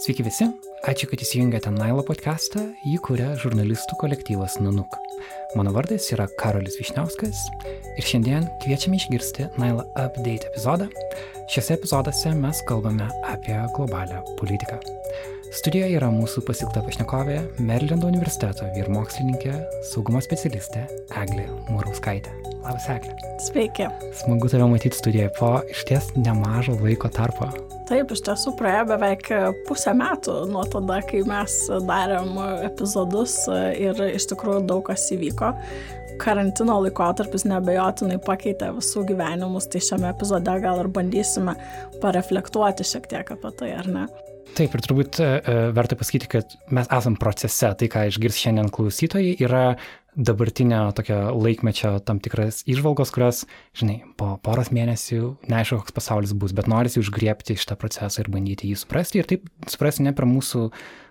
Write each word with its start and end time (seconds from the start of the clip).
Sveiki 0.00 0.24
visi, 0.24 0.46
ačiū, 0.88 1.10
kad 1.10 1.20
įsijungėte 1.20 1.68
Nailo 1.74 2.00
podcastą, 2.08 2.62
jį 2.88 2.96
kuria 3.04 3.34
žurnalistų 3.42 3.98
kolektyvas 4.00 4.54
Nanuk. 4.64 4.94
Mano 5.58 5.74
vardas 5.74 6.06
yra 6.14 6.24
Karolis 6.40 6.78
Višniauskas 6.80 7.42
ir 8.00 8.06
šiandien 8.08 8.46
kviečiame 8.62 8.96
išgirsti 8.96 9.50
Nailo 9.60 9.84
Update 10.00 10.48
epizodą. 10.48 10.86
Šiuose 11.52 11.76
epizoduose 11.76 12.32
mes 12.38 12.62
kalbame 12.70 13.10
apie 13.28 13.58
globalią 13.76 14.22
politiką. 14.38 14.78
Studijoje 15.52 15.98
yra 15.98 16.08
mūsų 16.14 16.46
pasilgta 16.48 16.80
pašnekovė 16.86 17.36
Merlendo 17.60 18.08
universiteto 18.08 18.70
vyrmokslininkė, 18.78 19.52
saugumo 19.90 20.22
specialistė 20.24 20.86
Eglė 21.12 21.44
Murauskaitė. 21.68 22.32
Labas, 22.62 22.88
Eglė. 22.96 23.18
Sveiki. 23.50 23.90
Smagu 24.22 24.48
tave 24.48 24.70
matyti 24.72 24.96
studijoje 24.96 25.34
po 25.36 25.58
išties 25.74 26.14
nemažo 26.16 26.78
laiko 26.80 27.12
tarpo. 27.12 27.50
Taip, 27.90 28.12
iš 28.14 28.20
tiesų 28.22 28.52
praėjo 28.54 28.84
beveik 28.92 29.28
pusę 29.66 29.90
metų 29.98 30.44
nuo 30.52 30.62
tada, 30.70 31.00
kai 31.02 31.24
mes 31.26 31.56
darėm 31.88 32.36
epizodus 32.68 33.40
ir 33.50 33.98
iš 34.12 34.28
tikrųjų 34.30 34.62
daug 34.68 34.84
kas 34.86 35.08
įvyko. 35.16 35.50
Karantino 36.20 36.76
laikotarpis 36.84 37.46
nebejotinai 37.48 38.20
pakeitė 38.22 38.70
visų 38.76 39.06
gyvenimus, 39.08 39.66
tai 39.72 39.82
šiame 39.82 40.10
epizode 40.12 40.54
gal 40.62 40.84
ir 40.84 40.90
bandysime 40.92 41.56
pareflektuoti 42.02 42.86
šiek 42.86 43.08
tiek 43.10 43.34
apie 43.34 43.54
tai, 43.58 43.72
ar 43.80 43.88
ne? 43.90 44.06
Taip, 44.56 44.72
ir 44.74 44.82
turbūt 44.82 45.20
e, 45.22 45.28
e, 45.38 45.56
verta 45.74 45.96
pasakyti, 45.98 46.28
kad 46.30 46.54
mes 46.74 46.88
esam 46.90 47.16
procese. 47.20 47.70
Tai, 47.78 47.88
ką 47.92 48.06
išgirs 48.10 48.38
šiandien 48.42 48.70
klausytojai, 48.74 49.36
yra 49.46 49.64
dabartinio 50.16 50.90
tokio 50.96 51.18
laikmečio 51.36 51.92
tam 52.06 52.20
tikras 52.22 52.62
išvalgos, 52.70 53.12
kurios, 53.14 53.44
žinai, 53.78 54.00
po 54.18 54.34
poros 54.44 54.72
mėnesių 54.74 55.36
neaišku, 55.50 55.82
koks 55.82 55.94
pasaulis 55.96 56.34
bus, 56.34 56.54
bet 56.56 56.70
norisi 56.70 57.00
užgriepti 57.02 57.58
šitą 57.58 57.78
procesą 57.80 58.24
ir 58.24 58.32
bandyti 58.32 58.70
jį 58.72 58.80
suprasti. 58.82 59.20
Ir 59.20 59.30
taip 59.30 59.46
suprasti 59.70 60.06
ne 60.06 60.14
per 60.16 60.28
mūsų 60.28 60.68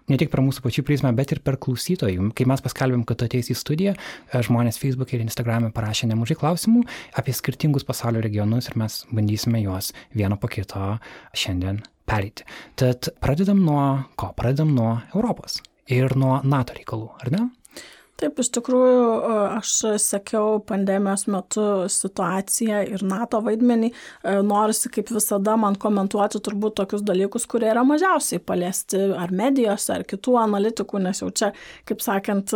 ne 0.09 0.17
tik 0.17 0.31
per 0.33 0.41
mūsų 0.41 0.63
pačių 0.65 0.83
prizmę, 0.87 1.11
bet 1.15 1.33
ir 1.35 1.41
per 1.45 1.59
klausytojų. 1.61 2.31
Kai 2.37 2.47
mes 2.49 2.63
paskelbėm, 2.65 3.05
kad 3.07 3.19
tu 3.21 3.27
ateisi 3.27 3.53
į 3.53 3.59
studiją, 3.59 3.93
e, 3.93 4.41
žmonės 4.45 4.81
Facebook 4.81 5.13
ir 5.13 5.21
Instagram 5.21 5.69
parašė 5.75 6.09
nemažai 6.09 6.39
klausimų 6.39 6.81
apie 7.19 7.35
skirtingus 7.37 7.85
pasaulio 7.85 8.23
regionus 8.25 8.71
ir 8.71 8.79
mes 8.81 9.03
bandysime 9.13 9.61
juos 9.61 9.93
vieną 10.17 10.39
po 10.41 10.49
kito 10.49 10.97
šiandien 11.37 11.83
pereiti. 12.09 12.47
Tad 12.79 13.13
pradedam 13.21 13.61
nuo 13.61 13.85
ko? 14.17 14.33
Pradedam 14.33 14.73
nuo 14.73 14.97
Europos 15.13 15.61
ir 15.89 16.17
nuo 16.17 16.39
NATO 16.43 16.73
reikalų, 16.77 17.13
ar 17.21 17.33
ne? 17.35 17.45
Taip, 18.19 18.39
iš 18.41 18.49
tikrųjų, 18.51 19.03
aš 19.55 19.73
sekiau 20.03 20.57
pandemijos 20.67 21.21
metu 21.31 21.63
situaciją 21.87 22.81
ir 22.91 23.03
NATO 23.07 23.39
vaidmenį. 23.45 23.93
Norisi, 24.43 24.89
kaip 24.91 25.13
visada, 25.15 25.53
man 25.59 25.77
komentuoti 25.79 26.41
turbūt 26.43 26.75
tokius 26.81 27.05
dalykus, 27.07 27.45
kurie 27.47 27.69
yra 27.71 27.85
mažiausiai 27.87 28.41
paliesti 28.43 28.99
ar 29.15 29.31
medijose, 29.31 29.93
ar 29.95 30.03
kitų 30.09 30.35
analitikų, 30.41 30.99
nes 31.05 31.23
jau 31.23 31.29
čia, 31.31 31.53
kaip 31.87 32.03
sakant, 32.03 32.51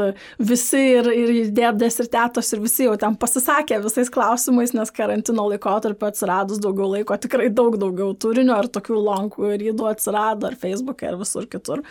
visi 0.52 0.84
ir, 0.98 1.08
ir 1.16 1.34
dėdės 1.56 2.02
ir 2.04 2.12
tėtos 2.12 2.52
ir 2.52 2.64
visi 2.66 2.90
jau 2.90 2.98
ten 3.00 3.16
pasisakė 3.20 3.80
visais 3.88 4.12
klausimais, 4.12 4.76
nes 4.76 4.92
karantino 4.92 5.48
laikotarpio 5.54 6.12
atsiradus 6.12 6.60
daugiau 6.64 6.92
laiko, 6.98 7.16
tikrai 7.16 7.48
daug 7.56 7.80
daugiau 7.80 8.12
turinio 8.20 8.60
ir 8.60 8.68
tokių 8.68 9.00
lonkų 9.00 9.56
ir 9.56 9.68
įdų 9.72 9.90
atsirado 9.96 10.52
ar 10.52 10.60
Facebook'e, 10.60 11.08
ar 11.14 11.22
visur 11.24 11.48
kitur. 11.48 11.88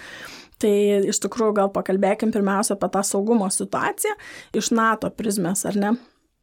Tai 0.62 0.72
iš 1.10 1.18
tikrųjų 1.24 1.56
gal 1.58 1.70
pakalbėkim 1.74 2.32
pirmiausia 2.34 2.76
apie 2.76 2.90
tą 2.94 3.02
saugumo 3.06 3.48
situaciją 3.50 4.14
iš 4.58 4.70
NATO 4.76 5.10
prizmės, 5.10 5.64
ar 5.66 5.78
ne? 5.78 5.94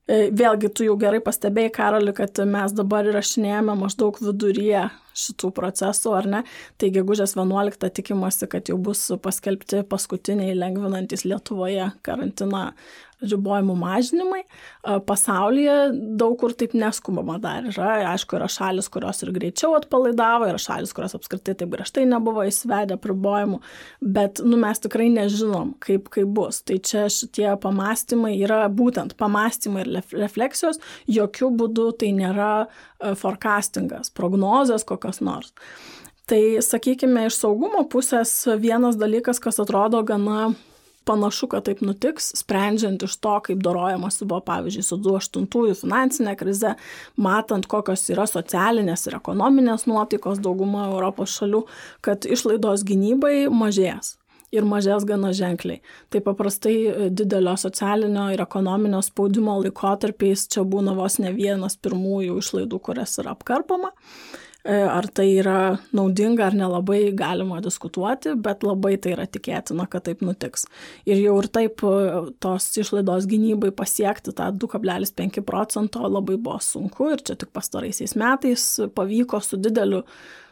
E, 0.10 0.28
vėlgi, 0.34 0.72
tu 0.74 0.88
jau 0.88 0.96
gerai 1.00 1.22
pastebėjai, 1.24 1.72
Karoli, 1.76 2.16
kad 2.18 2.42
mes 2.50 2.74
dabar 2.76 3.08
įrašinėjame 3.08 3.76
maždaug 3.78 4.18
viduryje 4.24 4.88
šitų 5.20 5.52
procesų, 5.58 6.16
ar 6.20 6.30
ne? 6.30 6.44
Tai 6.80 6.92
gegužės 6.96 7.36
11 7.38 7.92
tikimasi, 8.00 8.50
kad 8.52 8.72
jau 8.72 8.80
bus 8.82 9.06
paskelbti 9.24 9.84
paskutiniai 9.90 10.58
lengvinantis 10.58 11.28
Lietuvoje 11.28 11.92
karantiną 12.06 12.70
ribojimų 13.20 13.76
mažinimai. 13.80 14.42
Pasaulyje 15.08 15.76
daug 16.20 16.38
kur 16.40 16.54
taip 16.58 16.76
neskubama 16.78 17.38
dar 17.42 17.68
yra. 17.68 17.92
Aišku, 18.14 18.38
yra 18.40 18.48
šalis, 18.52 18.90
kurios 18.92 19.22
ir 19.26 19.34
greičiau 19.36 19.76
atpalaidavo, 19.78 20.48
yra 20.50 20.62
šalis, 20.62 20.94
kurios 20.96 21.16
apskritai 21.18 21.58
taip 21.60 21.74
griežtai 21.74 22.06
nebuvo 22.10 22.46
įsivedę 22.48 23.00
pribojimų, 23.02 23.60
bet 24.16 24.44
nu, 24.46 24.60
mes 24.62 24.80
tikrai 24.84 25.10
nežinom, 25.14 25.76
kaip, 25.84 26.08
kaip 26.14 26.32
bus. 26.36 26.62
Tai 26.64 26.80
čia 26.86 27.08
šitie 27.12 27.50
pamastymai 27.62 28.36
yra 28.40 28.62
būtent 28.72 29.18
pamastymai 29.20 29.86
ir 29.86 30.00
refleksijos, 30.16 30.80
jokių 31.12 31.52
būdų 31.60 31.90
tai 32.00 32.14
nėra 32.16 32.54
forecastingas, 33.00 34.12
prognozės 34.16 34.86
kokios 34.88 35.22
nors. 35.24 35.54
Tai 36.30 36.42
sakykime, 36.62 37.26
iš 37.26 37.40
saugumo 37.42 37.86
pusės 37.90 38.32
vienas 38.62 39.00
dalykas, 39.02 39.40
kas 39.42 39.58
atrodo 39.64 40.04
gana 40.06 40.52
panašu, 41.10 41.48
kad 41.50 41.66
taip 41.66 41.82
nutiks, 41.82 42.28
sprendžiant 42.38 43.02
iš 43.08 43.16
to, 43.24 43.34
kaip 43.48 43.64
dorojamasi 43.66 44.28
buvo, 44.30 44.44
pavyzdžiui, 44.46 44.86
su 44.86 45.00
2008 45.02 45.80
finansinė 45.82 46.36
krize, 46.38 46.76
matant, 47.18 47.66
kokios 47.72 48.06
yra 48.14 48.28
socialinės 48.30 49.08
ir 49.10 49.18
ekonominės 49.18 49.88
nuotaikos 49.90 50.44
dauguma 50.46 50.86
Europos 50.92 51.34
šalių, 51.40 51.66
kad 52.06 52.30
išlaidos 52.30 52.86
gynybai 52.86 53.48
mažės 53.50 54.19
ir 54.56 54.68
mažės 54.68 55.06
gana 55.10 55.32
ženkliai. 55.36 55.82
Tai 56.10 56.24
paprastai 56.26 56.76
didelio 57.14 57.56
socialinio 57.60 58.30
ir 58.34 58.44
ekonominio 58.44 59.02
spaudimo 59.06 59.58
laikotarpiais 59.64 60.48
čia 60.52 60.66
būna 60.68 60.96
vos 60.98 61.20
ne 61.24 61.34
vienas 61.36 61.78
pirmųjų 61.78 62.40
išlaidų, 62.44 62.84
kurias 62.90 63.18
yra 63.22 63.36
apkarpama. 63.38 63.94
E, 64.68 64.76
ar 64.76 65.06
tai 65.16 65.30
yra 65.40 65.78
naudinga 65.96 66.50
ar 66.50 66.56
nelabai 66.58 67.14
galima 67.16 67.62
diskutuoti, 67.64 68.34
bet 68.44 68.66
labai 68.68 68.98
tai 69.00 69.14
yra 69.16 69.24
tikėtina, 69.32 69.86
kad 69.88 70.04
taip 70.04 70.20
nutiks. 70.26 70.66
Ir 71.08 71.22
jau 71.22 71.38
ir 71.40 71.48
taip 71.56 71.84
e, 71.88 71.94
tos 72.44 72.68
išlaidos 72.84 73.30
gynybai 73.32 73.72
pasiekti 73.72 74.34
tą 74.36 74.50
2,5 74.60 75.46
procento 75.48 76.04
labai 76.04 76.36
buvo 76.36 76.60
sunku 76.60 77.08
ir 77.16 77.24
čia 77.24 77.38
tik 77.40 77.54
pastaraisiais 77.56 78.18
metais 78.20 78.68
pavyko 79.00 79.40
su 79.40 79.62
dideliu 79.64 80.04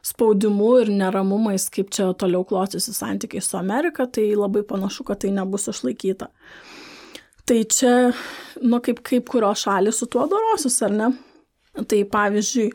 spaudimu 0.07 0.72
ir 0.81 0.91
neramumais, 0.94 1.68
kaip 1.73 1.91
čia 1.94 2.12
toliau 2.19 2.45
klostysi 2.47 2.94
santykiai 2.95 3.44
su 3.44 3.57
Amerika, 3.59 4.07
tai 4.07 4.29
labai 4.38 4.63
panašu, 4.68 5.06
kad 5.07 5.22
tai 5.23 5.34
nebus 5.35 5.68
išlaikyta. 5.72 6.29
Tai 7.47 7.57
čia, 7.72 7.95
nu, 8.63 8.79
kaip, 8.84 9.01
kaip 9.07 9.28
kurios 9.31 9.63
šalis 9.63 10.00
su 10.01 10.07
tuo 10.12 10.25
dorosis, 10.31 10.79
ar 10.84 10.96
ne? 10.96 11.12
Tai 11.78 12.00
pavyzdžiui, 12.12 12.72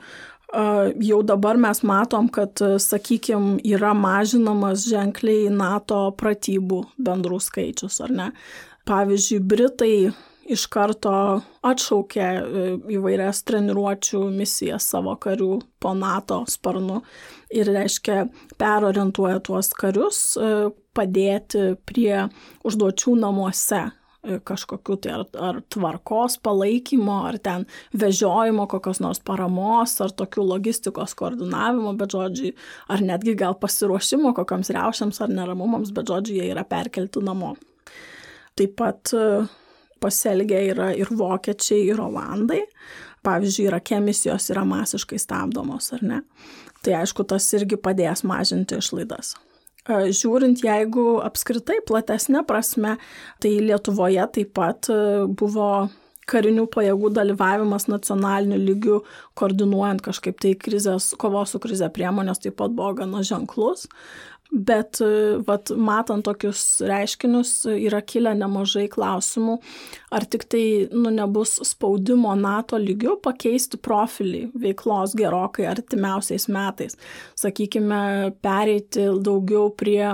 jau 1.08 1.20
dabar 1.26 1.56
mes 1.60 1.82
matom, 1.88 2.28
kad, 2.32 2.60
sakykime, 2.80 3.58
yra 3.68 3.92
mažinamas 3.96 4.86
ženkliai 4.88 5.48
NATO 5.52 6.04
pratybų 6.20 6.82
bendrų 7.00 7.40
skaičius, 7.40 8.00
ar 8.04 8.12
ne? 8.12 8.28
Pavyzdžiui, 8.88 9.40
Britai 9.46 9.96
iš 10.52 10.66
karto 10.72 11.14
atšaukė 11.66 12.24
e, 12.24 12.66
įvairias 12.96 13.42
treniruočių 13.48 14.22
misijas 14.34 14.88
savo 14.94 15.14
karių 15.20 15.56
po 15.82 15.94
NATO 15.98 16.42
sparnu 16.50 17.00
ir, 17.52 17.70
reiškia, 17.72 18.26
perorientuoja 18.60 19.40
tuos 19.44 19.72
karius 19.78 20.22
e, 20.36 20.52
padėti 20.96 21.72
prie 21.88 22.28
užduočių 22.68 23.18
namuose 23.24 23.86
E, 24.22 24.36
kažkokiu 24.38 24.96
tai 25.02 25.16
ar, 25.16 25.22
ar 25.42 25.56
tvarkos 25.74 26.36
palaikymo, 26.46 27.16
ar 27.26 27.40
ten 27.42 27.64
vežiojimo 27.98 28.68
kokios 28.70 29.00
nors 29.02 29.18
paramos, 29.18 29.96
ar 30.04 30.12
tokių 30.14 30.44
logistikos 30.46 31.16
koordinavimo, 31.18 31.90
bet 31.98 32.14
žodžiai, 32.14 32.52
ar 32.86 33.02
netgi 33.02 33.34
gal 33.40 33.56
pasiruošimo 33.58 34.30
kokiams 34.36 34.70
riaušiams 34.76 35.18
ar 35.26 35.34
neramumams, 35.34 35.90
bet 35.96 36.12
žodžiai 36.12 36.38
jie 36.38 36.52
yra 36.54 36.62
perkelti 36.62 37.22
namo. 37.26 37.56
Taip 38.54 38.76
pat 38.78 39.10
pasielgia 40.02 40.60
yra 40.72 40.90
ir 40.98 41.12
vokiečiai, 41.14 41.86
ir 41.92 42.02
olandai. 42.02 42.64
Pavyzdžiui, 43.22 43.68
Irake 43.70 44.00
misijos 44.02 44.48
yra 44.50 44.64
masiškai 44.66 45.20
stabdomos, 45.22 45.92
ar 45.94 46.02
ne? 46.02 46.20
Tai 46.82 46.98
aišku, 47.04 47.22
tas 47.30 47.46
irgi 47.54 47.78
padės 47.78 48.24
mažinti 48.26 48.80
išlaidas. 48.82 49.36
Žiūrint, 49.86 50.62
jeigu 50.62 51.16
apskritai 51.22 51.80
platesnė 51.86 52.44
prasme, 52.46 52.96
tai 53.42 53.56
Lietuvoje 53.62 54.26
taip 54.34 54.52
pat 54.58 54.90
buvo 55.38 55.72
karinių 56.30 56.68
pajėgų 56.70 57.10
dalyvavimas 57.16 57.88
nacionaliniu 57.90 58.58
lygiu, 58.60 58.98
koordinuojant 59.38 60.04
kažkaip 60.06 60.38
tai 60.42 60.54
krizės, 60.58 61.10
kovos 61.18 61.54
su 61.54 61.60
krize 61.62 61.88
priemonės 61.94 62.42
taip 62.44 62.58
pat 62.60 62.74
buvo 62.76 62.92
gana 63.02 63.24
ženklus. 63.26 63.88
Bet 64.52 64.98
vat, 65.46 65.70
matant 65.80 66.26
tokius 66.26 66.82
reiškinius 66.84 67.52
yra 67.72 68.02
kilę 68.04 68.34
nemažai 68.36 68.84
klausimų, 68.92 69.54
ar 70.12 70.26
tik 70.28 70.44
tai 70.52 70.64
nu, 70.92 71.08
nebus 71.14 71.54
spaudimo 71.64 72.34
NATO 72.36 72.76
lygiu 72.76 73.16
pakeisti 73.24 73.80
profilį 73.80 74.42
veiklos 74.60 75.16
gerokai 75.16 75.64
artimiausiais 75.70 76.50
metais. 76.52 76.98
Sakykime, 77.40 78.02
pereiti 78.44 79.08
daugiau 79.24 79.72
prie 79.72 80.12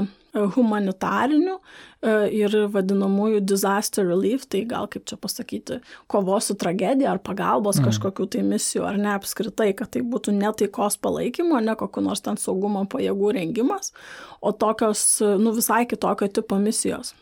humanitarinių 0.54 1.58
ir 2.02 2.54
vadinamųjų 2.72 3.40
disaster 3.42 4.06
relief, 4.06 4.46
tai 4.46 4.62
gal 4.70 4.86
kaip 4.90 5.06
čia 5.10 5.18
pasakyti, 5.18 5.80
kovos 6.06 6.50
su 6.50 6.54
tragedija 6.58 7.10
ar 7.14 7.22
pagalbos 7.24 7.80
mm. 7.80 7.88
kažkokių 7.88 8.28
tai 8.34 8.42
misijų, 8.46 8.84
ar 8.86 8.98
ne 9.00 9.12
apskritai, 9.16 9.72
kad 9.78 9.90
tai 9.94 10.04
būtų 10.06 10.36
ne 10.36 10.52
taikos 10.60 10.98
palaikymo, 11.02 11.58
ne 11.64 11.74
kokiu 11.78 12.04
nors 12.06 12.22
ten 12.22 12.38
saugumo 12.38 12.84
pajėgų 12.90 13.32
rengimas, 13.40 13.90
o 14.40 14.54
tokios, 14.54 15.06
nu 15.42 15.54
visai 15.56 15.84
kitokio 15.90 16.30
tipo 16.30 16.60
misijos 16.62 17.14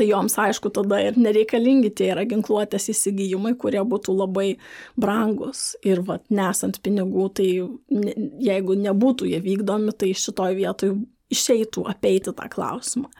tai 0.00 0.06
joms 0.08 0.36
aišku 0.38 0.70
tada 0.72 1.00
ir 1.04 1.18
nereikalingi 1.20 1.90
tie 1.92 2.10
yra 2.14 2.24
ginkluotės 2.28 2.88
įsigijimai, 2.92 3.52
kurie 3.60 3.82
būtų 3.84 4.14
labai 4.16 4.46
brangus. 5.00 5.74
Ir 5.84 6.00
vat, 6.06 6.22
nesant 6.32 6.78
pinigų, 6.84 7.26
tai 7.36 7.48
ne, 7.92 8.14
jeigu 8.40 8.78
nebūtų 8.80 9.28
jie 9.28 9.42
vykdomi, 9.44 9.92
tai 9.92 10.14
šitoj 10.16 10.56
vietoj 10.56 10.94
išeitų 11.34 11.84
apeiti 11.90 12.32
tą 12.32 12.48
klausimą. 12.52 13.10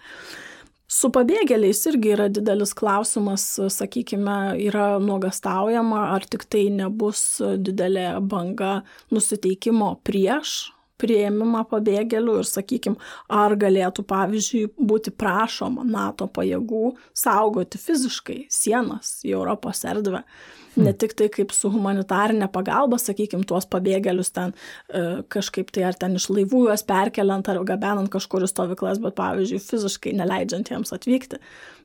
Su 0.91 1.07
pabėgėliais 1.15 1.85
irgi 1.87 2.11
yra 2.17 2.27
didelis 2.35 2.73
klausimas, 2.75 3.45
sakykime, 3.71 4.57
yra 4.59 4.97
nuogastaujama, 4.99 6.09
ar 6.17 6.27
tik 6.27 6.49
tai 6.51 6.65
nebus 6.75 7.23
didelė 7.63 8.09
banga 8.33 8.81
nusiteikimo 9.15 9.93
prieš 10.03 10.57
prieimimą 11.01 11.65
pabėgėlių 11.71 12.39
ir, 12.43 12.49
sakykime, 12.49 13.01
ar 13.33 13.57
galėtų, 13.61 14.05
pavyzdžiui, 14.11 14.65
būti 14.77 15.13
prašoma 15.17 15.85
NATO 15.89 16.29
pajėgų 16.31 16.95
saugoti 17.17 17.81
fiziškai 17.81 18.41
sienas 18.53 19.19
į 19.27 19.37
Europos 19.39 19.85
erdvę. 19.89 20.25
Hmm. 20.71 20.87
Ne 20.87 20.93
tik 20.95 21.17
tai 21.19 21.27
kaip 21.33 21.51
su 21.51 21.71
humanitarinė 21.73 22.47
pagalba, 22.55 22.99
sakykime, 23.03 23.43
tuos 23.49 23.67
pabėgėlius 23.71 24.31
ten 24.37 24.53
e, 24.55 25.03
kažkaip 25.33 25.73
tai 25.75 25.89
ar 25.89 25.99
ten 25.99 26.15
iš 26.15 26.29
laivų 26.31 26.69
juos 26.69 26.85
perkeliant 26.87 27.51
ar 27.51 27.59
gabenant 27.67 28.13
kažkur 28.13 28.47
į 28.47 28.51
stovyklas, 28.53 29.03
bet, 29.03 29.17
pavyzdžiui, 29.19 29.59
fiziškai 29.67 30.15
neleidžiant 30.21 30.71
jiems 30.71 30.95
atvykti. 30.95 31.41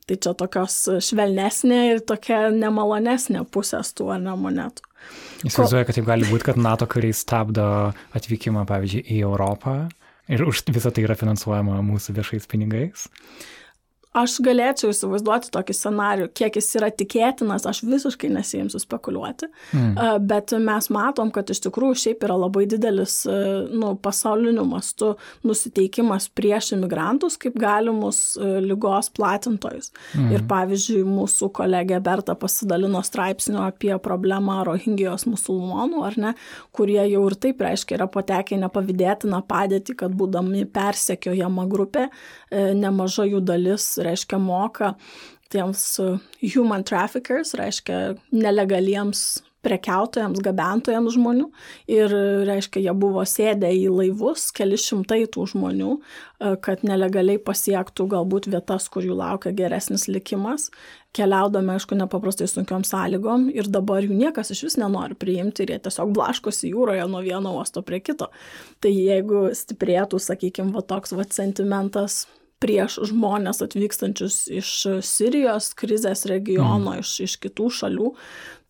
Tai 0.06 0.20
čia 0.22 0.36
tokios 0.38 0.78
švelnesnė 1.02 1.80
ir 1.96 2.04
tokia 2.06 2.44
nemalonesnė 2.54 3.42
pusės 3.50 3.90
tų 3.98 4.12
ar 4.14 4.22
ne 4.22 4.36
monetų. 4.38 4.86
Įsivaizduoju, 5.46 5.86
kad 5.88 5.98
taip 5.98 6.08
gali 6.08 6.28
būti, 6.30 6.48
kad 6.48 6.60
NATO 6.62 6.88
kariai 6.90 7.14
stabdo 7.16 7.66
atvykimą, 8.18 8.64
pavyzdžiui, 8.70 9.04
į 9.14 9.20
Europą 9.28 9.76
ir 10.32 10.42
už 10.46 10.64
visą 10.74 10.92
tai 10.94 11.06
yra 11.06 11.18
finansuojama 11.20 11.82
mūsų 11.86 12.16
viešais 12.18 12.48
pinigais. 12.50 13.10
Aš 14.16 14.38
galėčiau 14.46 14.94
įsivaizduoti 14.94 15.50
tokį 15.52 15.74
scenarių, 15.76 16.28
kiek 16.38 16.56
jis 16.56 16.70
yra 16.80 16.88
tikėtinas, 16.94 17.66
aš 17.68 17.82
visiškai 17.84 18.30
nesijimsiu 18.32 18.80
spekuliuoti, 18.80 19.50
mm. 19.76 20.22
bet 20.30 20.54
mes 20.64 20.88
matom, 20.94 21.32
kad 21.36 21.50
iš 21.52 21.60
tikrųjų 21.66 21.98
šiaip 22.06 22.24
yra 22.24 22.38
labai 22.40 22.64
didelis 22.72 23.18
nu, 23.28 23.92
pasauliniu 24.00 24.64
mastu 24.70 25.14
nusiteikimas 25.44 26.30
prieš 26.32 26.72
imigrantus 26.78 27.36
kaip 27.42 27.58
galimus 27.60 28.38
lygos 28.40 29.12
platintojus. 29.16 29.92
Mm. 30.16 30.32
Ir 30.38 30.46
pavyzdžiui, 30.48 31.02
mūsų 31.10 31.52
kolegė 31.60 32.00
Berta 32.06 32.38
pasidalino 32.40 33.04
straipsniu 33.04 33.60
apie 33.66 33.94
problemą 34.04 34.62
rohingijos 34.68 35.28
musulmonų, 35.28 36.06
ar 36.08 36.20
ne, 36.22 36.34
kurie 36.76 37.02
jau 37.04 37.26
ir 37.28 37.38
taip 37.48 37.66
reiškia 37.68 38.00
yra 38.00 38.08
patekę 38.12 38.62
nepavydėtiną 38.64 39.44
padėtį, 39.50 40.00
kad 40.06 40.16
būdami 40.16 40.64
persekiojama 40.72 41.68
grupė, 41.72 42.08
nemaža 42.80 43.28
jų 43.28 43.44
dalis 43.44 43.92
reiškia 44.06 44.40
moka 44.42 44.96
tiems 45.54 45.84
uh, 46.04 46.22
human 46.54 46.86
traffickers, 46.88 47.54
reiškia 47.58 48.16
nelegaliems 48.34 49.44
prekiautojams, 49.66 50.42
gabentojams 50.46 51.16
žmonių 51.16 51.48
ir, 51.90 52.12
reiškia, 52.46 52.84
jie 52.86 52.94
buvo 52.98 53.24
sėdę 53.26 53.72
į 53.74 53.88
laivus, 53.90 54.52
keli 54.54 54.78
šimtai 54.78 55.24
tų 55.32 55.48
žmonių, 55.56 55.96
uh, 55.96 56.54
kad 56.62 56.86
nelegaliai 56.86 57.42
pasiektų 57.42 58.08
galbūt 58.14 58.50
vietas, 58.54 58.90
kur 58.94 59.06
jų 59.06 59.18
laukia 59.18 59.54
geresnis 59.58 60.08
likimas, 60.12 60.70
keliaudami, 61.16 61.76
aišku, 61.76 61.98
nepaprastai 61.98 62.48
sunkiom 62.52 62.86
sąlygom 62.86 63.48
ir 63.54 63.70
dabar 63.72 64.06
jų 64.06 64.18
niekas 64.20 64.52
iš 64.54 64.66
vis 64.68 64.80
nenori 64.82 65.18
priimti 65.18 65.64
ir 65.64 65.76
jie 65.76 65.82
tiesiog 65.88 66.14
blaškosi 66.16 66.74
jūroje 66.74 67.06
nuo 67.10 67.24
vieno 67.26 67.56
uosto 67.56 67.86
prie 67.86 68.02
kito. 68.04 68.30
Tai 68.84 68.92
jeigu 68.92 69.48
stiprėtų, 69.56 70.20
sakykime, 70.22 70.76
va 70.76 70.84
toks 70.86 71.16
va 71.16 71.26
sentimentas 71.32 72.26
prieš 72.64 73.00
žmonės 73.12 73.62
atvykstančius 73.66 74.46
iš 74.54 74.72
Sirijos 75.06 75.74
krizės 75.78 76.26
regiono, 76.30 76.96
mm. 76.96 77.02
iš, 77.04 77.16
iš 77.28 77.38
kitų 77.44 77.70
šalių, 77.80 78.12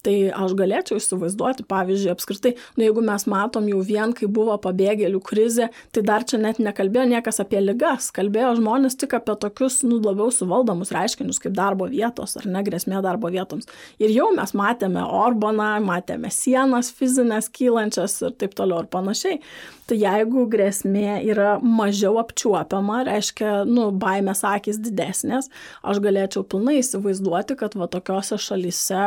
Tai 0.05 0.13
aš 0.37 0.53
galėčiau 0.59 0.99
įsivaizduoti, 0.99 1.65
pavyzdžiui, 1.69 2.11
apskritai, 2.13 2.51
nu, 2.77 2.85
jeigu 2.85 3.01
mes 3.05 3.25
matom 3.31 3.65
jau 3.71 3.79
vien, 3.85 4.13
kai 4.13 4.29
buvo 4.29 4.53
pabėgėlių 4.61 5.21
krizė, 5.25 5.71
tai 5.95 6.03
dar 6.05 6.25
čia 6.29 6.37
net 6.41 6.59
nekalbėjo 6.61 7.07
niekas 7.15 7.41
apie 7.41 7.61
ligas, 7.63 8.11
kalbėjo 8.13 8.51
žmonės 8.59 8.99
tik 9.01 9.15
apie 9.17 9.33
tokius, 9.41 9.79
nu, 9.87 9.97
labiau 10.03 10.29
suvaldomus 10.33 10.93
reiškinius 10.93 11.41
kaip 11.41 11.55
darbo 11.57 11.89
vietos 11.89 12.37
ar 12.37 12.45
negrėsmė 12.57 13.01
darbo 13.05 13.33
vietoms. 13.33 13.65
Ir 13.97 14.13
jau 14.13 14.29
mes 14.35 14.53
matėme 14.57 15.01
Orbaną, 15.05 15.71
matėme 15.85 16.29
sienas 16.33 16.91
fizinės 16.93 17.49
kylančias 17.49 18.19
ir 18.21 18.37
taip 18.37 18.53
toliau 18.57 18.83
ir 18.85 18.91
panašiai. 18.93 19.41
Tai 19.89 19.97
jeigu 20.01 20.47
grėsmė 20.49 21.19
yra 21.29 21.55
mažiau 21.61 22.19
apčiuopiama, 22.21 23.03
reiškia, 23.09 23.63
nu, 23.69 23.91
baimės 24.01 24.45
akis 24.45 24.81
didesnės, 24.81 25.49
aš 25.85 26.01
galėčiau 26.05 26.45
pilnai 26.49 26.79
įsivaizduoti, 26.81 27.57
kad 27.57 27.77
va 27.77 27.89
tokiose 27.89 28.37
šalyse 28.41 29.05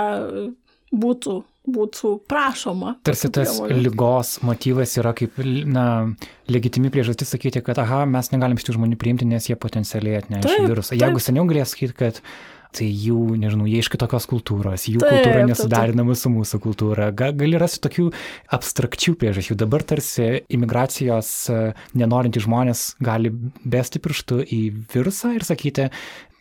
būtų, 0.93 1.37
būtų 1.69 2.13
prašoma. 2.31 2.97
Tarsi 3.07 3.31
tas 3.35 3.59
lygos 3.71 4.39
motyvas 4.47 4.97
yra 5.01 5.15
kaip, 5.17 5.41
na, 5.69 5.87
legitimi 6.51 6.93
priežastis 6.95 7.35
sakyti, 7.35 7.63
kad, 7.65 7.81
aha, 7.83 8.05
mes 8.09 8.33
negalim 8.35 8.61
šitų 8.61 8.79
žmonių 8.79 9.01
priimti, 9.01 9.29
nes 9.29 9.51
jie 9.51 9.59
potencialiai 9.61 10.23
atneša 10.23 10.63
virusą. 10.65 10.99
Jeigu 10.99 11.23
seniau 11.23 11.49
galės 11.49 11.75
sakyti, 11.75 11.99
kad 11.99 12.23
tai 12.75 12.89
jų, 12.89 13.39
nežinau, 13.41 13.67
jie 13.69 13.81
iš 13.81 13.89
kitokios 13.93 14.27
kultūros, 14.29 14.85
jų 14.91 15.01
taip, 15.01 15.23
kultūra 15.25 15.45
nesudarinama 15.49 16.17
su 16.19 16.31
mūsų 16.33 16.61
kultūra. 16.63 17.09
Ga, 17.17 17.31
gali 17.37 17.57
rasti 17.61 17.81
tokių 17.87 18.09
abstrakčių 18.55 19.15
priežasčių. 19.21 19.57
Dabar 19.63 19.85
tarsi 19.89 20.43
imigracijos 20.53 21.31
nenorintys 21.99 22.45
žmonės 22.45 22.85
gali 23.05 23.33
besti 23.65 24.03
pirštų 24.05 24.43
į 24.45 24.61
virusą 24.93 25.33
ir 25.39 25.49
sakyti, 25.49 25.89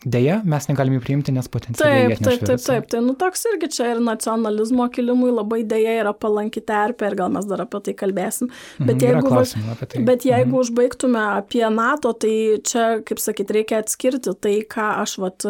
Deja, 0.05 0.43
mes 0.45 0.67
negalime 0.69 0.99
priimti, 1.01 1.33
nes 1.33 1.47
potencialiai. 1.49 2.11
Taip, 2.11 2.19
taip, 2.21 2.43
taip, 2.45 2.61
taip. 2.61 2.85
Tai 2.91 2.99
nu 3.01 3.15
toks 3.17 3.47
irgi 3.49 3.71
čia 3.73 3.87
ir 3.95 4.01
nacionalizmo 4.05 4.85
kilimui 4.93 5.31
labai 5.33 5.63
dėja 5.65 5.95
yra 6.03 6.11
palanki 6.13 6.61
terpė 6.61 7.09
ir 7.09 7.15
gal 7.17 7.31
mes 7.33 7.47
dar 7.49 7.63
apie 7.63 7.81
tai 7.87 7.95
kalbėsim. 7.97 8.51
Bet 8.77 8.93
mhm, 8.93 9.07
jeigu, 9.07 9.79
tai. 9.81 10.03
bet 10.05 10.27
jeigu 10.27 10.51
mhm. 10.51 10.59
užbaigtume 10.61 11.23
apie 11.39 11.63
NATO, 11.73 12.11
tai 12.13 12.35
čia, 12.61 12.83
kaip 13.09 13.23
sakyt, 13.23 13.55
reikia 13.57 13.79
atskirti 13.81 14.35
tai, 14.37 14.53
ką 14.69 14.85
aš, 15.01 15.15
vat, 15.23 15.47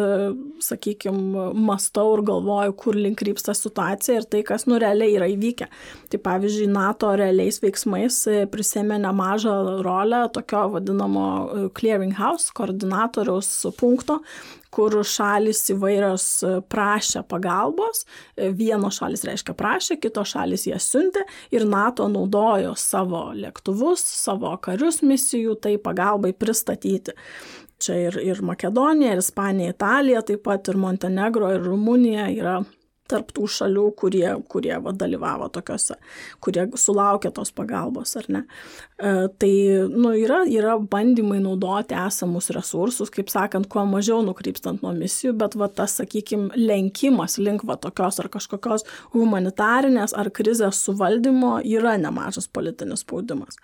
sakykime, 0.64 1.50
mastau 1.68 2.16
ir 2.16 2.24
galvoju, 2.32 2.74
kur 2.80 2.96
link 2.96 3.20
krypsta 3.20 3.52
situacija 3.52 4.22
ir 4.22 4.28
tai, 4.32 4.40
kas 4.48 4.64
nu 4.64 4.80
realiai 4.80 5.12
yra 5.18 5.28
įvykę. 5.28 5.68
Tai 6.08 6.22
pavyzdžiui, 6.24 6.70
NATO 6.72 7.12
realiais 7.20 7.60
veiksmais 7.60 8.22
prisėmė 8.48 8.96
nemažą 9.04 9.58
rolę 9.84 10.24
tokio 10.32 10.64
vadinamo 10.78 11.28
clearinghouse 11.76 12.56
koordinatoriaus 12.56 13.52
punkto 13.76 14.22
kur 14.74 14.96
šalis 15.06 15.62
įvairios 15.74 16.26
e, 16.44 16.54
prašė 16.70 17.24
pagalbos. 17.28 18.04
E, 18.36 18.50
vienos 18.56 19.00
šalis 19.00 19.24
reiškia 19.28 19.54
prašė, 19.58 19.98
kitos 20.02 20.34
šalis 20.34 20.66
jas 20.68 20.88
siuntė 20.92 21.24
ir 21.54 21.66
NATO 21.68 22.08
naudojo 22.12 22.74
savo 22.78 23.28
lėktuvus, 23.36 24.02
savo 24.02 24.54
karius 24.62 25.02
misijų 25.02 25.58
tai 25.62 25.76
pagalbai 25.82 26.34
pristatyti. 26.36 27.16
Čia 27.78 27.94
ir, 28.08 28.16
ir 28.18 28.40
Makedonija, 28.42 29.14
ir 29.14 29.22
Ispanija, 29.22 29.74
Italija, 29.76 30.24
taip 30.26 30.42
pat 30.48 30.66
ir 30.68 30.80
Montenegro, 30.80 31.52
ir 31.54 31.62
Rumunija 31.62 32.26
yra 32.34 32.56
tarp 33.08 33.32
tų 33.36 33.48
šalių, 33.50 33.84
kurie, 33.98 34.26
kurie 34.52 34.74
va, 34.84 34.92
dalyvavo 34.96 35.48
tokiuose, 35.52 35.96
kurie 36.44 36.66
sulaukė 36.78 37.32
tos 37.34 37.52
pagalbos 37.56 38.14
ar 38.20 38.28
ne. 38.32 38.42
E, 38.98 39.12
tai 39.40 39.52
nu, 39.92 40.12
yra, 40.18 40.42
yra 40.50 40.76
bandymai 40.78 41.40
naudoti 41.44 41.96
esamus 41.98 42.50
resursus, 42.54 43.12
kaip 43.14 43.32
sakant, 43.32 43.68
kuo 43.72 43.84
mažiau 43.88 44.20
nukrypstant 44.26 44.84
nuo 44.84 44.92
misijų, 44.96 45.34
bet 45.40 45.56
va, 45.58 45.70
tas, 45.72 45.98
sakykime, 46.00 46.52
lenkimas 46.58 47.38
link 47.42 47.64
va, 47.68 47.78
tokios 47.80 48.20
ar 48.22 48.30
kažkokios 48.32 48.86
humanitarinės 49.16 50.16
ar 50.18 50.32
krizės 50.34 50.82
suvaldymo 50.86 51.58
yra 51.64 51.96
nemažas 52.00 52.50
politinis 52.52 53.06
spaudimas. 53.06 53.60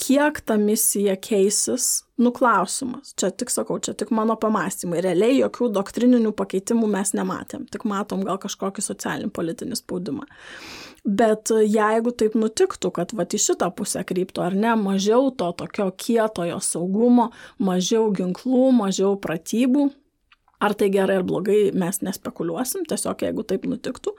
Kiek 0.00 0.40
ta 0.44 0.58
misija 0.60 1.16
keisis, 1.20 2.04
nuklausimas. 2.20 3.14
Čia 3.18 3.30
tik 3.34 3.50
sakau, 3.50 3.78
čia 3.82 3.94
tik 3.98 4.12
mano 4.14 4.36
pamastymai. 4.40 5.02
Realiai 5.04 5.40
jokių 5.40 5.70
doktrininių 5.74 6.34
pakeitimų 6.36 6.88
mes 6.92 7.14
nematėm, 7.16 7.66
tik 7.72 7.86
matom 7.90 8.24
gal 8.26 8.38
kažkokį 8.42 8.84
socialinį 8.84 9.32
politinį 9.34 9.78
spaudimą. 9.80 10.28
Bet 11.04 11.50
jeigu 11.52 12.14
taip 12.16 12.36
nutiktų, 12.38 12.90
kad 12.96 13.12
va 13.12 13.26
į 13.28 13.40
šitą 13.46 13.68
pusę 13.76 14.04
kryptų 14.08 14.46
ar 14.46 14.54
ne, 14.56 14.72
mažiau 14.80 15.28
to 15.36 15.50
tokio 15.58 15.90
kietojo 16.00 16.62
saugumo, 16.64 17.28
mažiau 17.58 18.08
ginklų, 18.14 18.70
mažiau 18.72 19.18
pratybų, 19.20 19.90
Ar 20.64 20.74
tai 20.78 20.88
gerai 20.92 21.18
ar 21.20 21.24
blogai, 21.26 21.58
mes 21.76 22.00
nespekuliuosim, 22.04 22.84
tiesiog 22.88 23.24
jeigu 23.26 23.44
taip 23.48 23.66
nutiktų, 23.68 24.14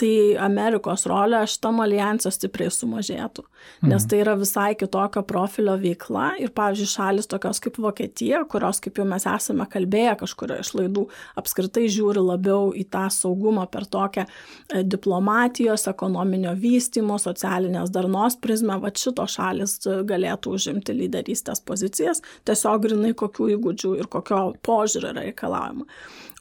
tai 0.00 0.12
Amerikos 0.42 1.06
rolė 1.08 1.42
šitam 1.48 1.80
alijansą 1.84 2.32
stipriai 2.34 2.72
sumažėtų, 2.72 3.44
nes 3.86 4.02
mhm. 4.02 4.08
tai 4.10 4.20
yra 4.24 4.34
visai 4.40 4.68
kitokio 4.78 5.22
profilio 5.28 5.76
veikla 5.80 6.32
ir, 6.42 6.52
pavyzdžiui, 6.56 6.90
šalis 6.92 7.30
tokios 7.30 7.62
kaip 7.62 7.78
Vokietija, 7.82 8.42
kurios, 8.50 8.82
kaip 8.84 9.00
jau 9.00 9.06
mes 9.08 9.26
esame 9.28 9.66
kalbėję 9.72 10.16
kažkurio 10.22 10.58
iš 10.62 10.72
laidų, 10.76 11.06
apskritai 11.40 11.86
žiūri 11.92 12.22
labiau 12.24 12.72
į 12.76 12.84
tą 12.92 13.06
saugumą 13.12 13.64
per 13.72 13.86
tokią 13.90 14.26
e, 14.26 14.82
diplomatijos, 14.84 15.86
ekonominio 15.90 16.52
vystimo, 16.58 17.18
socialinės 17.22 17.92
darnos 17.94 18.36
prizmę, 18.42 18.78
va 18.82 18.92
šito 18.92 19.26
šalis 19.30 19.78
galėtų 20.08 20.56
užimti 20.58 20.96
lyderystės 20.98 21.62
pozicijas, 21.64 22.22
tiesiog 22.48 22.86
grinai 22.86 23.14
kokių 23.18 23.52
įgūdžių 23.56 23.96
ir 24.02 24.10
kokio 24.12 24.42
požiūrio 24.66 25.12
yra 25.12 25.26
time. 25.62 25.84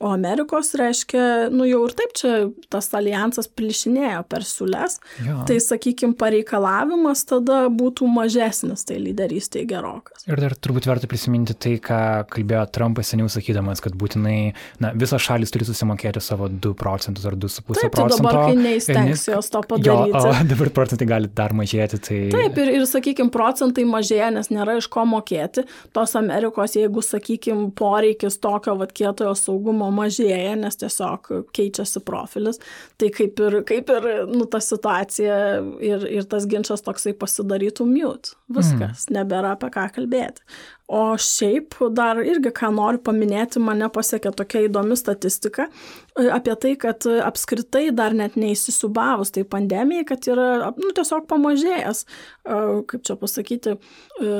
O 0.01 0.09
Amerikos 0.09 0.71
reiškia, 0.79 1.49
nu 1.53 1.67
jau 1.69 1.83
ir 1.85 1.93
taip 1.97 2.13
čia 2.17 2.31
tas 2.73 2.87
alijansas 2.97 3.45
plišinėjo 3.53 4.23
per 4.31 4.45
siūles, 4.47 4.97
ja. 5.21 5.35
tai 5.45 5.59
sakykime, 5.61 6.15
pareikalavimas 6.17 7.21
tada 7.29 7.67
būtų 7.69 8.07
mažesnis, 8.09 8.81
tai 8.89 8.97
lyderystėje 9.03 9.67
gerokas. 9.69 10.25
Ir 10.25 10.41
dar 10.41 10.55
turbūt 10.57 10.87
verta 10.89 11.09
prisiminti 11.09 11.53
tai, 11.53 11.75
ką 11.83 11.99
kalbėjo 12.33 12.63
Trumpas 12.73 13.11
seniau 13.13 13.29
sakydamas, 13.29 13.83
kad 13.83 13.93
būtinai 13.97 14.39
na, 14.81 14.91
visos 14.97 15.21
šalis 15.21 15.53
turi 15.53 15.67
susimokėti 15.69 16.23
savo 16.23 16.49
2 16.49 16.73
procentus 16.79 17.27
ar 17.29 17.37
2,5 17.37 17.67
procento. 17.67 17.85
Taip, 17.85 17.99
tai 17.99 18.07
dabar, 18.15 18.39
kai 18.47 18.57
neįstengs 18.57 19.27
jos 19.35 19.53
to 19.53 19.61
padaryti. 19.69 20.17
Jo, 20.17 20.33
o 20.33 20.33
dabar 20.55 20.73
procentai 20.79 21.09
gali 21.13 21.31
dar 21.41 21.53
mažėti. 21.57 22.01
Tai... 22.09 22.19
Taip, 22.33 22.59
ir, 22.63 22.73
ir 22.79 22.87
sakykime, 22.89 23.29
procentai 23.33 23.85
mažėja, 23.89 24.31
nes 24.33 24.49
nėra 24.49 24.79
iš 24.81 24.89
ko 24.91 25.05
mokėti. 25.13 25.67
Tos 25.93 26.17
Amerikos, 26.17 26.73
jeigu, 26.79 27.05
sakykime, 27.05 27.69
poreikis 27.77 28.41
tokio 28.41 28.79
vat 28.81 28.97
kietojo 28.97 29.35
saugumo 29.37 29.90
mažėja, 29.93 30.55
nes 30.59 30.77
tiesiog 30.81 31.29
keičiasi 31.55 32.03
profilis, 32.07 32.61
tai 33.01 33.11
kaip 33.13 33.39
ir, 33.43 33.59
kaip 33.67 33.91
ir 33.93 34.09
nu, 34.31 34.45
ta 34.49 34.61
situacija 34.63 35.37
ir, 35.83 36.05
ir 36.19 36.27
tas 36.31 36.47
ginčas 36.49 36.85
toksai 36.85 37.15
pasidarytų 37.17 37.87
mute. 37.87 38.35
Viskas, 38.51 39.07
mm. 39.07 39.15
nebėra 39.15 39.55
apie 39.55 39.71
ką 39.71 39.87
kalbėti. 39.95 40.43
O 40.91 41.13
šiaip 41.15 41.77
dar 41.95 42.19
irgi, 42.19 42.49
ką 42.51 42.67
noriu 42.75 42.99
paminėti, 43.05 43.61
mane 43.63 43.87
pasiekė 43.95 44.33
tokia 44.35 44.65
įdomi 44.65 44.97
statistika 44.99 45.69
e, 45.69 46.25
apie 46.27 46.51
tai, 46.59 46.73
kad 46.81 47.07
apskritai 47.07 47.85
dar 47.95 48.11
net 48.17 48.35
neįsisubavus 48.35 49.31
tai 49.31 49.45
pandemijai, 49.47 50.03
kad 50.09 50.27
yra 50.27 50.73
nu, 50.75 50.89
tiesiog 50.97 51.29
pamažėjęs, 51.31 52.03
e, 52.03 52.59
kaip 52.91 53.07
čia 53.07 53.15
pasakyti, 53.23 53.77
e, 53.77 54.35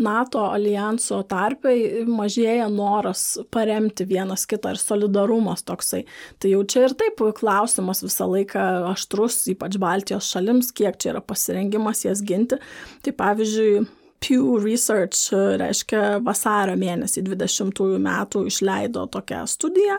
NATO 0.00 0.46
alijanso 0.48 1.20
tarpai 1.28 1.76
mažėja 2.08 2.70
noras 2.72 3.26
paremti 3.52 4.08
vienas 4.08 4.48
kitą 4.48 4.72
ir 4.72 4.80
solidarumas 4.80 5.68
toksai. 5.68 6.06
Tai 6.40 6.56
jau 6.56 6.64
čia 6.64 6.88
ir 6.88 6.96
taip 6.96 7.20
klausimas 7.36 8.00
visą 8.06 8.32
laiką 8.38 8.66
aštrus, 8.94 9.42
ypač 9.52 9.76
Baltijos 9.76 10.32
šalims, 10.32 10.72
kiek 10.72 10.96
čia 10.96 11.12
yra 11.12 11.20
pasirengimas 11.20 12.06
jas 12.08 12.24
ginti. 12.24 12.56
Tai 13.04 13.18
pavyzdžiui, 13.20 13.84
Pew 14.20 14.58
Research, 14.60 15.30
reiškia 15.32 16.20
vasario 16.24 16.76
mėnesį 16.80 17.24
20 17.24 17.80
metų 18.04 18.44
išleido 18.50 19.06
tokią 19.14 19.46
studiją, 19.48 19.96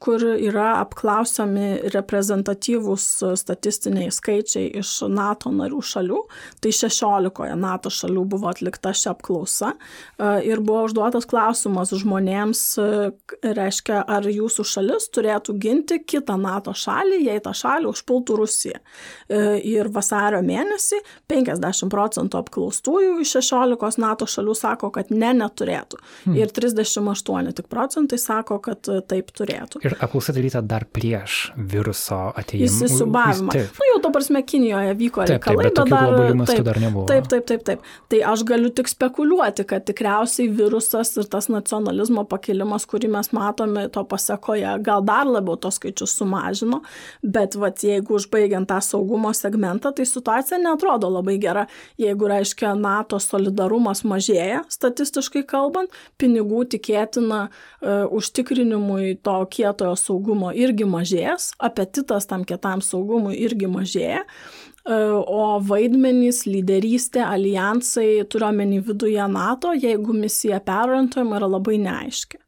kur 0.00 0.22
yra 0.24 0.78
apklausiami 0.80 1.90
reprezentatyvūs 1.92 3.06
statistiniai 3.36 4.08
skaičiai 4.14 4.70
iš 4.80 4.94
NATO 5.12 5.52
narių 5.52 5.80
šalių. 5.84 6.20
Tai 6.64 6.72
16 6.72 7.56
NATO 7.60 7.92
šalių 7.92 8.24
buvo 8.32 8.48
atlikta 8.50 8.94
ši 8.96 9.10
apklausa 9.12 9.74
e, 9.74 10.30
ir 10.48 10.62
buvo 10.64 10.86
užduotas 10.88 11.28
klausimas 11.28 11.92
žmonėms, 11.92 12.62
e, 12.80 13.10
reiškia, 13.44 14.00
ar 14.08 14.28
jūsų 14.28 14.66
šalis 14.72 15.10
turėtų 15.12 15.56
ginti 15.60 16.00
kitą 16.00 16.38
NATO 16.40 16.72
šalį, 16.76 17.20
jei 17.28 17.44
tą 17.44 17.52
šalį 17.56 17.90
užpultų 17.92 18.38
Rusija. 18.40 18.80
E, 19.28 19.58
ir 19.68 19.92
vasario 19.92 20.40
mėnesį 20.46 21.02
50 21.30 21.92
procentų 21.92 22.40
apklaustųjų 22.40 23.18
iš 23.26 23.36
16 23.40 24.00
NATO 24.00 24.28
šalių 24.30 24.56
sako, 24.56 24.92
kad 24.96 25.12
ne, 25.12 25.34
neturėtų. 25.42 26.00
Hmm. 26.24 26.40
Ir 26.40 26.56
38 26.56 27.52
tik 27.60 27.68
procentai 27.68 28.20
sako, 28.20 28.60
kad 28.64 28.88
taip 29.10 29.32
turėtų. 29.36 29.84
Ir 29.84 29.89
Ir 29.90 29.96
apklausa 29.98 30.34
daryta 30.36 30.60
dar 30.62 30.84
prieš 30.86 31.50
viruso 31.56 32.18
atėjimą. 32.38 32.68
Įsisubavimą. 32.68 33.54
Nu, 33.80 33.86
jau 33.90 33.98
to 34.04 34.10
prasme, 34.14 34.42
Kinijoje 34.46 34.94
vyko 34.98 35.24
taip, 35.24 35.40
reikalai, 35.40 35.64
taip, 35.66 35.78
bet, 35.78 35.90
bet 35.90 36.36
dar, 36.38 36.46
taip, 36.50 36.64
dar 36.68 36.80
nebuvo. 36.82 37.06
Taip, 37.10 37.26
taip, 37.32 37.46
taip, 37.48 37.64
taip. 37.66 37.88
Tai 38.12 38.20
aš 38.30 38.44
galiu 38.46 38.70
tik 38.74 38.90
spekuliuoti, 38.90 39.64
kad 39.68 39.86
tikriausiai 39.88 40.50
virusas 40.54 41.12
ir 41.18 41.26
tas 41.32 41.50
nacionalizmo 41.50 42.24
pakilimas, 42.30 42.86
kurį 42.90 43.10
mes 43.16 43.32
matome 43.36 43.86
to 43.90 44.04
pasakoje, 44.06 44.76
gal 44.86 45.02
dar 45.06 45.26
labiau 45.26 45.58
tos 45.60 45.80
skaičius 45.80 46.14
sumažino, 46.20 46.82
bet 47.22 47.56
vat, 47.58 47.82
jeigu 47.86 48.18
užbaigiant 48.20 48.68
tą 48.70 48.78
saugumo 48.84 49.32
segmentą, 49.36 49.94
tai 49.96 50.06
situacija 50.06 50.60
netrodo 50.62 51.10
labai 51.10 51.38
gera. 51.42 51.66
Jeigu 52.00 52.28
reiškia 52.30 52.74
NATO 52.78 53.18
solidarumas 53.22 54.04
mažėja, 54.06 54.62
statistiškai 54.70 55.42
kalbant, 55.48 55.94
pinigų 56.20 56.66
tikėtina 56.76 57.46
uh, 57.48 58.06
užtikrinimui 58.20 59.16
to 59.24 59.38
kieto 59.50 59.79
vartotojo 59.80 59.96
saugumo 59.96 60.52
irgi 60.52 60.84
mažės, 60.84 61.52
apetitas 61.58 62.26
tam 62.26 62.44
kietam 62.44 62.80
saugumui 62.82 63.36
irgi 63.40 63.66
mažėja, 63.66 64.24
e, 64.24 64.94
o 64.94 65.60
vaidmenys, 65.60 66.44
lyderystė, 66.46 67.24
alijansai, 67.24 68.24
turiuomenį 68.28 68.82
viduje 68.84 69.28
NATO, 69.28 69.72
jeigu 69.72 70.12
misija 70.12 70.60
perorientuojama, 70.60 71.38
yra 71.40 71.48
labai 71.48 71.78
neaiški. 71.78 72.39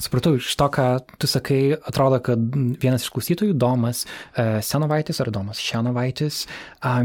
Supratau, 0.00 0.34
iš 0.38 0.54
to, 0.56 0.66
ką 0.72 0.86
tu 1.20 1.28
sakai, 1.28 1.74
atrodo, 1.76 2.20
kad 2.24 2.40
vienas 2.80 3.04
iš 3.04 3.12
klausytojų, 3.12 3.54
Domas 3.60 4.06
e, 4.06 4.62
Senovaitis 4.64 5.20
ar 5.20 5.28
Domas 5.34 5.60
Šenovaitis, 5.60 6.42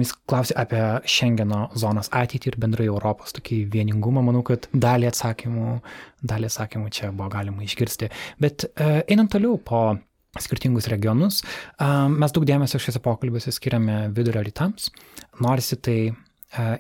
jis 0.02 0.14
klausė 0.30 0.56
apie 0.64 0.82
Schengeno 1.12 1.66
zonos 1.76 2.08
ateitį 2.16 2.54
ir 2.54 2.60
bendrai 2.64 2.88
Europos 2.88 3.36
tokį 3.36 3.66
vieningumą. 3.74 4.24
Manau, 4.24 4.46
kad 4.48 4.70
dalį 4.72 5.12
atsakymų, 5.12 5.78
dalį 6.24 6.52
atsakymų 6.52 6.92
čia 6.96 7.12
buvo 7.12 7.28
galima 7.36 7.68
išgirsti. 7.68 8.12
Bet 8.40 8.70
e, 8.72 9.02
einant 9.04 9.34
toliau 9.36 9.60
po 9.60 9.88
skirtingus 10.40 10.90
regionus, 10.92 11.38
mes 12.12 12.34
daug 12.36 12.44
dėmesio 12.44 12.80
šiuose 12.84 13.00
pokalbiuose 13.04 13.54
skiriame 13.56 14.10
vidurio 14.16 14.42
rytams. 14.44 14.90
Norisi 15.40 15.78
tai 15.80 16.00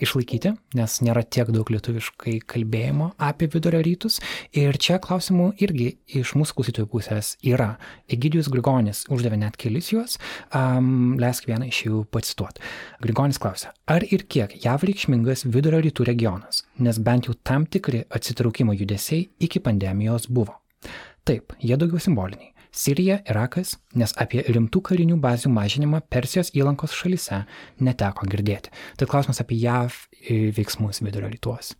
išlaikyti, 0.03 0.53
nes 0.77 0.95
nėra 1.05 1.23
tiek 1.23 1.49
daug 1.53 1.69
lietuviškai 1.73 2.37
kalbėjimo 2.49 3.11
apie 3.21 3.49
vidurio 3.51 3.81
rytus. 3.85 4.19
Ir 4.55 4.77
čia 4.81 4.97
klausimų 5.03 5.51
irgi 5.63 5.91
iš 6.19 6.35
mūsų 6.39 6.57
klausytojų 6.59 6.89
pusės 6.91 7.33
yra. 7.45 7.75
Egidijus 8.11 8.49
Grigonis 8.53 9.05
uždavė 9.11 9.39
net 9.41 9.59
kelis 9.61 9.91
juos, 9.93 10.17
um, 10.55 11.15
leisk 11.21 11.49
vieną 11.49 11.69
iš 11.71 11.83
jų 11.87 12.01
pacituoti. 12.13 12.63
Grigonis 13.03 13.41
klausia, 13.41 13.73
ar 13.91 14.05
ir 14.07 14.25
kiek 14.29 14.57
JAV 14.63 14.87
reikšmingas 14.89 15.45
vidurio 15.49 15.83
rytų 15.85 16.07
regionas, 16.07 16.63
nes 16.79 16.99
bent 16.99 17.29
jau 17.29 17.37
tam 17.43 17.67
tikri 17.69 18.05
atsitraukimo 18.09 18.75
judesiai 18.75 19.29
iki 19.43 19.61
pandemijos 19.63 20.29
buvo. 20.29 20.61
Taip, 21.25 21.55
jie 21.59 21.77
daugiau 21.81 22.01
simboliniai. 22.01 22.54
Sirija, 22.75 23.21
Irakas, 23.29 23.77
nes 23.95 24.11
apie 24.19 24.41
rimtų 24.51 24.81
karinių 24.89 25.15
bazių 25.23 25.51
mažinimą 25.55 26.01
Persijos 26.11 26.51
įlankos 26.59 26.91
šalyse 26.97 27.45
neteko 27.79 28.27
girdėti. 28.27 28.73
Tai 28.99 29.07
klausimas 29.07 29.39
apie 29.39 29.61
JAV 29.61 29.95
veiksmus 30.57 30.99
vidurio 31.05 31.31
rytuos. 31.31 31.71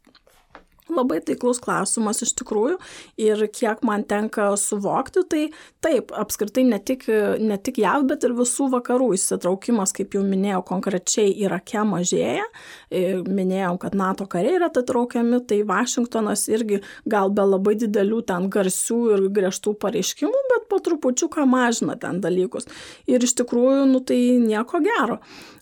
Labai 0.86 1.18
taiklus 1.26 1.58
klausimas 1.64 2.20
iš 2.22 2.36
tikrųjų 2.38 2.76
ir 3.18 3.40
kiek 3.50 3.80
man 3.88 4.04
tenka 4.06 4.52
suvokti, 4.60 5.24
tai 5.26 5.42
taip, 5.82 6.12
apskritai 6.14 6.62
ne 6.68 6.78
tik, 6.78 7.08
ne 7.42 7.58
tik 7.58 7.80
JAV, 7.82 8.06
bet 8.12 8.28
ir 8.28 8.36
visų 8.38 8.68
vakarų 8.76 9.08
įsitraukimas, 9.18 9.96
kaip 9.98 10.14
jau 10.14 10.22
minėjau, 10.26 10.62
konkrečiai 10.70 11.34
Irake 11.42 11.82
mažėja. 11.90 12.46
Minėjau, 13.26 13.74
kad 13.82 13.98
NATO 13.98 14.28
kariai 14.30 14.60
yra 14.60 14.70
atitraukiami, 14.70 15.42
tai 15.50 15.64
Vašingtonas 15.66 16.46
irgi 16.54 16.84
gal 17.10 17.34
be 17.34 17.48
labai 17.50 17.74
didelių 17.82 18.22
ten 18.30 18.46
garsių 18.54 19.02
ir 19.16 19.26
griežtų 19.34 19.74
pareiškimų, 19.82 20.46
bet 20.54 20.70
po 20.70 20.82
trupučiuką 20.86 21.50
mažina 21.50 21.98
ten 21.98 22.22
dalykus. 22.22 22.70
Ir 23.10 23.26
iš 23.26 23.34
tikrųjų, 23.42 23.90
nu 23.90 24.06
tai 24.06 24.22
nieko 24.38 24.86
gero. 24.86 25.18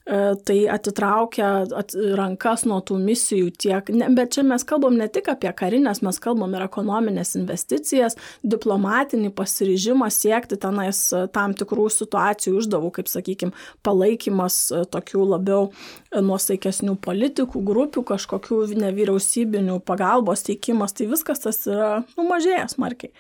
E, 0.06 0.36
tai 0.44 0.68
atitraukia 0.68 1.50
at, 1.80 1.94
rankas 2.20 2.66
nuo 2.68 2.82
tų 2.84 2.98
misijų 3.00 3.54
tiek, 3.56 3.88
ne, 3.96 4.10
bet 4.12 4.34
čia 4.36 4.44
mes 4.44 4.66
kalbam 4.68 4.98
ne 5.00 5.08
tik 5.08 5.30
apie 5.32 5.48
karinės, 5.56 6.02
mes 6.04 6.20
kalbam 6.20 6.52
ir 6.58 6.66
ekonominės 6.66 7.38
investicijas, 7.40 8.18
diplomatinį 8.44 9.32
pasiryžimą 9.38 10.10
siekti 10.12 10.60
tenais 10.60 11.06
e, 11.16 11.24
tam 11.32 11.56
tikrų 11.56 11.88
situacijų 11.96 12.58
uždavų, 12.60 12.92
kaip 13.00 13.14
sakykime, 13.14 13.56
palaikymas 13.88 14.60
e, 14.76 14.84
tokių 14.92 15.24
labiau 15.38 15.72
nuosaikesnių 16.12 16.98
politikų, 17.00 17.64
grupių, 17.72 18.04
kažkokių 18.12 18.60
nevyriausybinių 18.84 19.80
pagalbos 19.88 20.44
teikimas, 20.50 21.00
tai 21.00 21.08
viskas 21.16 21.48
tas 21.48 21.64
yra 21.64 22.02
numažėjęs 22.20 22.76
smarkiai 22.76 23.16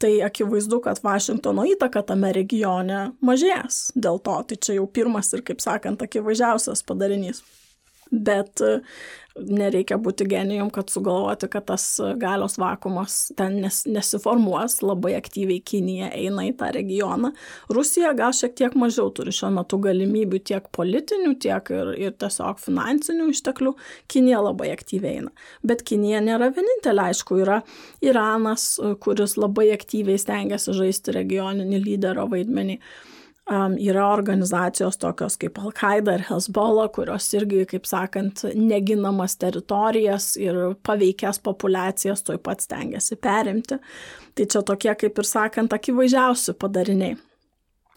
tai 0.00 0.12
akivaizdu, 0.24 0.80
kad 0.84 1.00
Vašingtono 1.04 1.66
įtaka 1.74 2.02
tame 2.08 2.32
regione 2.36 3.10
mažės 3.24 3.90
dėl 3.94 4.20
to. 4.24 4.36
Tai 4.48 4.58
čia 4.66 4.78
jau 4.78 4.86
pirmas 4.88 5.32
ir, 5.36 5.44
kaip 5.46 5.60
sakant, 5.62 6.02
akivaizdžiausias 6.06 6.84
padarinys. 6.88 7.42
Bet 8.10 8.62
nereikia 9.38 9.98
būti 10.00 10.26
genijum, 10.28 10.70
kad 10.74 10.90
sugalvoti, 10.90 11.48
kad 11.50 11.66
tas 11.70 11.84
galios 12.20 12.56
vakumas 12.60 13.18
ten 13.38 13.60
nes, 13.64 13.82
nesiformuos, 13.86 14.80
labai 14.84 15.14
aktyviai 15.18 15.62
Kinija 15.64 16.10
eina 16.16 16.46
į 16.48 16.54
tą 16.60 16.70
regioną. 16.74 17.32
Rusija 17.72 18.12
gal 18.18 18.34
šiek 18.36 18.56
tiek 18.58 18.74
mažiau 18.78 19.12
turi 19.14 19.34
šiuo 19.34 19.52
metu 19.54 19.78
galimybių 19.82 20.42
tiek 20.50 20.66
politinių, 20.76 21.36
tiek 21.42 21.70
ir, 21.74 21.92
ir 22.08 22.16
tiesiog 22.20 22.60
finansinių 22.62 23.30
išteklių. 23.34 23.74
Kinija 24.10 24.42
labai 24.44 24.72
aktyviai 24.74 25.20
eina. 25.20 25.32
Bet 25.66 25.84
Kinija 25.86 26.22
nėra 26.24 26.50
vienintelė, 26.56 27.10
aišku, 27.10 27.40
yra 27.44 27.60
Iranas, 28.04 28.72
kuris 29.04 29.36
labai 29.40 29.70
aktyviai 29.76 30.20
stengiasi 30.20 30.74
žaisti 30.76 31.14
regioninį 31.16 31.82
lyderio 31.86 32.26
vaidmenį. 32.30 32.80
Um, 33.50 33.72
yra 33.82 34.04
organizacijos 34.12 34.98
tokios 35.00 35.34
kaip 35.40 35.56
Al-Qaeda 35.58 36.12
ir 36.14 36.22
Hezbollah, 36.28 36.90
kurios 36.94 37.24
irgi, 37.34 37.64
kaip 37.66 37.88
sakant, 37.88 38.44
neginamas 38.54 39.34
teritorijas 39.40 40.36
ir 40.38 40.58
paveikęs 40.86 41.40
populiacijas 41.42 42.22
toj 42.22 42.38
pat 42.44 42.62
stengiasi 42.62 43.18
perimti. 43.18 43.80
Tai 44.38 44.46
čia 44.54 44.62
tokie, 44.68 44.92
kaip 45.00 45.18
ir 45.18 45.26
sakant, 45.26 45.74
akivaizdžiausi 45.74 46.54
padariniai. 46.60 47.16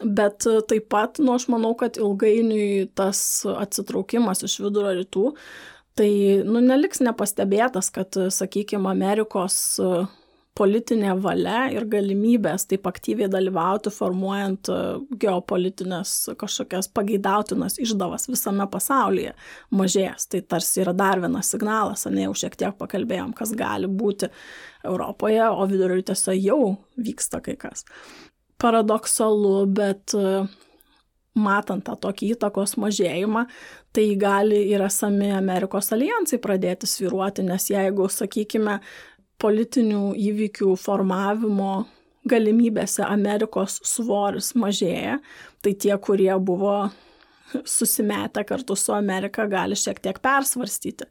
Bet 0.01 0.47
taip 0.71 0.89
pat, 0.89 1.21
nu, 1.21 1.35
aš 1.35 1.45
manau, 1.53 1.75
kad 1.77 2.01
ilgainiui 2.01 2.89
tas 2.97 3.21
atsitraukimas 3.53 4.41
iš 4.47 4.57
vidurio 4.63 4.95
rytų, 5.03 5.27
tai, 6.00 6.09
nu, 6.47 6.63
neliks 6.65 7.03
nepastebėtas, 7.05 7.93
kad, 7.93 8.17
sakykime, 8.39 8.89
Amerikos 8.89 9.59
uh, 9.83 10.09
politinė 10.57 11.15
valia 11.22 11.65
ir 11.74 11.86
galimybės 11.89 12.67
taip 12.69 12.86
aktyviai 12.89 13.29
dalyvauti 13.31 13.91
formuojant 13.93 14.69
e, 14.69 14.79
geopolitinės 15.24 16.13
kažkokias 16.39 16.91
pageidautinas 16.93 17.79
išdavas 17.81 18.29
visame 18.29 18.67
pasaulyje 18.72 19.33
mažės. 19.74 20.27
Tai 20.29 20.43
tarsi 20.53 20.83
yra 20.86 20.93
dar 20.98 21.22
vienas 21.24 21.50
signalas, 21.53 22.05
ne 22.10 22.27
jau 22.27 22.36
šiek 22.43 22.57
tiek 22.60 22.77
pakalbėjom, 22.77 23.33
kas 23.38 23.55
gali 23.57 23.89
būti 23.89 24.29
Europoje, 24.86 25.41
o 25.50 25.65
vidurio 25.69 25.98
rytuose 25.98 26.38
jau 26.38 26.62
vyksta 27.01 27.41
kai 27.43 27.57
kas. 27.57 27.88
Paradoksalu, 28.62 29.55
bet 29.74 30.13
e, 30.17 30.43
matant 31.33 31.83
tą 31.86 31.95
tokį 31.98 32.33
įtakos 32.36 32.75
mažėjimą, 32.81 33.48
tai 33.93 34.05
gali 34.22 34.60
ir 34.69 34.83
esami 34.86 35.31
Amerikos 35.33 35.91
alijansai 35.93 36.39
pradėti 36.41 36.89
sviruoti, 36.89 37.45
nes 37.45 37.69
jeigu, 37.72 38.07
sakykime, 38.10 38.79
politinių 39.42 40.13
įvykių 40.20 40.75
formavimo 40.80 41.86
galimybėse 42.30 43.04
Amerikos 43.06 43.80
svoris 43.88 44.54
mažėja, 44.56 45.18
tai 45.63 45.74
tie, 45.75 45.96
kurie 46.00 46.32
buvo 46.40 46.78
susimetę 47.66 48.44
kartu 48.44 48.75
su 48.75 48.94
Amerika, 48.94 49.46
gali 49.48 49.75
šiek 49.78 50.00
tiek 50.02 50.20
persvarstyti. 50.24 51.06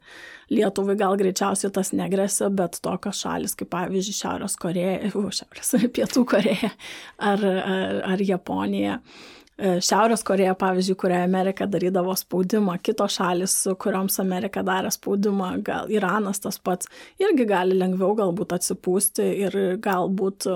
Lietuvai 0.51 0.95
gal 0.99 1.15
greičiausiai 1.19 1.71
tas 1.73 1.93
negresia, 1.95 2.49
bet 2.53 2.79
tokios 2.83 3.21
šalis 3.23 3.55
kaip 3.59 3.71
pavyzdžiui 3.73 4.17
Šiaurės 4.17 4.57
Koreja, 4.59 5.13
Šiaurės 5.39 5.75
Pietų 5.95 6.25
Koreja 6.33 6.73
ar, 7.17 7.45
ar, 7.45 8.01
ar 8.13 8.25
Japonija 8.27 8.99
Šiaurės 9.57 10.23
Koreja, 10.25 10.55
pavyzdžiui, 10.57 10.95
kuriai 10.97 11.27
Amerika 11.27 11.67
darydavo 11.69 12.15
spaudimą, 12.17 12.79
kitos 12.81 13.19
šalis, 13.19 13.55
kurioms 13.79 14.17
Amerika 14.23 14.63
darė 14.65 14.89
spaudimą, 14.93 15.51
gal 15.65 15.91
Iranas 15.93 16.41
tas 16.41 16.57
pats, 16.57 16.89
irgi 17.21 17.45
gali 17.49 17.77
lengviau 17.77 18.15
galbūt 18.17 18.55
atsipūsti 18.57 19.27
ir 19.45 19.59
galbūt 19.83 20.49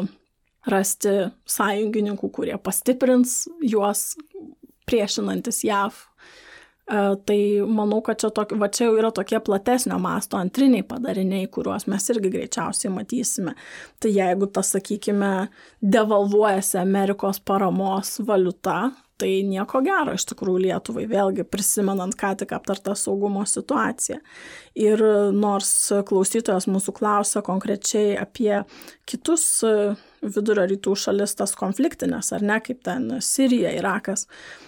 rasti 0.67 1.13
sąjungininkų, 1.47 2.31
kurie 2.33 2.57
pastiprins 2.57 3.43
juos 3.61 4.15
priešinantis 4.89 5.61
JAV 5.67 6.01
E, 6.16 6.16
tai 7.25 7.39
manau, 7.67 7.99
kad 8.01 8.19
čia, 8.21 8.29
tok, 8.31 8.53
va, 8.59 8.69
čia 8.71 8.85
jau 8.87 8.93
yra 8.95 9.09
tokie 9.11 9.39
platesnio 9.43 9.97
masto 9.99 10.39
antriniai 10.39 10.85
padariniai, 10.87 11.49
kuriuos 11.51 11.87
mes 11.91 12.05
irgi 12.13 12.31
greičiausiai 12.31 12.93
matysime. 12.93 13.57
Tai 13.99 14.11
jeigu 14.13 14.47
tas, 14.55 14.71
sakykime, 14.77 15.31
devalvuojasi 15.83 16.79
Amerikos 16.79 17.41
paramos 17.43 18.13
valiuta, 18.27 18.93
tai 19.19 19.31
nieko 19.49 19.81
gero 19.83 20.13
iš 20.15 20.27
tikrųjų 20.29 20.61
Lietuvai, 20.67 21.07
vėlgi 21.09 21.43
prisimenant 21.49 22.15
ką 22.15 22.35
tik 22.39 22.53
aptartą 22.55 22.93
saugumo 22.95 23.43
situaciją. 23.49 24.21
Ir 24.79 25.03
nors 25.35 25.73
klausytojas 26.07 26.69
mūsų 26.69 26.93
klausia 26.95 27.41
konkrečiai 27.43 28.13
apie 28.21 28.61
kitus 29.09 29.49
vidurio 30.21 30.69
rytų 30.69 30.95
šalis, 31.03 31.35
tas 31.35 31.57
konfliktinės, 31.57 32.31
ar 32.37 32.45
ne, 32.45 32.61
kaip 32.63 32.79
ten 32.85 33.17
Sirija, 33.25 33.73
Irakas, 33.75 34.27
E, 34.27 34.66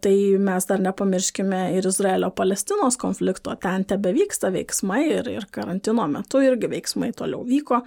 tai 0.00 0.14
mes 0.38 0.68
dar 0.68 0.82
nepamirškime 0.82 1.60
ir 1.74 1.86
Izraelio-Palestinos 1.88 2.98
konflikto, 3.02 3.54
ten 3.62 3.84
tebe 3.88 4.12
vyksta 4.14 4.52
veiksmai 4.54 5.02
ir, 5.08 5.30
ir 5.32 5.48
karantino 5.50 6.06
metu 6.10 6.42
irgi 6.44 6.70
veiksmai 6.70 7.10
toliau 7.16 7.42
vyko. 7.46 7.82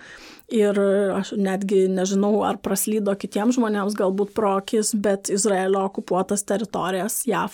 Ir 0.50 0.74
aš 1.14 1.36
netgi 1.38 1.84
nežinau, 1.94 2.40
ar 2.42 2.58
praslydo 2.66 3.14
kitiems 3.22 3.60
žmonėms 3.60 3.94
galbūt 3.98 4.32
pro 4.34 4.56
akis, 4.58 4.96
bet 4.98 5.30
Izraelio 5.30 5.84
okupuotas 5.86 6.42
teritorijas 6.50 7.20
JAV 7.30 7.54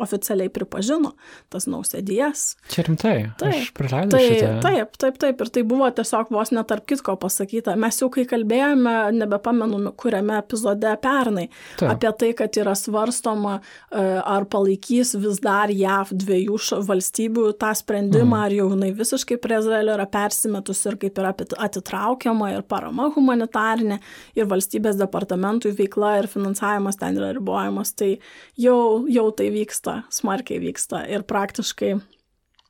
oficialiai 0.00 0.48
pripažino, 0.52 1.12
tas 1.52 1.68
nausėdijas. 1.68 2.46
Čia 2.72 2.86
rimtai, 2.88 3.14
taip, 3.40 3.58
aš 3.58 3.68
praleidau 3.76 4.16
tai, 4.16 4.22
šitą. 4.30 4.52
Taip, 4.64 4.96
taip, 5.04 5.20
taip, 5.20 5.44
ir 5.44 5.52
tai 5.52 5.64
buvo 5.68 5.90
tiesiog 5.92 6.32
vos 6.32 6.54
netarp 6.56 6.88
kitko 6.88 7.18
pasakyta. 7.20 7.76
Mes 7.76 8.00
jau 8.00 8.08
kai 8.12 8.24
kalbėjome, 8.30 8.96
nebepamenu, 9.18 9.92
kuriame 10.00 10.40
epizode 10.40 10.96
pernai, 11.04 11.50
taip. 11.76 11.92
apie 11.92 12.14
tai, 12.16 12.32
kad 12.38 12.60
yra 12.64 12.72
svarstoma, 12.78 13.51
e, 13.58 14.04
ar 14.22 14.46
palaikys 14.50 15.14
vis 15.22 15.40
dar 15.42 15.72
JAV 15.72 16.14
dviejų 16.24 16.60
valstybių 16.88 17.48
tą 17.60 17.72
sprendimą, 17.78 18.36
mm. 18.36 18.44
ar 18.46 18.56
jau 18.56 18.68
jinai 18.72 18.92
visiškai 18.96 19.40
prie 19.42 19.58
Izraelio 19.62 19.96
yra 19.96 20.08
persimetus 20.10 20.84
ir 20.88 20.98
kaip 21.00 21.18
yra 21.22 21.32
atitraukiama 21.32 22.22
traukiama 22.22 22.52
ir 22.52 22.62
parama 22.68 23.10
humanitarinė, 23.14 23.98
ir 24.36 24.48
valstybės 24.50 24.98
departamentui 25.00 25.72
veikla 25.76 26.18
ir 26.20 26.28
finansavimas 26.30 26.98
ten 27.00 27.16
yra 27.18 27.32
ribojamas, 27.36 27.94
tai 27.94 28.18
jau, 28.56 29.06
jau 29.08 29.30
tai 29.36 29.50
vyksta, 29.52 30.02
smarkiai 30.10 30.60
vyksta 30.62 31.06
ir 31.10 31.22
praktiškai 31.22 31.96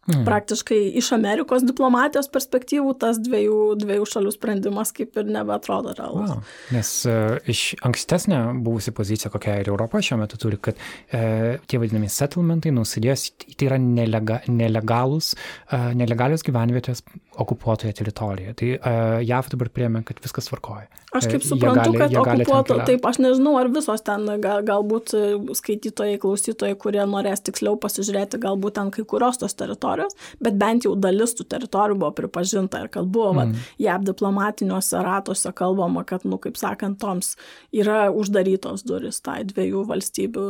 Mm. 0.02 0.24
Praktiškai 0.26 0.80
iš 0.98 1.12
Amerikos 1.14 1.62
diplomatijos 1.62 2.26
perspektyvų 2.34 2.96
tas 2.98 3.20
dviejų, 3.22 3.58
dviejų 3.78 4.06
šalių 4.10 4.32
sprendimas 4.34 4.90
kaip 4.96 5.14
ir 5.20 5.28
nebeatrodo 5.30 5.92
realus. 5.94 6.32
Wow. 6.32 6.40
Nes 6.74 6.88
uh, 7.06 7.36
iš 7.46 7.60
ankstesnė 7.86 8.40
buvusi 8.66 8.90
pozicija, 8.98 9.30
kokia 9.30 9.60
ir 9.62 9.70
Europa 9.70 10.00
šiuo 10.02 10.18
metu 10.24 10.40
turi, 10.42 10.58
kad 10.58 10.74
uh, 10.74 11.54
tie 11.70 11.78
vadinami 11.78 12.10
settlementai, 12.10 12.72
nusidės, 12.74 13.28
tai 13.54 13.68
yra 13.68 13.78
nelega, 13.78 14.40
nelegalus, 14.50 15.36
uh, 15.70 15.92
nelegalios 15.94 16.42
gyvenvietės 16.48 17.04
okupuotoje 17.38 17.94
teritorijoje. 18.02 18.56
Tai 18.58 18.72
uh, 18.74 19.22
JAV 19.22 19.52
dabar 19.54 19.70
priemė, 19.70 20.02
kad 20.10 20.18
viskas 20.26 20.50
tvarkoja. 20.50 20.90
Aš 21.12 21.28
kaip 21.28 21.44
suprantu, 21.44 21.92
gali, 21.92 22.00
kad 22.00 22.18
okupuoto, 22.24 22.80
taip, 22.88 23.06
aš 23.06 23.20
nežinau, 23.22 23.54
ar 23.60 23.70
visos 23.70 24.02
ten, 24.02 24.26
gal, 24.42 24.64
galbūt 24.66 25.12
skaitytojai, 25.60 26.18
klausytojai, 26.18 26.74
kurie 26.80 27.04
norės 27.06 27.44
tiksliau 27.44 27.76
pasižiūrėti, 27.78 28.40
galbūt 28.40 28.78
ten 28.80 28.88
kai 28.94 29.04
kurios 29.06 29.36
tos 29.38 29.52
teritorijos 29.54 29.91
teritorijos, 29.92 30.16
bet 30.40 30.58
bent 30.58 30.84
jau 30.86 30.94
dalis 30.96 31.34
tų 31.36 31.46
teritorijų 31.48 31.98
buvo 31.98 32.12
pripažinta 32.16 32.82
ir 32.82 32.90
kad 32.92 33.06
buvo, 33.06 33.32
mm. 33.32 33.38
vat, 33.38 33.72
JAV 33.78 34.04
diplomatiniuose 34.10 35.02
ratuose 35.02 35.52
kalbama, 35.52 36.04
kad, 36.04 36.24
nu, 36.24 36.38
kaip 36.38 36.56
sakant, 36.56 36.98
toms 37.00 37.36
yra 37.72 38.10
uždarytos 38.10 38.84
duris 38.84 39.20
tai 39.20 39.42
dviejų 39.44 39.86
valstybių 39.88 40.48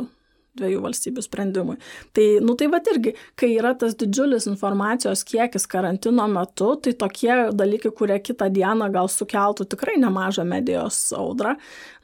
dviejų 0.58 0.82
valstybių 0.84 1.24
sprendimui. 1.24 1.78
Tai, 2.16 2.26
nu 2.44 2.56
tai 2.58 2.68
va 2.72 2.80
irgi, 2.92 3.14
kai 3.40 3.52
yra 3.56 3.72
tas 3.78 3.94
didžiulis 3.98 4.46
informacijos 4.50 5.24
kiekis 5.28 5.64
karantino 5.70 6.26
metu, 6.28 6.74
tai 6.82 6.92
tokie 6.98 7.32
dalykai, 7.56 7.92
kurie 7.96 8.18
kitą 8.20 8.50
dieną 8.52 8.90
gal 8.92 9.08
sukeltų 9.12 9.66
tikrai 9.72 9.96
nemažą 10.02 10.44
medijos 10.48 10.98
audrą, 11.16 11.54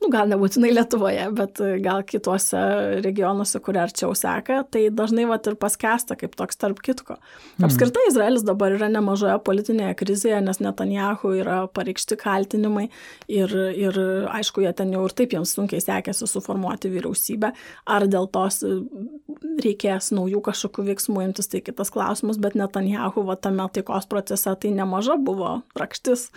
nu 0.03 0.11
gal 0.13 0.31
nebūtinai 0.33 0.71
Lietuvoje, 0.73 1.27
bet 1.37 1.61
gal 1.85 2.05
kituose 2.09 2.63
regionuose, 3.05 3.61
kurie 3.65 3.83
arčiau 3.83 4.15
seka, 4.17 4.63
tai 4.73 4.87
dažnai 4.95 5.27
va 5.29 5.39
ir 5.39 5.59
paskesta 5.61 6.17
kaip 6.19 6.37
toks 6.39 6.61
tarp 6.61 6.81
kitko. 6.85 7.19
Mm. 7.59 7.69
Apskritai 7.69 8.07
Izraelis 8.09 8.47
dabar 8.47 8.73
yra 8.77 8.89
nemažoje 8.93 9.37
politinėje 9.45 9.99
krizėje, 10.01 10.41
nes 10.45 10.63
Netanjahu 10.65 11.35
yra 11.43 11.61
pareikšti 11.75 12.19
kaltinimai 12.21 12.89
ir, 13.29 13.53
ir 13.77 14.01
aišku, 14.33 14.65
jie 14.65 14.73
ten 14.77 14.93
jau 14.95 15.05
ir 15.09 15.17
taip 15.19 15.37
jiems 15.37 15.53
sunkiai 15.57 15.83
sekėsi 15.83 16.29
suformuoti 16.31 16.93
vyriausybę. 16.93 17.53
Ar 17.89 18.07
dėl 18.11 18.29
to 18.33 18.38
nuolatos 18.39 18.63
reikės 19.63 20.13
naujų 20.15 20.41
kažkokių 20.47 20.85
veiksmų 20.93 21.29
imtis, 21.29 21.49
tai 21.49 21.61
kitas 21.61 21.91
klausimas, 21.91 22.39
bet 22.39 22.55
Netanjahu 22.55 23.25
va 23.27 23.37
tame 23.37 23.67
taikos 23.73 24.07
procese 24.09 24.55
tai 24.55 24.71
nemaža 24.71 25.19
buvo 25.19 25.63
rakštis. 25.77 26.31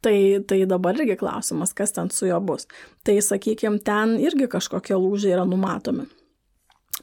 Tai, 0.00 0.40
tai 0.48 0.64
dabar 0.64 0.96
irgi 0.96 1.18
klausimas, 1.20 1.74
kas 1.76 1.92
ten 1.92 2.08
su 2.08 2.24
juo 2.24 2.38
bus. 2.40 2.64
Tai 3.04 3.18
sakykime, 3.20 3.82
ten 3.84 4.16
irgi 4.16 4.48
kažkokie 4.48 4.96
lūžiai 4.96 5.34
yra 5.34 5.44
numatomi. 5.44 6.06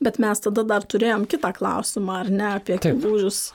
Bet 0.02 0.18
mes 0.18 0.42
tada 0.42 0.64
dar 0.66 0.82
turėjom 0.82 1.28
kitą 1.30 1.52
klausimą, 1.54 2.24
ar 2.24 2.32
ne, 2.34 2.48
apie 2.58 2.80
lūžius. 2.82 3.52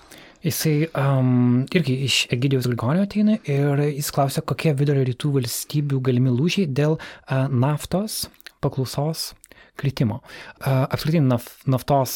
Jisai 0.46 0.86
um, 0.94 1.64
irgi 1.74 1.96
iš 2.06 2.20
Egidijos 2.34 2.68
Grigonio 2.70 3.02
ateina 3.02 3.40
ir 3.42 3.82
jis 3.88 4.10
klausia, 4.14 4.42
kokie 4.46 4.70
vidurio 4.78 5.02
rytų 5.10 5.34
valstybių 5.40 5.98
galimi 6.06 6.30
lūžiai 6.34 6.70
dėl 6.70 6.96
uh, 6.98 7.50
naftos 7.50 8.28
paklausos 8.62 9.32
kritimo. 9.78 10.20
Apskritai 10.62 11.22
naf, 11.24 11.46
naftos 11.70 12.14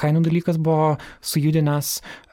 kainų 0.00 0.24
dalykas 0.24 0.58
buvo 0.62 0.94
sujudinęs 1.24 1.90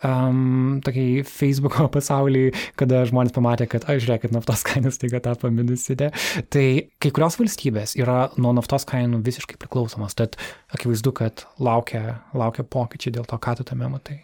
um, 0.08 0.80
tokiai 0.86 1.26
Facebook'o 1.28 1.90
pasaulį, 1.96 2.48
kada 2.80 3.04
žmonės 3.10 3.36
pamatė, 3.36 3.68
kad, 3.72 3.86
aš 3.92 4.06
žiūrėk, 4.06 4.26
kad 4.26 4.36
naftos 4.38 4.66
kainos 4.68 5.00
taiga 5.02 5.22
tapo 5.24 5.52
minusite. 5.54 6.12
Tai 6.54 6.66
kai 7.02 7.14
kurios 7.14 7.38
valstybės 7.42 7.98
yra 8.00 8.26
nuo 8.42 8.56
naftos 8.58 8.88
kainų 8.90 9.22
visiškai 9.28 9.60
priklausomos, 9.62 10.18
tad 10.18 10.40
akivaizdu, 10.74 11.16
kad 11.20 11.46
laukia, 11.62 12.22
laukia 12.38 12.66
pokyčiai 12.66 13.20
dėl 13.20 13.30
to, 13.30 13.42
ką 13.42 13.60
tu 13.60 13.68
tame 13.68 13.92
matai. 13.92 14.22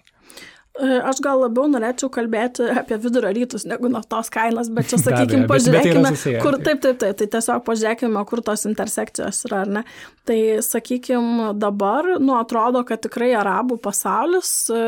E, 0.77 0.99
aš 1.09 1.21
gal 1.25 1.39
labiau 1.41 1.65
norėčiau 1.71 2.09
kalbėti 2.13 2.67
apie 2.77 2.99
vidurio 3.01 3.31
rytus 3.33 3.65
negu 3.65 3.89
naftos 3.89 4.29
kainas, 4.33 4.69
bet 4.73 4.91
čia, 4.91 4.99
sakykime, 5.01 5.47
pažiūrėkime, 5.49 6.03
bet, 6.05 6.19
bet 6.21 6.43
kur, 6.43 6.57
taip, 6.61 6.83
taip, 6.83 6.99
taip, 7.01 7.17
tai 7.17 7.27
tiesiog 7.33 7.63
pažiūrėkime, 7.65 8.21
kur 8.29 8.43
tos 8.45 8.67
intersekcijos 8.69 9.41
yra, 9.49 9.63
ar 9.65 9.71
ne. 9.79 9.83
Tai, 10.27 10.37
sakykime, 10.61 11.53
dabar, 11.57 12.09
nu, 12.21 12.35
atrodo, 12.37 12.83
kad 12.85 13.01
tikrai 13.05 13.31
arabų 13.39 13.79
pasaulis, 13.81 14.51
e, 14.69 14.81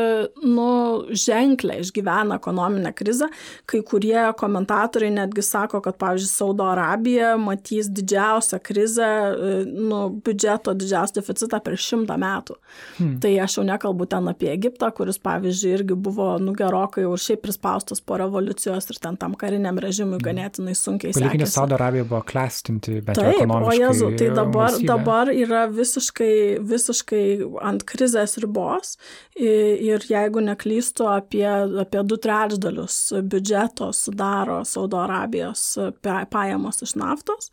nu, 0.44 0.68
ženkliai 1.10 1.82
išgyvena 1.82 2.38
ekonominę 2.38 2.92
krizę. 2.94 3.30
Kai 3.70 3.82
kurie 3.86 4.20
komentatoriai 4.38 5.10
netgi 5.16 5.42
sako, 5.46 5.82
kad, 5.82 5.98
pavyzdžiui, 5.98 6.30
Saudo 6.30 6.68
Arabija 6.70 7.32
matys 7.40 7.90
didžiausią 7.90 8.60
krizę, 8.62 9.10
e, 9.10 9.58
nu, 9.66 10.04
biudžeto 10.22 10.76
didžiausią 10.78 11.18
deficitą 11.18 11.62
per 11.64 11.78
šimtą 11.80 12.20
metų. 12.20 12.60
Hmm. 13.00 13.18
Tai 13.24 13.34
aš 13.42 13.58
jau 13.58 13.66
nekalbu 13.66 14.06
ten 14.12 14.30
apie 14.30 14.52
Egiptą, 14.54 14.92
kuris, 14.94 15.18
pavyzdžiui, 15.24 15.79
irgi 15.80 15.96
buvo 15.98 16.28
nu 16.42 16.54
gerokai 16.56 17.04
jau 17.04 17.14
ir 17.16 17.22
šiaip 17.24 17.42
prispaustas 17.44 18.02
po 18.04 18.18
revoliucijos 18.20 18.90
ir 18.92 19.00
ten 19.02 19.18
tam 19.20 19.34
kariniam 19.40 19.78
režimui 19.82 20.18
mm. 20.18 20.24
ganėtinai 20.26 20.76
sunkiai. 20.78 21.14
Palyginti 21.16 21.48
Saudo 21.50 21.76
Arabija 21.78 22.06
buvo 22.08 22.22
klestinti, 22.28 22.98
bet 23.04 23.18
Taip, 23.18 23.40
ekonomiškai. 23.40 23.72
O 23.72 23.80
Jezu, 23.80 24.10
tai 24.20 24.30
dabar, 24.36 24.70
valstybė. 24.70 24.90
dabar 24.92 25.32
yra 25.34 25.64
visiškai, 25.72 26.34
visiškai 26.72 27.24
ant 27.70 27.86
krizės 27.88 28.36
ribos 28.42 28.96
ir 29.40 30.04
jeigu 30.08 30.44
neklystu, 30.44 31.08
apie, 31.10 31.46
apie 31.84 32.04
du 32.06 32.20
trečdalius 32.20 33.00
biudžeto 33.22 33.90
sudaro 33.96 34.60
Saudo 34.68 35.00
Arabijos 35.04 35.66
pajamos 36.02 36.84
iš 36.86 36.96
naftos. 37.00 37.50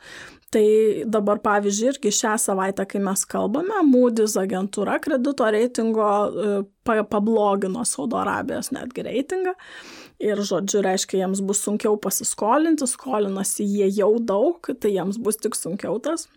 Tai 0.55 0.63
dabar, 1.11 1.41
pavyzdžiui, 1.43 1.89
irgi 1.91 2.11
šią 2.15 2.37
savaitę, 2.39 2.85
kai 2.87 3.01
mes 3.03 3.25
kalbame, 3.27 3.81
Moody's 3.83 4.37
agentūra 4.39 4.95
kredito 5.03 5.43
reitingo 5.51 6.07
pablogino 7.11 7.83
Saudo 7.83 8.21
Arabijos 8.21 8.71
netgi 8.71 9.03
reitingą. 9.09 9.57
Ir, 10.23 10.39
žodžiu, 10.47 10.79
reiškia, 10.85 11.19
jiems 11.25 11.43
bus 11.43 11.59
sunkiau 11.65 11.99
pasiskolinti, 11.99 12.87
skolinasi 12.87 13.67
jie 13.67 13.91
jau 13.99 14.13
daug, 14.23 14.71
tai 14.79 14.93
jiems 14.95 15.19
bus 15.19 15.35
tik 15.43 15.59
sunkiau 15.59 15.99
tas. 15.99 16.29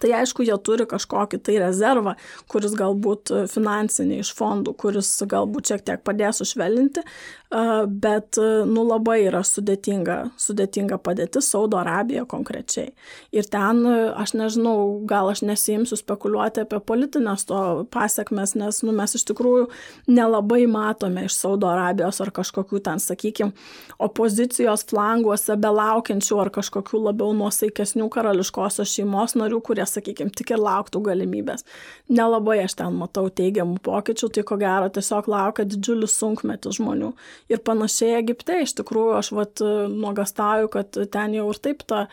Tai 0.00 0.12
aišku, 0.20 0.44
jie 0.46 0.56
turi 0.64 0.86
kažkokį 0.88 1.40
tai 1.44 1.58
rezervą, 1.62 2.16
kuris 2.50 2.76
galbūt 2.78 3.32
finansinį 3.52 4.22
iš 4.24 4.32
fondų, 4.38 4.74
kuris 4.80 5.12
galbūt 5.28 5.72
šiek 5.72 5.84
tiek 5.86 6.02
padės 6.06 6.40
užvelinti, 6.44 7.04
bet, 7.50 8.38
nu, 8.70 8.84
labai 8.86 9.24
yra 9.26 9.40
sudėtinga, 9.46 10.30
sudėtinga 10.38 11.00
padėtis 11.02 11.48
Saudo 11.50 11.80
Arabija 11.80 12.22
konkrečiai. 12.30 12.92
Ir 13.34 13.48
ten, 13.50 13.82
aš 13.90 14.36
nežinau, 14.38 15.00
gal 15.10 15.32
aš 15.32 15.42
nesijimsiu 15.48 15.98
spekuliuoti 15.98 16.62
apie 16.62 16.78
politinės 16.78 17.48
to 17.50 17.60
pasiekmes, 17.90 18.54
nes, 18.60 18.80
nu, 18.86 18.94
mes 18.94 19.16
iš 19.18 19.26
tikrųjų 19.32 19.66
nelabai 20.10 20.62
matome 20.70 21.26
iš 21.26 21.34
Saudo 21.40 21.68
Arabijos 21.72 22.22
ar 22.22 22.30
kažkokių 22.38 22.82
ten, 22.86 23.02
sakykime, 23.02 23.50
opozicijos 23.98 24.86
flanguose 24.90 25.58
belaukiančių 25.58 26.40
ar 26.44 26.52
kažkokių 26.54 27.02
labiau 27.08 27.34
nuosaikesnių 27.36 28.06
karališkosios 28.14 28.94
šeimos 28.94 29.34
narių, 29.38 29.58
kurie 29.66 29.86
sakykime, 29.90 30.32
tik 30.36 30.52
ir 30.54 30.62
lauktų 30.62 31.02
galimybės. 31.10 31.64
Nelabai 32.10 32.60
aš 32.64 32.76
ten 32.80 32.96
matau 32.98 33.26
teigiamų 33.28 33.80
pokyčių, 33.86 34.30
tai 34.34 34.44
ko 34.46 34.58
gero 34.60 34.90
tiesiog 34.92 35.28
laukia 35.30 35.66
didžiulis 35.68 36.16
sunkmetis 36.20 36.78
žmonių. 36.78 37.12
Ir 37.52 37.62
panašiai 37.66 38.18
Egipte, 38.20 38.60
iš 38.64 38.74
tikrųjų, 38.80 39.14
aš 39.18 39.32
vat 39.36 39.62
nuogastauju, 39.90 40.70
kad 40.72 41.00
ten 41.12 41.36
jau 41.36 41.48
ir 41.52 41.60
taip 41.62 41.84
ta 41.90 42.04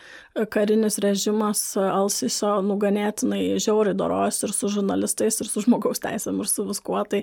karinis 0.52 0.98
režimas 1.02 1.62
Alsiso 1.78 2.58
nuganėtinai 2.64 3.42
žiauriai 3.62 3.96
doros 3.98 4.42
ir 4.46 4.54
su 4.54 4.70
žurnalistais, 4.72 5.40
ir 5.42 5.50
su 5.50 5.64
žmogaus 5.64 6.02
teisėm, 6.04 6.42
ir 6.42 6.50
su 6.50 6.66
viskuo. 6.68 7.00
Tai 7.08 7.22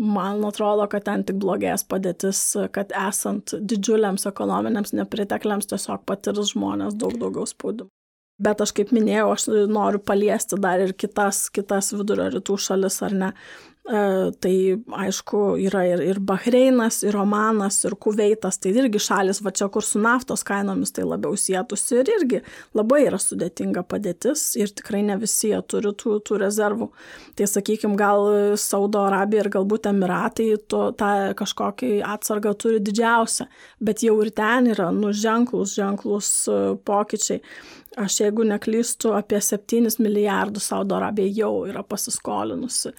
man 0.00 0.44
atrodo, 0.48 0.88
kad 0.92 1.06
ten 1.08 1.26
tik 1.26 1.40
blogės 1.42 1.86
padėtis, 1.88 2.42
kad 2.74 2.94
esant 3.06 3.56
didžiuliams 3.60 4.26
ekonominiams 4.30 4.94
nepritekliams 4.96 5.70
tiesiog 5.72 6.06
patirs 6.08 6.54
žmonės 6.54 6.98
daug 6.98 7.18
daugiau 7.20 7.46
spaudimų. 7.48 7.95
Bet 8.42 8.60
aš 8.60 8.74
kaip 8.76 8.90
minėjau, 8.92 9.30
aš 9.32 9.46
noriu 9.72 10.00
paliesti 10.04 10.58
dar 10.60 10.82
ir 10.84 10.92
kitas, 10.98 11.46
kitas 11.54 11.94
vidurio 11.96 12.28
rytų 12.34 12.58
šalis, 12.60 12.98
ar 13.06 13.14
ne. 13.16 13.30
E, 13.86 13.98
tai 14.42 14.54
aišku, 14.98 15.40
yra 15.62 15.84
ir, 15.86 16.00
ir 16.02 16.18
Bahreinas, 16.26 17.04
ir 17.06 17.14
Omanas, 17.20 17.78
ir 17.86 17.94
Kuveitas, 18.02 18.58
tai 18.58 18.72
irgi 18.74 18.98
šalis, 18.98 19.38
va 19.46 19.52
čia 19.54 19.68
kur 19.70 19.84
su 19.86 20.00
naftos 20.02 20.42
kainomis 20.48 20.90
tai 20.96 21.04
labiau 21.06 21.38
sėtusi 21.38 22.00
ir 22.00 22.10
irgi 22.16 22.40
labai 22.74 23.04
yra 23.04 23.20
sudėtinga 23.22 23.84
padėtis 23.86 24.42
ir 24.58 24.74
tikrai 24.74 25.04
ne 25.06 25.14
visi 25.22 25.52
jie 25.52 25.62
turi 25.70 25.94
tų, 26.02 26.16
tų 26.26 26.40
rezervų. 26.42 26.90
Tai 27.38 27.50
sakykime, 27.52 27.94
gal 28.00 28.26
Saudo 28.58 29.04
Arabija 29.06 29.44
ir 29.44 29.52
galbūt 29.54 29.86
Emiratai 29.92 30.48
to, 30.66 30.88
tą 30.98 31.12
kažkokį 31.38 32.00
atsargą 32.10 32.56
turi 32.58 32.82
didžiausią, 32.82 33.46
bet 33.86 34.02
jau 34.02 34.18
ir 34.24 34.34
ten 34.34 34.72
yra 34.74 34.90
nu 34.90 35.14
ženklus, 35.14 35.78
ženklus 35.78 36.32
e, 36.50 36.62
pokyčiai. 36.82 37.38
Aš 37.96 38.18
jeigu 38.20 38.44
neklystu, 38.44 39.14
apie 39.16 39.38
7 39.40 39.94
milijardus 40.04 40.66
Saudo 40.68 40.98
Arabija 40.98 41.30
jau 41.32 41.62
yra 41.64 41.80
pasiskolinusi. 41.80 42.90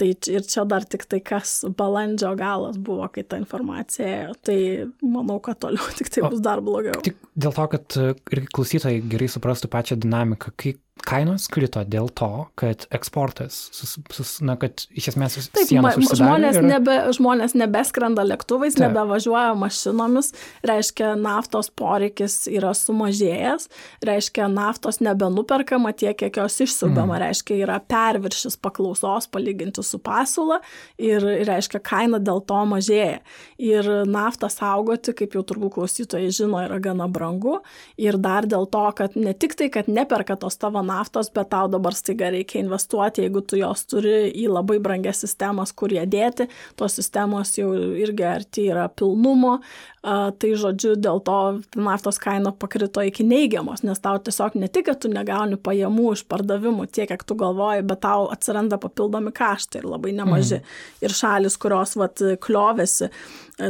Tai 0.00 0.08
ir 0.32 0.44
čia 0.48 0.64
dar 0.68 0.86
tik 0.88 1.04
tai 1.10 1.20
kas 1.24 1.58
balandžio 1.76 2.32
galas 2.38 2.78
buvo, 2.80 3.04
kai 3.12 3.24
ta 3.28 3.36
informacija 3.40 4.06
ėjo. 4.08 4.36
Tai 4.48 4.58
manau, 5.04 5.40
kad 5.44 5.60
toliau 5.60 5.90
tik 5.98 6.12
tai 6.14 6.24
bus 6.28 6.40
dar 6.44 6.62
blogiau. 6.64 7.02
Tik 7.04 7.18
dėl 7.40 7.56
to, 7.56 7.66
kad 7.74 7.98
ir 8.32 8.46
klausytojai 8.48 9.02
gerai 9.10 9.28
suprastų 9.32 9.70
pačią 9.72 10.00
dinamiką, 10.00 10.54
kai 10.56 10.76
kainos 11.06 11.46
krito 11.52 11.82
dėl 11.88 12.08
to, 12.16 12.46
kad 12.58 12.84
eksportas, 12.94 13.56
sus, 13.74 13.96
sus, 14.14 14.32
na, 14.44 14.56
kad 14.60 14.84
iš 14.96 15.10
esmės 15.12 15.38
Taip, 15.54 15.70
ma, 15.82 15.92
žmonės, 15.96 16.58
ir... 16.60 16.66
nebe, 16.66 16.96
žmonės 17.16 17.54
nebeskrenda 17.58 18.24
lėktuvais, 18.26 18.76
Taip. 18.76 18.88
nebevažiuoja 18.88 19.54
mašinomis, 19.58 20.32
reiškia, 20.66 21.12
naftos 21.20 21.70
poreikis 21.74 22.42
yra 22.50 22.72
sumažėjęs, 22.76 23.68
reiškia, 24.06 24.48
naftos 24.52 25.00
nebenuperkama 25.04 25.94
tiek, 25.96 26.16
kiek 26.20 26.40
jos 26.42 26.60
išsiubama, 26.66 27.16
mm. 27.16 27.22
reiškia, 27.24 27.58
yra 27.64 27.80
perviršis 27.80 28.58
paklausos 28.60 29.30
palyginti 29.32 29.84
su 29.86 30.00
pasiūla 30.02 30.60
ir, 31.00 31.24
reiškia, 31.48 31.82
kaina 31.84 32.20
dėl 32.22 32.42
to 32.46 32.60
mažėja. 32.68 33.20
Ir 33.60 33.88
naftą 34.08 34.50
saugoti, 34.52 35.14
kaip 35.16 35.36
jau 35.36 35.44
turbūt 35.46 35.76
klausytojai 35.78 36.30
žino, 36.34 36.60
yra 36.66 36.80
gana 36.82 37.08
brangu 37.10 37.60
ir 38.00 38.18
dar 38.20 38.48
dėl 38.48 38.68
to, 38.70 38.84
kad 38.96 39.16
ne 39.18 39.34
tik 39.36 39.56
tai, 39.58 39.70
kad 39.72 39.88
neperka 39.90 40.36
tos 40.40 40.58
tavo 40.60 40.82
naftos, 40.90 41.30
bet 41.34 41.50
tau 41.54 41.68
dabar 41.70 41.94
staiga 41.96 42.30
reikia 42.34 42.60
investuoti, 42.64 43.24
jeigu 43.24 43.42
tu 43.46 43.60
jos 43.60 43.86
turi 43.90 44.30
į 44.30 44.48
labai 44.50 44.80
brangias 44.82 45.22
sistemas, 45.24 45.72
kur 45.76 45.94
ją 45.94 46.04
dėti, 46.10 46.48
tos 46.80 46.98
sistemos 46.98 47.54
jau 47.58 47.70
irgi 48.00 48.26
arti 48.26 48.66
yra 48.70 48.88
pilnumo, 48.90 49.58
a, 50.02 50.30
tai 50.32 50.52
žodžiu, 50.58 50.96
dėl 51.00 51.22
to 51.24 51.38
naftos 51.78 52.20
kaina 52.22 52.52
pakrito 52.56 53.04
iki 53.06 53.26
neigiamos, 53.26 53.84
nes 53.86 54.02
tau 54.02 54.18
tiesiog 54.18 54.58
ne 54.60 54.70
tik, 54.72 54.88
kad 54.90 55.02
tu 55.02 55.12
negauni 55.12 55.58
pajamų 55.60 56.14
iš 56.16 56.24
pardavimų 56.30 56.88
tiek, 56.90 57.10
kiek 57.10 57.24
tu 57.26 57.36
galvoji, 57.38 57.84
bet 57.86 58.02
tau 58.04 58.28
atsiranda 58.32 58.78
papildomi 58.80 59.32
kaštai 59.34 59.82
ir 59.82 59.88
labai 59.90 60.14
nemaži. 60.16 60.60
Mhm. 60.60 60.78
Ir 61.06 61.16
šalis, 61.16 61.56
kurios 61.60 61.96
vat, 61.98 62.22
kliovėsi, 62.44 63.10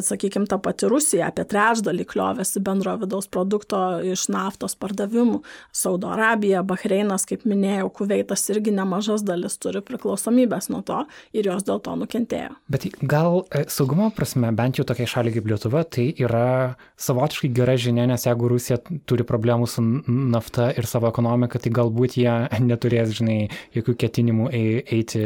sakykime, 0.04 0.46
ta 0.50 0.58
pati 0.62 0.88
Rusija 0.90 1.28
apie 1.30 1.44
trečdalį 1.48 2.06
kliovėsi 2.08 2.62
bendro 2.64 2.94
vidaus 3.00 3.28
produkto 3.30 3.80
iš 4.06 4.28
naftos 4.32 4.76
pardavimų, 4.80 5.40
Saudo 5.74 6.10
Arabija, 6.14 6.62
Bahreinas, 6.66 7.26
kaip 7.28 7.46
minėjau, 7.48 7.90
Kuveitas 8.00 8.46
irgi 8.52 8.74
nemažas 8.74 9.24
dalis 9.26 9.58
turi 9.60 9.82
priklausomybės 9.84 10.70
nuo 10.72 10.82
to 10.86 11.02
ir 11.36 11.50
jos 11.50 11.66
dėl 11.66 11.82
to 11.84 11.96
nukentėjo. 12.00 12.54
Bet 12.72 12.86
gal 13.02 13.42
e, 13.50 13.66
saugumo 13.72 14.10
prasme, 14.14 14.52
bent 14.56 14.80
jau 14.80 14.86
tokiai 14.88 15.10
šaliai 15.10 15.36
kaip 15.36 15.50
Lietuva, 15.50 15.84
tai 15.84 16.08
yra 16.22 16.76
savotiškai 17.00 17.52
gera 17.56 17.76
žinia, 17.80 18.06
nes 18.10 18.26
jeigu 18.26 18.50
Rusija 18.50 18.80
turi 19.08 19.26
problemų 19.26 19.68
su 19.70 19.84
nafta 19.84 20.70
ir 20.76 20.88
savo 20.90 21.10
ekonomika, 21.10 21.60
tai 21.62 21.72
galbūt 21.74 22.18
jie 22.20 22.32
neturės, 22.70 23.14
žinai, 23.18 23.40
jokių 23.76 23.96
ketinimų 24.04 24.50
eiti 24.54 25.24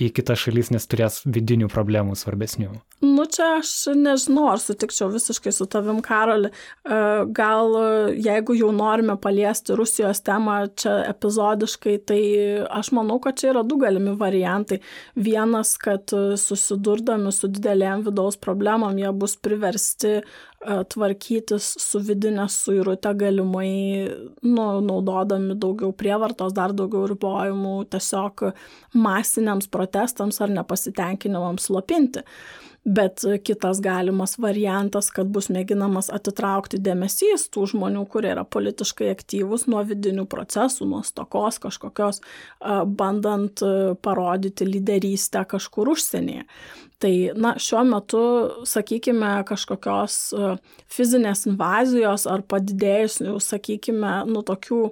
į 0.00 0.12
kitas 0.16 0.46
šalis, 0.46 0.72
nes 0.74 0.88
turės 0.90 1.22
vidinių 1.26 1.70
problemų 1.72 2.16
svarbesnių. 2.18 2.72
Nu, 3.00 3.24
čia 3.32 3.46
aš 3.58 3.70
nežinau, 4.04 4.48
ar 4.52 4.60
sutikčiau 4.62 5.10
visiškai 5.12 5.52
su 5.54 5.66
tavim, 5.70 6.00
Karoli. 6.04 6.50
E, 6.50 7.00
gal 7.36 7.76
jeigu 8.16 8.56
jau 8.58 8.70
norime 8.74 9.16
paliesti 9.20 9.76
Rusijos 9.78 10.22
temą 10.26 10.58
čia 10.80 10.96
epizodiškai, 11.10 11.96
tai 12.10 12.20
aš 12.80 12.92
manau, 12.96 13.20
kad 13.22 13.38
čia 13.40 13.52
yra 13.54 13.64
du 13.66 13.78
galimi 13.80 14.16
variantai. 14.20 14.80
Vienas, 15.14 15.76
kad 15.80 16.12
susidurdami 16.40 17.32
su 17.34 17.50
didelėm 17.50 18.06
vidaus 18.08 18.40
problemom, 18.40 18.98
jie 18.98 19.12
bus 19.16 19.36
priversti 19.40 20.20
tvarkytis 20.60 21.70
su 21.80 22.00
vidinė 22.04 22.44
suirutė 22.52 23.14
galimai 23.16 23.70
nu, 24.44 24.66
naudodami 24.84 25.56
daugiau 25.56 25.94
prievartos, 25.96 26.52
dar 26.56 26.74
daugiau 26.76 27.06
ribojimų 27.08 27.76
tiesiog 27.92 28.50
masiniams 28.92 29.70
protestams 29.72 30.40
ar 30.44 30.52
nepasitenkinimams 30.52 31.70
slopinti. 31.70 32.26
Bet 32.84 33.20
kitas 33.44 33.80
galimas 33.84 34.38
variantas, 34.40 35.10
kad 35.12 35.28
bus 35.28 35.50
mėginamas 35.52 36.08
atitraukti 36.16 36.78
dėmesys 36.80 37.50
tų 37.52 37.66
žmonių, 37.74 38.06
kurie 38.08 38.30
yra 38.32 38.46
politiškai 38.48 39.10
aktyvūs 39.12 39.66
nuo 39.68 39.82
vidinių 39.84 40.24
procesų, 40.30 40.88
nuo 40.88 41.02
stokos 41.04 41.60
kažkokios, 41.60 42.22
bandant 42.88 43.60
parodyti 44.00 44.64
lyderystę 44.64 45.44
kažkur 45.52 45.92
užsienyje. 45.92 46.46
Tai, 47.00 47.12
na, 47.32 47.54
šiuo 47.56 47.80
metu, 47.88 48.22
sakykime, 48.68 49.28
kažkokios 49.48 50.16
fizinės 50.92 51.46
invazijos 51.48 52.26
ar 52.28 52.42
padidėjusių, 52.44 53.38
sakykime, 53.40 54.10
nu, 54.28 54.42
tokių 54.44 54.82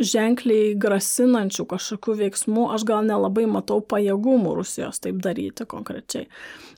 ženkliai 0.00 0.72
grasinančių 0.80 1.66
kažkokių 1.68 2.16
veiksmų, 2.22 2.64
aš 2.72 2.86
gal 2.88 3.04
nelabai 3.04 3.44
matau 3.50 3.82
pajėgumų 3.84 4.54
Rusijos 4.62 5.02
taip 5.04 5.20
daryti 5.20 5.66
konkrečiai. 5.68 6.28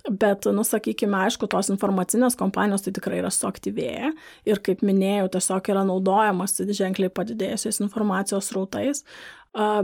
Bet, 0.08 0.50
nu, 0.60 0.66
sakykime, 0.68 1.16
aišku, 1.26 1.48
tos 1.50 1.72
informacinės 1.72 2.36
kompanijos 2.38 2.84
tai 2.84 2.92
tikrai 2.96 3.20
yra 3.22 3.32
suaktyvėję 3.32 4.12
ir, 4.50 4.62
kaip 4.66 4.84
minėjau, 4.84 5.30
tiesiog 5.36 5.72
yra 5.72 5.84
naudojamas 5.88 6.58
ženkliai 6.60 7.12
padidėjusiais 7.16 7.80
informacijos 7.86 8.52
rautais 8.56 9.04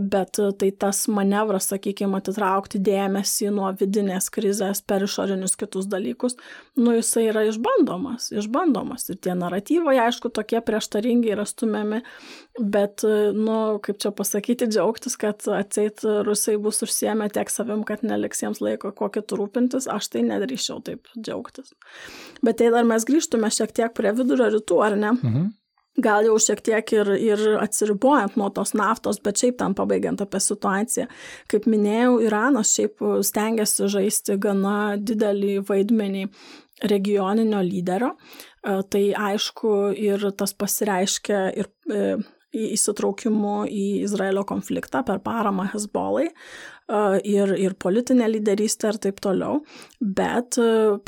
bet 0.00 0.38
tai 0.59 0.70
tas 0.79 1.00
manevras, 1.11 1.66
sakykime, 1.72 2.20
atitraukti 2.20 2.79
dėmesį 2.87 3.50
nuo 3.55 3.72
vidinės 3.74 4.29
krizės 4.31 4.83
per 4.87 5.02
išorinius 5.02 5.57
kitus 5.59 5.88
dalykus, 5.90 6.37
nu 6.79 6.94
jisai 6.94 7.26
yra 7.33 7.42
išbandomas, 7.48 8.29
išbandomas. 8.31 9.09
Ir 9.11 9.18
tie 9.26 9.35
naratyvai, 9.35 9.96
aišku, 10.05 10.31
tokie 10.31 10.62
prieštaringi 10.62 11.35
yra 11.35 11.48
stumiami, 11.48 12.02
bet, 12.62 13.02
nu, 13.35 13.59
kaip 13.83 13.98
čia 14.02 14.14
pasakyti, 14.14 14.70
džiaugtis, 14.70 15.18
kad 15.18 15.42
atseit 15.50 16.07
rusai 16.07 16.57
bus 16.62 16.85
užsiemę 16.87 17.29
tiek 17.35 17.50
savim, 17.50 17.83
kad 17.88 18.07
neliks 18.07 18.46
jiems 18.46 18.62
laiko 18.62 18.94
kokį 18.94 19.26
rūpintis, 19.35 19.90
aš 19.90 20.12
tai 20.14 20.22
nedrįščiau 20.31 20.83
taip 20.87 21.11
džiaugtis. 21.18 21.74
Bet 22.46 22.62
tai 22.62 22.70
dar 22.70 22.87
mes 22.87 23.02
grįžtume 23.09 23.50
šiek 23.50 23.74
tiek 23.74 23.98
prie 23.98 24.14
vidurio 24.14 24.52
rytų, 24.55 24.83
ar 24.87 25.00
ne? 25.00 25.16
Mhm 25.18 25.55
gal 26.03 26.27
jau 26.27 26.37
šiek 26.43 26.61
tiek 26.65 26.93
ir, 26.97 27.11
ir 27.17 27.45
atsiribojant 27.61 28.37
nuo 28.37 28.51
tos 28.55 28.75
naftos, 28.77 29.21
bet 29.25 29.41
šiaip 29.41 29.59
tam 29.61 29.77
pabaigiant 29.79 30.21
apie 30.25 30.41
situaciją. 30.43 31.09
Kaip 31.53 31.69
minėjau, 31.71 32.19
Iranas 32.27 32.75
šiaip 32.77 33.03
stengiasi 33.27 33.91
žaisti 33.93 34.39
gana 34.43 34.97
didelį 35.01 35.59
vaidmenį 35.69 36.27
regioninio 36.93 37.63
lyderio. 37.65 38.15
E, 38.15 38.81
tai 38.93 39.05
aišku 39.17 39.77
ir 39.97 40.31
tas 40.37 40.53
pasireiškia 40.57 41.43
ir 41.57 41.71
e, 41.89 42.17
įsitraukimu 42.57 43.67
į 43.69 43.87
Izraelio 44.07 44.45
konfliktą 44.49 45.03
per 45.07 45.21
paramą 45.25 45.67
Hezbolai 45.73 46.31
ir, 47.25 47.55
ir 47.59 47.75
politinę 47.75 48.29
lyderystę 48.31 48.88
ir 48.92 48.99
taip 49.03 49.20
toliau. 49.20 49.61
Bet, 50.01 50.59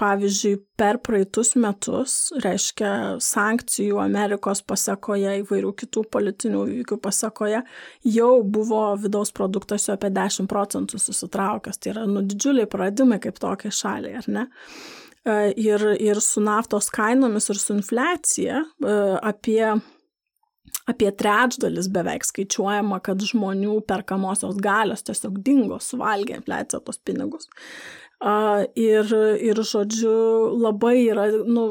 pavyzdžiui, 0.01 0.55
per 0.79 0.99
praeitus 1.05 1.55
metus, 1.59 2.17
reiškia 2.43 2.93
sankcijų 3.23 4.01
Amerikos 4.03 4.63
pasakoje, 4.67 5.39
įvairių 5.43 5.73
kitų 5.83 6.05
politinių 6.13 6.65
įvykių 6.75 6.99
pasakoje, 7.03 7.63
jau 8.05 8.31
buvo 8.43 8.83
vidaus 8.99 9.33
produktas 9.35 9.89
jau 9.89 9.99
apie 9.99 10.11
10 10.15 10.51
procentų 10.51 11.01
susitraukęs. 11.03 11.79
Tai 11.79 11.95
yra 11.95 12.07
nu, 12.11 12.25
didžiuliai 12.27 12.71
praradimai 12.71 13.21
kaip 13.23 13.39
tokiai 13.43 13.75
šaliai, 13.75 14.19
ar 14.23 14.33
ne? 14.33 14.49
Ir, 15.61 15.83
ir 16.01 16.23
su 16.25 16.41
naftos 16.41 16.89
kainomis 16.95 17.51
ir 17.51 17.59
su 17.61 17.75
infliacija 17.77 18.63
apie 19.29 19.75
apie 20.89 21.11
trečdalis 21.21 21.91
beveik 21.93 22.25
skaičiuojama, 22.27 23.01
kad 23.05 23.23
žmonių 23.25 23.79
perkamosios 23.89 24.59
galios 24.65 25.05
tiesiog 25.07 25.41
dingo, 25.45 25.81
suvalgė 25.83 26.39
infliacija 26.41 26.81
tos 26.85 27.01
pinigus. 27.05 27.51
Ir, 28.19 29.13
ir, 29.47 29.59
žodžiu, 29.63 30.11
labai 30.59 31.05
yra, 31.07 31.29
nu, 31.47 31.65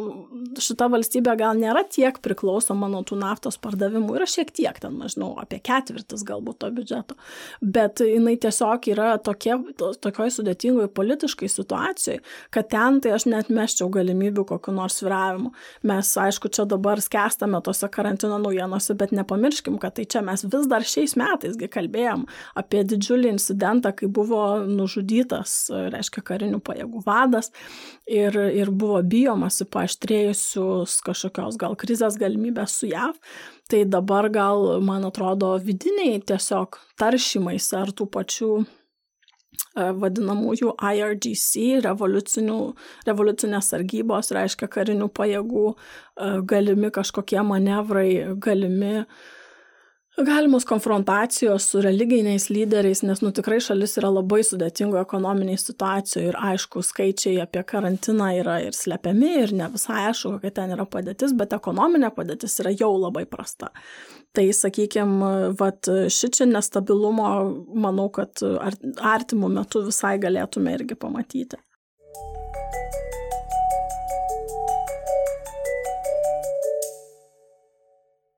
šita 0.55 0.85
valstybė 0.93 1.33
gal 1.41 1.57
nėra 1.59 1.81
tiek 1.91 2.15
priklausoma 2.23 2.87
nuo 2.87 3.01
tų 3.03 3.17
naftos 3.19 3.57
pardavimų, 3.59 4.15
yra 4.15 4.27
šiek 4.31 4.53
tiek 4.55 4.79
ten, 4.79 4.95
nežinau, 4.95 5.33
apie 5.41 5.59
ketvirtis 5.59 6.23
galbūt 6.27 6.61
to 6.61 6.69
biudžeto, 6.77 7.17
bet 7.59 7.99
jinai 7.99 8.37
tiesiog 8.39 8.87
yra 8.93 9.09
tokie, 9.19 9.57
tokioj 9.75 10.31
sudėtingoj 10.37 10.87
politiškai 10.95 11.49
situacijai, 11.51 12.21
kad 12.55 12.71
ten 12.71 13.01
tai 13.03 13.11
aš 13.17 13.27
net 13.27 13.51
meščiau 13.51 13.91
galimybių 13.91 14.47
kokiu 14.47 14.77
nors 14.77 15.01
sviravimu. 15.01 15.51
Mes, 15.91 16.13
aišku, 16.15 16.47
čia 16.47 16.63
dabar 16.63 17.03
skęstame 17.03 17.59
tose 17.65 17.91
karantino 17.91 18.39
naujienose, 18.39 18.95
bet 18.95 19.11
nepamirškim, 19.19 19.75
kad 19.83 19.97
tai 19.99 20.07
čia 20.07 20.23
mes 20.23 20.47
vis 20.47 20.71
dar 20.71 20.87
šiais 20.87 21.17
metaisgi 21.19 21.67
kalbėjom 21.75 22.23
apie 22.63 22.87
didžiulį 22.87 23.35
incidentą, 23.35 23.91
kai 23.99 24.07
buvo 24.07 24.63
nužudytas, 24.63 25.59
reiškia, 25.91 26.23
karinių 26.37 26.61
pajėgų 26.63 27.03
vadas 27.05 27.51
ir, 28.05 28.37
ir 28.53 28.71
buvo 28.71 29.01
bijomasi 29.01 29.67
paaštrėjusius 29.73 30.99
kažkokios 31.05 31.59
gal 31.59 31.77
krizės 31.79 32.19
galimybės 32.21 32.79
su 32.79 32.91
JAV. 32.91 33.17
Tai 33.67 33.83
dabar 33.91 34.29
gal, 34.31 34.77
man 34.85 35.07
atrodo, 35.09 35.57
vidiniai 35.59 36.21
tiesiog 36.23 36.79
taršymais 36.99 37.67
ar 37.75 37.91
tų 37.91 38.07
pačių 38.13 38.51
e, 38.63 38.67
vadinamųjų 40.03 40.77
IRGC, 40.79 41.81
revoliucinės 41.83 43.73
sargybos, 43.73 44.31
reiškia 44.37 44.71
karinių 44.71 45.09
pajėgų, 45.11 45.65
e, 45.73 46.29
galimi 46.47 46.93
kažkokie 46.95 47.43
manevrai, 47.43 48.11
galimi 48.39 49.01
uh, 49.01 49.35
galimos 50.25 50.65
konfrontacijos 50.65 51.63
su 51.63 51.81
religiniais 51.81 52.49
lyderiais, 52.49 53.03
nes 53.05 53.21
nu 53.21 53.29
tikrai 53.31 53.59
šalis 53.61 53.91
yra 54.01 54.09
labai 54.09 54.39
sudėtingo 54.41 54.97
ekonominiai 54.97 55.59
situacijoje 55.61 56.31
ir 56.31 56.39
aišku, 56.41 56.81
skaičiai 56.81 57.35
apie 57.43 57.61
karantiną 57.69 58.31
yra 58.39 58.55
ir 58.65 58.73
slepiami 58.73 59.29
ir 59.43 59.53
ne 59.53 59.69
visai 59.75 60.07
aišku, 60.07 60.31
kokia 60.37 60.55
ten 60.57 60.73
yra 60.73 60.87
padėtis, 60.89 61.37
bet 61.37 61.53
ekonominė 61.53 62.09
padėtis 62.17 62.57
yra 62.63 62.73
jau 62.73 62.89
labai 62.97 63.27
prasta. 63.29 63.69
Tai 64.33 64.47
sakykime, 64.57 65.53
vat 65.59 65.85
šičia 65.85 66.49
nestabilumo, 66.49 67.29
manau, 67.77 68.09
kad 68.09 68.41
artimų 68.41 69.53
metų 69.61 69.85
visai 69.91 70.17
galėtume 70.17 70.73
irgi 70.79 70.97
pamatyti. 70.97 71.61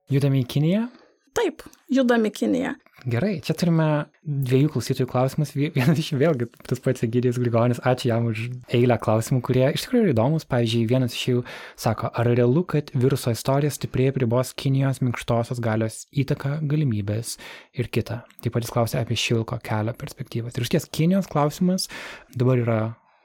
Judame 0.10 0.42
į 0.42 0.48
Kiniją. 0.50 0.90
Taip, 1.38 1.64
judam 1.92 2.26
į 2.26 2.32
Kiniją. 2.34 2.76
Gerai, 3.08 3.38
čia 3.46 3.54
turime 3.56 3.86
dviejų 4.28 4.74
klausytojų 4.74 5.08
klausimus. 5.08 5.54
Vienas 5.56 6.00
iš 6.02 6.10
jų 6.12 6.18
vėlgi 6.20 6.48
tas 6.68 6.82
pats 6.84 7.06
Egidijus 7.06 7.38
Grigonis, 7.40 7.80
ačiū 7.88 8.10
jam 8.10 8.28
už 8.28 8.42
eilę 8.76 8.98
klausimų, 9.00 9.40
kurie 9.46 9.64
iš 9.72 9.86
tikrųjų 9.86 10.04
yra 10.04 10.16
įdomus. 10.16 10.48
Pavyzdžiui, 10.50 10.82
vienas 10.90 11.16
iš 11.16 11.24
jų 11.30 11.44
sako, 11.80 12.10
ar 12.12 12.28
realu, 12.36 12.66
kad 12.68 12.92
viruso 12.92 13.32
istorija 13.32 13.72
stipriai 13.72 14.12
pribos 14.16 14.52
Kinijos 14.60 15.00
minkštosios 15.06 15.64
galios 15.64 16.02
įtaką, 16.12 16.58
galimybės 16.68 17.38
ir 17.80 17.88
kita. 17.88 18.24
Taip 18.44 18.58
pat 18.58 18.68
jis 18.68 18.76
klausė 18.76 19.00
apie 19.00 19.20
šilko 19.20 19.62
kelio 19.64 19.96
perspektyvas. 19.96 20.58
Ir 20.58 20.68
iš 20.68 20.76
ties 20.76 20.92
Kinijos 20.92 21.32
klausimas 21.32 21.88
dabar 22.36 22.60
yra 22.66 22.80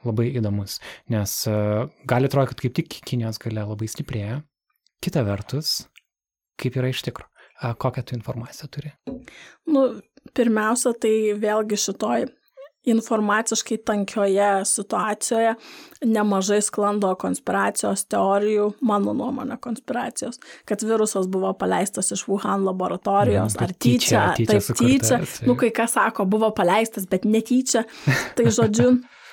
labai 0.07 0.31
įdomus, 0.37 0.79
nes 1.11 1.39
uh, 1.51 1.89
gali 2.07 2.31
atrodyti, 2.31 2.55
kad 2.55 2.63
kaip 2.63 2.79
tik 2.79 2.99
Kinijos 3.11 3.43
galia 3.43 3.67
labai 3.67 3.91
stiprėja. 3.91 4.43
Kita 5.03 5.25
vertus, 5.27 5.81
kaip 6.61 6.79
yra 6.79 6.95
iš 6.95 7.03
tikrųjų 7.09 7.34
kokią 7.79 8.03
tu 8.03 8.17
informaciją 8.17 8.71
turi? 8.71 8.95
Nu, 9.67 9.85
pirmiausia, 10.35 10.95
tai 11.01 11.15
vėlgi 11.41 11.79
šitoj 11.81 12.27
informaciškai 12.85 13.79
tankioje 13.85 14.65
situacijoje 14.69 15.55
nemažai 16.05 16.61
sklando 16.63 17.15
konspiracijos 17.17 18.05
teorijų, 18.13 18.67
mano 18.85 19.15
nuomonė 19.17 19.57
konspiracijos, 19.65 20.37
kad 20.69 20.85
virusas 20.85 21.29
buvo 21.33 21.55
paleistas 21.57 22.13
iš 22.13 22.27
Wuhan 22.29 22.67
laboratorijos, 22.69 23.57
mm, 23.57 23.65
ar 23.65 23.73
tyčia, 23.73 24.25
tyčia 24.37 24.53
taip 24.53 24.81
tyčia, 24.81 25.21
nu 25.49 25.57
kai 25.57 25.73
kas 25.73 25.97
sako, 25.97 26.29
buvo 26.29 26.53
paleistas, 26.57 27.09
bet 27.09 27.25
netyčia, 27.25 27.87
tai 28.37 28.51
žodžiu. 28.53 28.99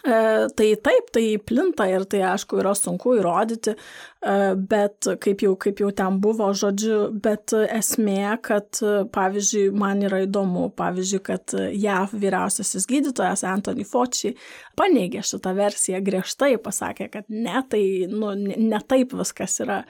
E, 0.00 0.48
tai 0.56 0.68
taip, 0.80 1.10
tai 1.12 1.24
plinta 1.44 1.84
ir 1.90 2.06
tai 2.08 2.22
aišku 2.30 2.60
yra 2.62 2.72
sunku 2.78 3.16
įrodyti, 3.18 3.74
e, 3.74 4.36
bet 4.70 5.08
kaip 5.20 5.44
jau, 5.44 5.52
kaip 5.60 5.82
jau 5.82 5.90
ten 5.96 6.16
buvo, 6.22 6.48
žodžiu, 6.56 7.00
bet 7.20 7.52
esmė, 7.66 8.38
kad 8.44 8.80
pavyzdžiui, 9.12 9.66
man 9.76 10.00
yra 10.08 10.22
įdomu, 10.24 10.70
pavyzdžiui, 10.78 11.20
kad 11.26 11.56
JAV 11.56 12.16
vyriausiasis 12.22 12.88
gydytojas 12.88 13.44
Anthony 13.48 13.84
Fauci 13.88 14.32
paneigė 14.78 15.24
šitą 15.26 15.52
versiją 15.58 16.00
griežtai, 16.04 16.54
pasakė, 16.62 17.10
kad 17.12 17.28
ne, 17.28 17.60
tai 17.68 17.84
nu, 18.08 18.32
ne 18.38 18.80
taip 18.88 19.12
viskas 19.20 19.60
yra 19.64 19.82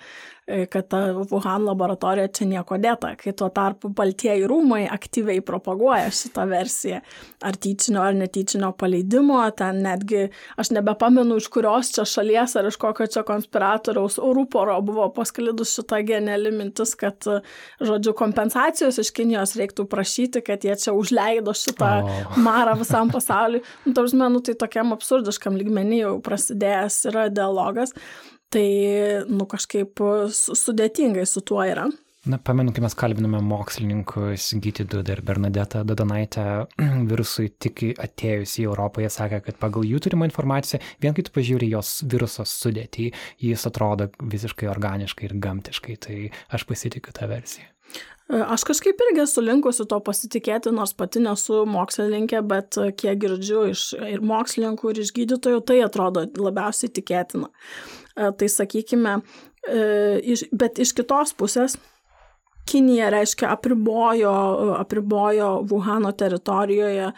kad 0.70 0.88
ta 0.90 1.02
Wuhan 1.30 1.64
laboratorija 1.68 2.30
čia 2.34 2.48
nieko 2.50 2.78
dėta, 2.80 3.14
kai 3.20 3.34
tuo 3.36 3.50
tarpu 3.54 3.90
Baltieji 3.94 4.46
rūmai 4.50 4.84
aktyviai 4.90 5.42
propaguoja 5.44 6.10
šitą 6.14 6.46
versiją 6.50 7.00
ar 7.46 7.56
tyčinio 7.56 8.02
ar 8.04 8.16
netyčinio 8.16 8.72
paleidimo, 8.78 9.40
ten 9.56 9.82
netgi 9.84 10.26
aš 10.60 10.72
nebepamenu 10.76 11.38
iš 11.40 11.48
kurios 11.52 11.92
čia 11.94 12.04
šalies 12.08 12.56
ar 12.58 12.68
iš 12.68 12.78
kokio 12.80 13.06
čia 13.10 13.24
konspiratoriaus 13.26 14.18
rūporo 14.20 14.76
buvo 14.84 15.08
pasklidus 15.14 15.74
šita 15.78 16.00
geniali 16.06 16.52
mintis, 16.54 16.94
kad, 16.98 17.26
žodžiu, 17.80 18.14
kompensacijos 18.18 19.00
iš 19.00 19.12
Kinijos 19.16 19.56
reiktų 19.58 19.86
prašyti, 19.90 20.42
kad 20.46 20.64
jie 20.64 20.76
čia 20.80 20.94
užleido 20.96 21.54
šitą 21.56 21.92
oh. 22.00 22.40
marą 22.40 22.76
visam 22.80 23.12
pasauliu. 23.12 23.62
Nu, 23.84 23.94
tarsi, 23.96 24.18
nu, 24.20 24.42
tai 24.44 24.56
tokiam 24.58 24.94
absurdiškam 24.96 25.56
lygmenį 25.60 26.02
jau 26.04 26.12
prasidėjęs 26.24 27.00
yra 27.10 27.28
dialogas. 27.32 27.94
Tai, 28.50 28.68
nu, 29.30 29.46
kažkaip 29.46 30.00
sudėtingai 30.34 31.26
su 31.28 31.42
tuo 31.46 31.62
yra. 31.62 31.86
Na, 32.28 32.36
pamenu, 32.36 32.68
kai 32.76 32.82
mes 32.84 32.92
kalbinome 32.98 33.38
mokslininkus 33.40 34.50
Gyti 34.60 34.84
Dudą 34.84 35.14
ir 35.14 35.22
Bernadetą 35.24 35.80
Dodanaitę 35.88 36.42
virusui 37.10 37.48
tik 37.56 37.80
atėjus 37.94 38.58
į 38.60 38.66
Europą, 38.66 39.00
jie 39.00 39.08
sakė, 39.14 39.38
kad 39.46 39.56
pagal 39.62 39.86
jų 39.88 40.02
turimą 40.04 40.28
informaciją, 40.28 40.82
vien 41.00 41.16
kai 41.16 41.24
tu 41.24 41.32
pažiūri 41.32 41.70
jos 41.70 41.94
viruso 42.04 42.44
sudėtį, 42.44 43.06
jis 43.40 43.64
atrodo 43.70 44.10
visiškai 44.20 44.68
organiškai 44.68 45.30
ir 45.30 45.36
gamtiškai, 45.46 45.96
tai 46.04 46.18
aš 46.52 46.66
pasitikiu 46.68 47.16
tą 47.16 47.30
versiją. 47.30 47.70
Aš 48.30 48.66
kažkaip 48.68 49.00
irgi 49.06 49.24
esu 49.24 49.42
linkusi 49.42 49.88
to 49.90 49.96
pasitikėti, 50.06 50.70
nors 50.76 50.92
pati 50.94 51.22
nesu 51.24 51.64
mokslininkė, 51.66 52.44
bet 52.46 52.76
kiek 53.00 53.16
girdžiu 53.24 53.64
iš 53.72 53.86
ir 53.96 54.20
mokslininkų, 54.22 54.92
ir 54.92 55.02
iš 55.06 55.14
gydytojų, 55.16 55.64
tai 55.66 55.80
atrodo 55.88 56.28
labiausiai 56.36 56.92
tikėtina. 57.00 57.48
Tai 58.16 58.48
sakykime, 58.50 59.20
e, 59.70 60.36
bet 60.52 60.82
iš 60.82 60.94
kitos 60.98 61.34
pusės 61.38 61.78
Kinija, 62.70 63.08
reiškia, 63.10 63.48
apribojo, 63.50 64.32
apribojo 64.78 65.48
Wuhano 65.70 66.12
teritorijoje 66.12 67.10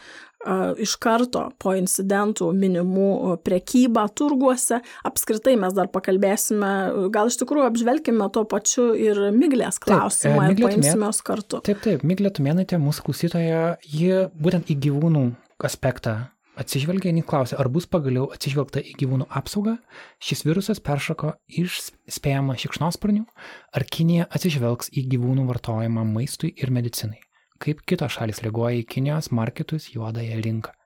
iš 0.82 0.94
karto 0.98 1.44
po 1.62 1.74
incidentų 1.78 2.48
minimų 2.56 3.36
prekybą 3.46 4.08
turguose. 4.18 4.80
Apskritai 5.06 5.54
mes 5.60 5.74
dar 5.76 5.90
pakalbėsime, 5.92 6.72
gal 7.14 7.30
iš 7.30 7.38
tikrųjų 7.44 7.68
apžvelgime 7.68 8.26
tuo 8.34 8.42
pačiu 8.50 8.88
ir 8.98 9.28
Miglės 9.36 9.78
klausimą 9.82 10.48
taip, 10.48 10.58
ir 10.58 10.66
paimsime 10.66 11.06
jos 11.12 11.22
kartu. 11.26 11.62
Taip, 11.62 11.82
taip, 11.84 12.02
Miglė 12.02 12.32
Tumėnaitė, 12.34 12.80
mūsų 12.82 13.06
klausytoja, 13.06 13.62
ji 13.86 14.26
būtent 14.34 14.72
į 14.74 14.80
gyvūnų 14.88 15.26
aspektą 15.62 16.31
atsižvelgia 16.58 17.12
į 17.14 17.24
klausimą, 17.28 17.60
ar 17.62 17.70
bus 17.72 17.86
pagaliau 17.90 18.28
atsižvelgta 18.34 18.82
į 18.82 18.96
gyvūnų 19.00 19.28
apsaugą, 19.40 19.76
šis 20.22 20.44
virusas 20.46 20.82
peršoko 20.84 21.34
iš 21.48 21.78
spėjama 22.10 22.58
šikšnosparnių, 22.60 23.24
ar 23.72 23.86
Kinija 23.88 24.28
atsižvelgs 24.28 24.92
į 24.92 25.06
gyvūnų 25.14 25.46
vartojimą 25.48 26.04
maistui 26.12 26.52
ir 26.56 26.74
medicinai, 26.74 27.20
kaip 27.62 27.84
kitos 27.88 28.18
šalis 28.18 28.42
reaguoja 28.44 28.82
į 28.82 28.86
Kinijos 28.96 29.32
marketus 29.32 29.92
juodąją 29.94 30.40
rinką. 30.44 30.76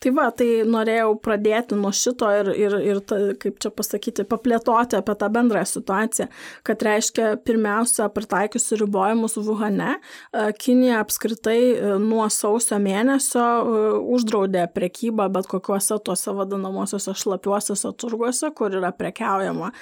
Tai 0.00 0.12
va, 0.16 0.28
tai 0.32 0.62
norėjau 0.68 1.14
pradėti 1.24 1.76
nuo 1.78 1.90
šito 1.94 2.28
ir, 2.40 2.52
ir, 2.56 2.76
ir 2.92 3.00
ta, 3.04 3.18
kaip 3.40 3.58
čia 3.62 3.72
pasakyti, 3.74 4.24
paplėtoti 4.28 4.98
apie 4.98 5.16
tą 5.20 5.28
bendrą 5.32 5.64
situaciją, 5.68 6.28
kad 6.66 6.84
reiškia 6.86 7.34
pirmiausia, 7.44 8.08
pritaikiusi 8.14 8.78
ribojimus 8.80 9.36
Vuhane, 9.40 9.96
e, 9.96 10.46
Kinija 10.60 11.00
apskritai 11.04 11.58
e, 11.60 11.94
nuo 12.02 12.26
sausio 12.32 12.78
mėnesio 12.82 13.44
e, 13.44 13.82
uždraudė 14.16 14.66
prekybą 14.74 15.28
bet 15.32 15.48
kokiuose 15.50 16.00
tuose 16.04 16.34
vadinamosiuose 16.36 17.14
šlapiuosiuose 17.22 17.92
turguose, 18.00 18.52
kur 18.56 18.74
yra 18.80 18.92
prekiaujama 18.96 19.72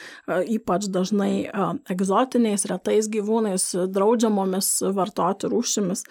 ypač 0.48 0.88
dažnai 0.92 1.48
egzotiniais, 1.90 2.66
retais 2.70 3.08
gyvūnais, 3.12 3.64
draudžiamomis 3.92 4.70
vartoti 4.96 5.50
rūšimis. 5.50 6.04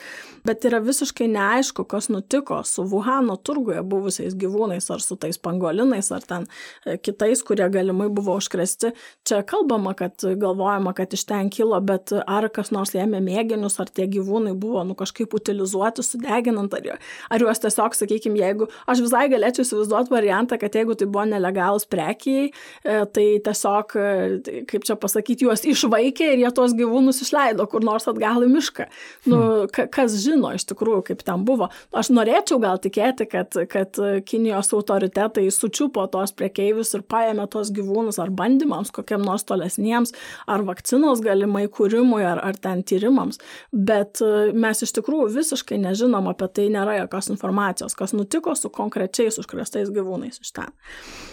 Bet 0.47 0.65
yra 0.67 0.79
visiškai 0.83 1.27
neaišku, 1.31 1.85
kas 1.89 2.09
nutiko 2.13 2.61
su 2.67 2.85
Vuhano 2.87 3.37
turgu 3.37 3.76
turguje 3.77 3.83
buvusiais 3.87 4.35
gyvūnais, 4.35 4.89
ar 4.91 5.01
su 5.01 5.15
tais 5.15 5.37
pangolinais, 5.37 6.11
ar 6.11 6.21
ten 6.21 6.47
e, 6.85 6.97
kitais, 6.97 7.43
kurie 7.43 7.67
galimai 7.69 8.09
buvo 8.09 8.37
užkresti. 8.37 8.93
Čia 9.25 9.43
kalbama, 9.43 9.93
kad 9.93 10.13
galvojama, 10.21 10.93
kad 10.93 11.13
iš 11.13 11.25
ten 11.25 11.49
kilo, 11.49 11.79
bet 11.81 12.11
ar 12.27 12.49
kas 12.49 12.71
nors 12.71 12.93
ėmė 12.95 13.21
mėginius, 13.21 13.79
ar 13.79 13.89
tie 13.89 14.07
gyvūnai 14.07 14.55
buvo 14.57 14.83
nu, 14.83 14.95
kažkaip 14.95 15.33
utilizuoti, 15.33 16.03
sudeginant, 16.03 16.73
ar, 16.73 16.99
ar 17.29 17.39
juos 17.39 17.59
tiesiog, 17.59 17.95
sakykime, 17.95 18.39
jeigu 18.39 18.67
aš 18.87 19.01
visai 19.01 19.27
galėčiau 19.29 19.65
įsivaizduoti 19.65 20.13
variantą, 20.13 20.57
kad 20.59 20.73
jeigu 20.75 20.95
tai 20.97 21.07
buvo 21.07 21.25
nelegalus 21.27 21.87
prekiai, 21.89 22.51
e, 22.83 22.99
tai 23.13 23.27
tiesiog, 23.43 23.97
e, 23.97 24.63
kaip 24.69 24.87
čia 24.87 24.97
pasakyti, 24.99 25.47
juos 25.47 25.65
išvaikė 25.67 26.33
ir 26.33 26.45
jie 26.45 26.53
tuos 26.55 26.75
gyvūnus 26.77 27.21
išleido 27.25 27.67
kur 27.67 27.83
nors 27.85 28.07
atgal 28.09 28.45
į 28.45 28.51
mišką. 28.51 28.87
Nu, 29.27 29.37
hmm. 29.37 29.89
kas 29.93 30.15
žino 30.23 30.53
iš 30.55 30.67
tikrųjų, 30.69 31.03
kaip 31.11 31.23
ten 31.27 31.43
buvo. 31.47 31.69
Aš 31.97 32.11
norėčiau 32.15 32.59
gal 32.63 32.79
tikėti, 32.81 33.27
kad 33.29 33.57
kad, 33.71 33.87
kad 33.87 34.25
Kinijos 34.25 34.73
autoritetai 34.73 35.51
sučiupo 35.51 36.05
tos 36.11 36.33
priekeivius 36.37 36.93
ir 36.97 37.03
paėmė 37.09 37.47
tos 37.51 37.71
gyvūnus 37.75 38.19
ar 38.21 38.31
bandymams 38.33 38.91
kokiam 38.95 39.23
nors 39.25 39.45
tolesniems, 39.47 40.13
ar 40.47 40.63
vakcinos 40.67 41.21
galimai 41.23 41.67
kūrimui, 41.71 42.23
ar, 42.25 42.41
ar 42.43 42.57
ten 42.59 42.83
tyrimams. 42.87 43.39
Bet 43.71 44.21
e, 44.23 44.51
mes 44.53 44.83
iš 44.83 44.93
tikrųjų 44.97 45.29
visiškai 45.37 45.79
nežinom 45.81 46.29
apie 46.31 46.49
tai, 46.53 46.67
nėra 46.73 46.97
jokios 47.01 47.31
informacijos, 47.33 47.95
kas 47.97 48.15
nutiko 48.15 48.55
su 48.55 48.71
konkrečiais 48.73 49.39
užkrestais 49.41 49.91
gyvūnais 49.93 50.41
iš 50.43 50.53
ten. 50.57 50.73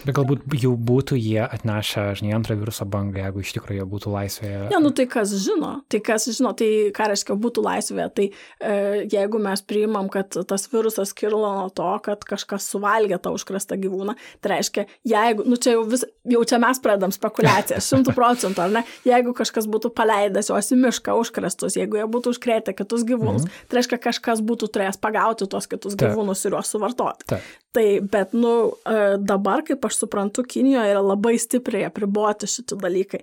Bet 0.05 0.15
galbūt 0.17 0.45
jau 0.61 0.75
būtų 0.77 1.19
jie 1.19 1.41
atnešę, 1.45 2.07
žinai, 2.19 2.35
antrą 2.37 2.57
viruso 2.59 2.87
bangą, 2.89 3.25
jeigu 3.25 3.43
iš 3.43 3.55
tikrųjų 3.57 3.81
jie 3.81 3.89
būtų 3.95 4.15
laisvėje. 4.15 4.63
Ne, 4.73 4.81
nu 4.83 4.93
tai 4.95 5.07
kas 5.11 5.33
žino, 5.43 5.75
tai 5.91 6.01
kas 6.05 6.29
žino, 6.31 6.53
tai 6.57 6.69
ką 6.95 7.09
reiškia 7.11 7.37
būtų 7.41 7.65
laisvėje. 7.65 8.09
Tai 8.15 8.27
e, 8.29 8.75
jeigu 9.11 9.41
mes 9.41 9.63
priimam, 9.65 10.09
kad 10.13 10.35
tas 10.47 10.69
virusas 10.71 11.13
kilo 11.17 11.41
nuo 11.45 11.69
to, 11.75 11.89
kad 12.05 12.24
kažkas 12.27 12.67
suvalgė 12.71 13.19
tą 13.21 13.33
užkrastą 13.35 13.77
gyvūną. 13.81 14.15
Tai 14.41 14.53
reiškia, 14.53 14.85
jeigu, 15.07 15.45
nu 15.49 15.59
čia 15.61 15.75
jau, 15.75 15.83
vis, 15.89 16.05
jau 16.35 16.43
čia 16.47 16.59
mes 16.61 16.81
pradedam 16.83 17.13
spekulaciją, 17.15 17.81
šimtų 17.89 18.15
procentų, 18.17 18.65
ar 18.65 18.73
ne, 18.79 18.85
jeigu 19.07 19.35
kažkas 19.37 19.69
būtų 19.71 19.93
paleidęs 19.97 20.51
juos 20.51 20.71
į 20.73 20.79
mišką 20.85 21.17
užkrastus, 21.21 21.77
jeigu 21.79 22.01
jie 22.01 22.07
būtų 22.15 22.35
užkrėtę 22.35 22.75
kitus 22.77 23.05
gyvūnus, 23.07 23.45
mhm. 23.45 23.67
tai 23.69 23.81
reiškia, 23.81 24.01
kažkas 24.09 24.43
būtų 24.45 24.71
turėjęs 24.73 25.01
pagauti 25.03 25.49
tuos 25.51 25.69
kitus 25.71 25.97
Ta. 25.97 26.09
gyvūnus 26.09 26.45
ir 26.45 26.57
juos 26.57 26.73
suvartoti. 26.73 27.29
Ta. 27.33 27.41
Tai, 27.75 27.99
bet, 28.11 28.31
nu, 28.31 28.51
e, 28.87 28.99
dabar, 29.19 29.59
kaip 29.67 29.83
aš 29.83 29.97
suprantu, 30.05 30.45
Kinijoje 30.47 30.93
yra 30.93 31.01
labai 31.03 31.33
stipriai 31.41 31.89
apriboti 31.89 32.47
šitie 32.47 32.77
dalykai. 32.79 33.19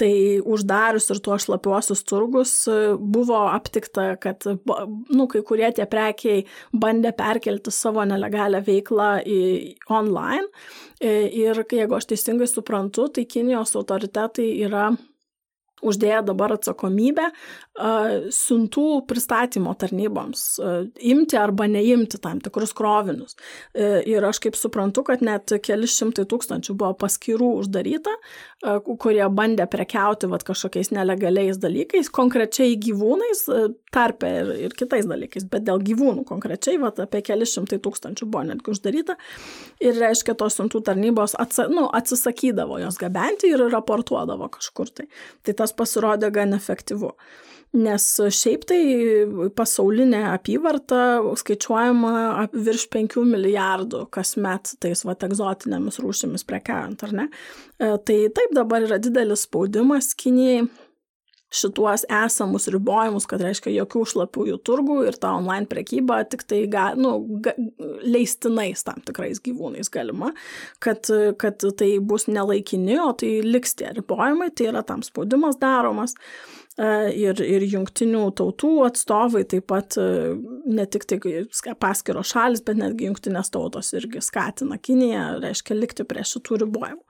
Tai 0.00 0.12
uždarius 0.48 1.10
ir 1.12 1.20
tuos 1.20 1.44
šlapiuosius 1.44 2.00
turgus 2.08 2.54
e, 2.72 2.94
buvo 2.96 3.42
aptikta, 3.50 4.14
kad, 4.22 4.46
nu, 4.48 5.26
kai 5.28 5.42
kurie 5.44 5.68
tie 5.76 5.84
prekiai 5.90 6.46
bandė 6.72 7.12
perkelti 7.18 7.74
savo 7.74 8.06
nelegalią 8.08 8.39
veiklą 8.64 9.10
į 9.26 9.42
online. 9.92 10.48
E, 11.00 11.28
ir 11.28 11.62
jeigu 11.64 11.96
aš 11.96 12.10
teisingai 12.12 12.48
suprantu, 12.50 13.08
tai 13.08 13.24
Kinijos 13.28 13.76
autoritetai 13.78 14.48
yra 14.66 14.90
uždėję 15.86 16.22
dabar 16.28 16.56
atsakomybę 16.56 17.30
siuntų 18.34 18.86
pristatymo 19.08 19.72
tarnyboms, 19.78 20.44
imti 21.00 21.38
arba 21.40 21.66
neimti 21.70 22.18
tam 22.20 22.40
tikrus 22.42 22.74
krovinius. 22.76 23.36
E, 23.72 24.02
ir 24.10 24.24
aš 24.26 24.40
kaip 24.44 24.58
suprantu, 24.58 25.04
kad 25.06 25.22
net 25.24 25.54
keli 25.64 25.88
šimtai 25.88 26.26
tūkstančių 26.28 26.76
buvo 26.76 26.92
paskirų 27.00 27.48
uždaryta, 27.62 28.12
kurie 29.00 29.24
bandė 29.32 29.64
prekiauti 29.70 30.28
vat, 30.30 30.44
kažkokiais 30.44 30.92
nelegaliais 30.92 31.60
dalykais, 31.62 32.10
konkrečiai 32.12 32.76
gyvūnais, 32.80 33.46
tarpe 33.94 34.28
ir, 34.42 34.52
ir 34.66 34.76
kitais 34.76 35.08
dalykais, 35.08 35.46
bet 35.50 35.64
dėl 35.66 35.80
gyvūnų 35.86 36.26
konkrečiai 36.28 36.78
vat, 36.82 37.00
apie 37.02 37.22
keli 37.26 37.48
šimtai 37.48 37.80
tūkstančių 37.82 38.28
buvo 38.28 38.44
netgi 38.50 38.74
uždaryta. 38.74 39.16
Ir 39.80 39.96
reiškia, 39.98 40.36
tos 40.38 40.58
siuntų 40.58 40.82
tarnybos 40.86 41.36
atsa, 41.40 41.66
nu, 41.72 41.86
atsisakydavo 41.96 42.80
jos 42.82 43.00
gabenti 43.00 43.50
ir 43.54 43.64
raportuodavo 43.72 44.50
kažkur 44.58 44.92
tai. 44.92 45.08
Tai 45.46 45.56
tas 45.62 45.69
pasirodė 45.76 46.32
gan 46.34 46.56
efektyvu. 46.56 47.14
Nes 47.80 48.04
šiaip 48.34 48.64
tai 48.66 48.80
pasaulinė 49.54 50.24
apyvarta 50.32 51.20
skaičiuojama 51.38 52.48
virš 52.50 52.88
5 52.90 53.20
milijardų 53.28 54.08
kasmet 54.10 54.72
tais 54.82 55.04
va 55.06 55.14
egzotinėmis 55.14 56.00
rūšimis 56.02 56.46
prekiaujant, 56.48 57.04
ar 57.06 57.14
ne? 57.14 57.28
E, 57.78 57.92
tai 58.02 58.16
taip 58.34 58.56
dabar 58.58 58.82
yra 58.88 58.98
didelis 58.98 59.46
spaudimas 59.46 60.16
Kinijai 60.18 60.66
šituos 61.50 62.04
esamus 62.08 62.68
ribojimus, 62.70 63.26
kad 63.30 63.42
reiškia 63.42 63.72
jokių 63.74 64.04
šlapiųjų 64.12 64.58
turgų 64.66 65.00
ir 65.10 65.18
ta 65.20 65.32
online 65.38 65.66
prekyba 65.70 66.20
tik 66.30 66.44
tai 66.48 66.62
ga, 66.70 66.90
nu, 66.98 67.16
ga, 67.44 67.56
leistinais 68.06 68.86
tam 68.86 69.02
tikrais 69.06 69.42
gyvūnais 69.42 69.90
galima, 69.92 70.30
kad, 70.82 71.10
kad 71.42 71.66
tai 71.80 71.90
bus 71.98 72.28
nelaikini, 72.30 73.00
o 73.02 73.10
tai 73.18 73.40
liks 73.46 73.74
tie 73.80 73.90
ribojimai, 73.98 74.52
tai 74.54 74.70
yra 74.70 74.84
tam 74.86 75.02
spaudimas 75.06 75.58
daromas. 75.60 76.16
E, 76.80 77.10
ir, 77.12 77.36
ir 77.44 77.64
jungtinių 77.68 78.22
tautų 78.38 78.70
atstovai, 78.86 79.42
taip 79.48 79.66
pat 79.68 79.98
e, 80.00 80.04
ne 80.70 80.86
tik 80.88 81.04
tai 81.10 81.18
paskiros 81.82 82.30
šalis, 82.32 82.62
bet 82.64 82.78
netgi 82.80 83.10
jungtinės 83.10 83.52
tautos 83.52 83.90
irgi 83.98 84.22
skatina 84.24 84.78
Kiniją, 84.80 85.24
reiškia, 85.42 85.76
likti 85.76 86.06
prie 86.08 86.24
šitų 86.24 86.62
ribojimų. 86.62 87.02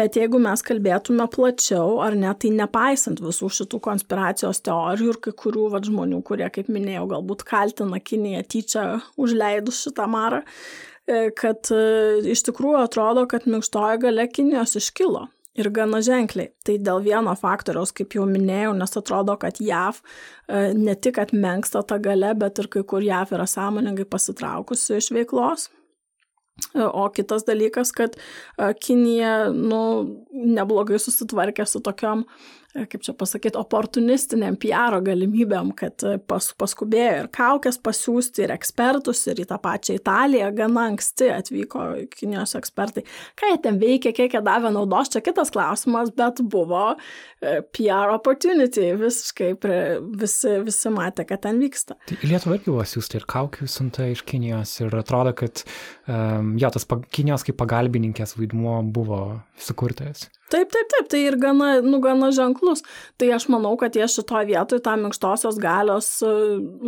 Bet 0.00 0.20
jeigu 0.20 0.42
mes 0.44 0.64
kalbėtume 0.66 1.30
plačiau, 1.32 1.96
ar 2.04 2.18
ne, 2.18 2.28
tai 2.36 2.52
nepaisant 2.58 3.24
visų 3.24 3.48
šitų 3.62 3.80
konspiracijos 3.88 4.60
teorijų 4.68 5.14
ir 5.14 5.22
kai 5.24 5.34
kurių 5.46 5.70
vad 5.78 5.88
žmonių, 5.88 6.20
kurie, 6.26 6.50
kaip 6.52 6.68
minėjau, 6.68 7.08
galbūt 7.16 7.48
kaltina 7.48 8.04
Kiniją 8.04 8.44
tyčia 8.52 8.86
užleidus 9.16 9.80
šitą 9.86 10.10
marą, 10.12 10.44
e, 11.08 11.30
kad 11.40 11.72
iš 11.72 12.44
tikrųjų 12.50 12.84
atrodo, 12.84 13.24
kad 13.32 13.48
minkštoji 13.48 14.04
gale 14.04 14.28
Kinijos 14.28 14.76
iškilo 14.82 15.30
ir 15.60 15.70
gana 15.74 16.00
ženkliai. 16.04 16.50
Tai 16.66 16.76
dėl 16.86 17.02
vieno 17.04 17.34
faktoriaus, 17.38 17.92
kaip 17.96 18.16
jau 18.16 18.26
minėjau, 18.28 18.72
nes 18.78 18.96
atrodo, 19.00 19.36
kad 19.40 19.60
JAV 19.62 20.00
e, 20.00 20.62
ne 20.76 20.94
tik 20.96 21.20
atmenksta 21.22 21.84
tą 21.86 22.00
galę, 22.02 22.34
bet 22.38 22.62
ir 22.62 22.70
kai 22.72 22.84
kur 22.88 23.04
JAV 23.04 23.36
yra 23.38 23.48
sąmoningai 23.50 24.08
pasitraukusi 24.10 24.98
iš 24.98 25.10
veiklos. 25.16 25.68
E, 26.74 26.84
o 26.84 27.08
kitas 27.14 27.46
dalykas, 27.48 27.92
kad 27.96 28.16
e, 28.16 28.72
Kinija 28.80 29.50
nu, 29.56 29.82
neblogai 30.32 31.00
susitvarkė 31.00 31.68
su 31.68 31.82
tokiom 31.84 32.26
uh, 32.26 32.48
kaip 32.74 33.02
čia 33.02 33.14
pasakyti, 33.18 33.58
oportunistiniam 33.58 34.54
PR 34.60 34.94
galimybėm, 35.02 35.72
kad 35.78 36.04
e, 36.06 36.16
pas, 36.22 36.50
paskubėjo 36.58 37.24
ir 37.24 37.28
kaukės 37.34 37.80
pasiūsti, 37.82 38.44
ir 38.46 38.54
ekspertus, 38.54 39.24
ir 39.30 39.42
į 39.42 39.48
tą 39.50 39.58
pačią 39.62 39.96
Italiją 39.98 40.50
gana 40.54 40.86
anksti 40.92 41.32
atvyko 41.34 41.86
Kinijos 42.14 42.54
ekspertai. 42.58 43.04
Ką 43.38 43.50
jie 43.50 43.58
ten 43.64 43.80
veikia, 43.82 44.14
kiek 44.16 44.36
jie 44.36 44.42
davė 44.46 44.70
naudos, 44.74 45.10
čia 45.10 45.22
kitas 45.24 45.50
klausimas, 45.54 46.12
bet 46.14 46.42
buvo 46.46 46.92
e, 46.94 47.58
PR 47.74 48.14
opportunity, 48.14 48.92
visiškai 49.00 49.52
prie, 49.60 49.82
visi, 50.22 50.56
visi 50.66 50.94
matė, 50.94 51.26
kad 51.26 51.42
ten 51.48 51.58
vyksta. 51.62 51.98
Tai 52.06 52.20
Lietuva 52.22 52.58
irgi 52.58 52.70
buvo 52.70 52.86
siūsta 52.86 53.18
ir 53.18 53.26
kaukių 53.30 53.66
siunta 53.70 54.06
iš 54.12 54.22
Kinijos 54.28 54.76
ir 54.84 54.94
atrodo, 55.00 55.34
kad 55.42 55.64
um, 56.06 56.54
jo, 56.60 56.70
tas 56.70 56.86
Kinijos 57.10 57.46
kaip 57.46 57.58
pagalbininkės 57.58 58.38
vaidmuo 58.38 58.78
buvo 58.94 59.24
sukurtas. 59.58 60.28
Taip, 60.50 60.66
taip, 60.74 60.88
taip, 60.90 61.06
tai 61.12 61.20
ir 61.28 61.36
gana, 61.38 61.76
nu, 61.84 62.00
gana 62.02 62.32
ženklus. 62.34 62.82
Tai 63.20 63.28
aš 63.36 63.46
manau, 63.52 63.76
kad 63.78 63.94
jie 63.94 64.06
šitoje 64.10 64.48
vietoje 64.48 64.82
tą 64.82 64.96
minkštosios 64.98 65.60
galios 65.62 66.08
e, 66.26 66.30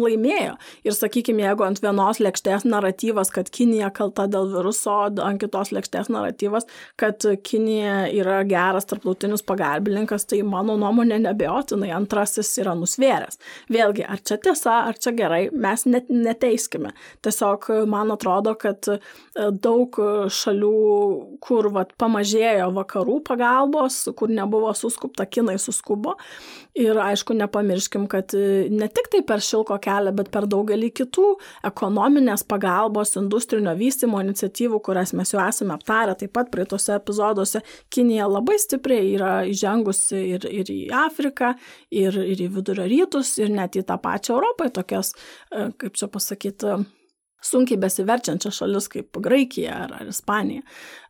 laimėjo. 0.02 0.56
Ir 0.82 0.96
sakykime, 0.96 1.44
jeigu 1.44 1.66
ant 1.66 1.78
vienos 1.84 2.18
lėkštės 2.24 2.66
naratyvas, 2.66 3.30
kad 3.34 3.50
Kinija 3.54 3.92
kalta 3.94 4.26
dėl 4.30 4.50
viruso, 4.50 4.96
ant 5.22 5.38
kitos 5.42 5.70
lėkštės 5.76 6.10
naratyvas, 6.10 6.66
kad 6.98 7.22
Kinija 7.46 8.08
yra 8.10 8.40
geras 8.50 8.88
tarptautinis 8.90 9.46
pagalbininkas, 9.46 10.26
tai 10.26 10.42
mano 10.42 10.74
nuomonė 10.80 11.20
nebejotinai 11.28 11.92
antrasis 11.94 12.50
yra 12.58 12.74
nusvėręs. 12.78 13.38
Vėlgi, 13.70 14.08
ar 14.10 14.24
čia 14.26 14.40
tiesa, 14.42 14.80
ar 14.90 14.98
čia 14.98 15.14
gerai, 15.22 15.44
mes 15.54 15.86
net 15.86 16.10
neteiskime. 16.10 16.96
Tiesiog 17.22 17.70
man 17.86 18.10
atrodo, 18.16 18.56
kad 18.58 18.90
e, 18.90 18.98
daug 19.52 20.02
šalių, 20.42 20.74
kur 21.46 21.70
vat, 21.78 21.94
pamažėjo 22.02 22.72
vakarų 22.74 23.20
pagalbos, 23.30 23.51
pagalbos, 23.52 24.08
kur 24.16 24.30
nebuvo 24.30 24.72
suskupta, 24.74 25.26
kinai 25.26 25.58
suskubo. 25.58 26.16
Ir 26.74 26.96
aišku, 26.96 27.34
nepamirškim, 27.36 28.06
kad 28.08 28.32
e, 28.34 28.68
ne 28.70 28.88
tik 28.88 29.10
tai 29.12 29.20
per 29.26 29.42
šilko 29.44 29.76
kelią, 29.82 30.14
bet 30.16 30.30
per 30.32 30.46
daugelį 30.48 30.88
kitų 30.96 31.26
ekonominės 31.68 32.44
pagalbos, 32.48 33.16
industrinio 33.20 33.74
vystimo 33.76 34.20
iniciatyvų, 34.22 34.80
kurias 34.80 35.12
mes 35.12 35.34
jau 35.34 35.42
esame 35.44 35.76
aptarę 35.76 36.16
taip 36.16 36.32
pat 36.32 36.48
praeitose 36.52 36.96
epizoduose, 36.96 37.60
Kinija 37.92 38.28
labai 38.30 38.56
stipriai 38.60 39.12
yra 39.12 39.34
įžengusi 39.48 40.22
ir, 40.32 40.48
ir 40.48 40.72
į 40.72 40.80
Afriką, 40.96 41.52
ir, 41.90 42.16
ir 42.16 42.40
į 42.40 42.48
vidurio 42.56 42.88
rytus, 42.88 43.36
ir 43.42 43.52
net 43.52 43.76
į 43.76 43.84
tą 43.88 44.00
pačią 44.00 44.38
Europą, 44.38 44.70
tokias, 44.72 45.12
e, 45.52 45.68
kaip 45.76 46.00
čia 46.00 46.08
pasakyti, 46.08 46.80
sunkiai 47.42 47.80
besiverčiančias 47.82 48.60
šalis 48.62 48.88
kaip 48.92 49.18
Graikija 49.22 49.78
ar, 49.84 49.96
ar 50.00 50.10
Ispanija. 50.10 50.62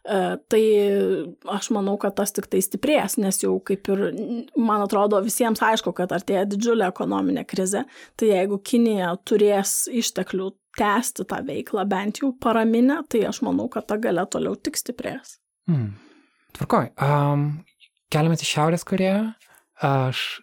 E, 0.03 0.21
tai 0.51 0.63
aš 1.53 1.71
manau, 1.77 1.99
kad 2.01 2.17
tas 2.19 2.35
tik 2.35 2.49
tai 2.53 2.63
stiprės, 2.65 3.19
nes 3.23 3.43
jau 3.43 3.55
kaip 3.65 3.91
ir, 3.93 4.05
man 4.57 4.85
atrodo, 4.85 5.21
visiems 5.25 5.63
aišku, 5.63 5.95
kad 5.99 6.15
artėja 6.15 6.45
didžiulė 6.51 6.89
ekonominė 6.89 7.45
krizė, 7.49 7.85
tai 8.19 8.33
jeigu 8.33 8.59
Kinija 8.65 9.13
turės 9.29 9.85
išteklių 9.93 10.53
tęsti 10.79 11.27
tą 11.29 11.43
veiklą, 11.47 11.85
bent 11.89 12.23
jau 12.23 12.33
paraminę, 12.41 13.03
tai 13.13 13.27
aš 13.29 13.43
manau, 13.47 13.69
kad 13.73 13.87
ta 13.89 14.01
galia 14.01 14.25
toliau 14.27 14.57
tik 14.57 14.81
stiprės. 14.81 15.37
Hmm. 15.69 15.93
Tvarkoj. 16.57 16.93
Um, 17.01 17.47
keliamės 18.13 18.45
į 18.45 18.49
Šiaurės 18.49 18.85
Koreją. 18.89 19.33
Aš 19.83 20.43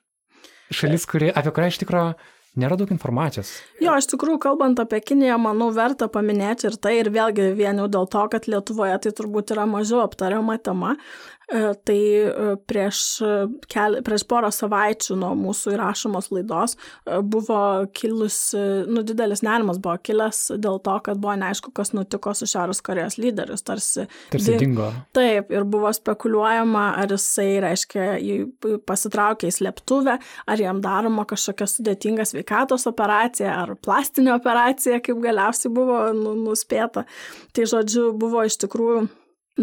šalis, 0.74 1.06
kuri, 1.10 1.30
apie 1.34 1.54
kurią 1.56 1.72
iš 1.72 1.80
tikrųjų 1.82 2.14
nėra 2.60 2.78
daug 2.80 2.92
informacijos. 2.94 3.54
Jo, 3.84 3.96
iš 4.00 4.10
tikrųjų, 4.12 4.40
kalbant 4.44 4.80
apie 4.82 5.02
Kiniją, 5.04 5.40
manau, 5.42 5.70
verta 5.76 6.10
paminėti 6.12 6.70
ir 6.70 6.78
tai, 6.82 6.98
ir 7.02 7.12
vėlgi 7.16 7.52
vien 7.58 7.82
jau 7.82 7.90
dėl 7.92 8.10
to, 8.12 8.26
kad 8.34 8.48
Lietuvoje 8.52 9.00
tai 9.06 9.16
turbūt 9.16 9.56
yra 9.56 9.66
mažiau 9.70 10.04
aptariama 10.04 10.60
tema, 10.62 10.96
tai 11.50 11.98
e, 11.98 12.56
prieš, 12.70 13.00
kel, 13.72 13.98
prieš 14.06 14.26
porą 14.30 14.52
savaičių 14.54 15.16
nuo 15.18 15.32
mūsų 15.40 15.74
įrašomos 15.74 16.30
laidos 16.34 16.76
e, 16.78 17.18
buvo 17.26 17.60
kilus, 17.98 18.38
nu, 18.90 19.02
didelis 19.06 19.42
nerimas 19.46 19.80
buvo 19.82 19.96
kilęs 20.06 20.44
dėl 20.62 20.78
to, 20.86 20.98
kad 21.06 21.18
buvo 21.22 21.34
neaišku, 21.42 21.74
kas 21.76 21.94
nutiko 21.98 22.36
su 22.38 22.46
Šiaurės 22.50 22.84
Korejos 22.86 23.18
lyderius. 23.22 23.66
Tarsi, 23.66 24.06
tarsi 24.30 24.58
dingo. 24.62 24.92
Taip, 25.18 25.50
ir 25.54 25.66
buvo 25.70 25.92
spekuliuojama, 25.96 26.86
ar 27.02 27.16
jisai, 27.16 27.48
reiškia, 27.66 28.06
pasitraukė 28.90 29.50
į 29.50 29.56
slėptuvę, 29.60 30.20
ar 30.50 30.62
jam 30.62 30.84
daroma 30.86 31.26
kažkokia 31.30 31.70
sudėtinga 31.70 32.28
sveikatos 32.30 32.86
operacija, 32.90 33.56
ar 33.64 33.74
plastinė 33.82 34.36
operacija, 34.38 35.02
kaip 35.02 35.22
galiausiai 35.24 35.74
buvo 35.74 36.04
nu, 36.14 36.36
nuspėta. 36.46 37.08
Tai 37.56 37.68
žodžiu, 37.74 38.12
buvo 38.20 38.46
iš 38.46 38.60
tikrųjų 38.62 39.08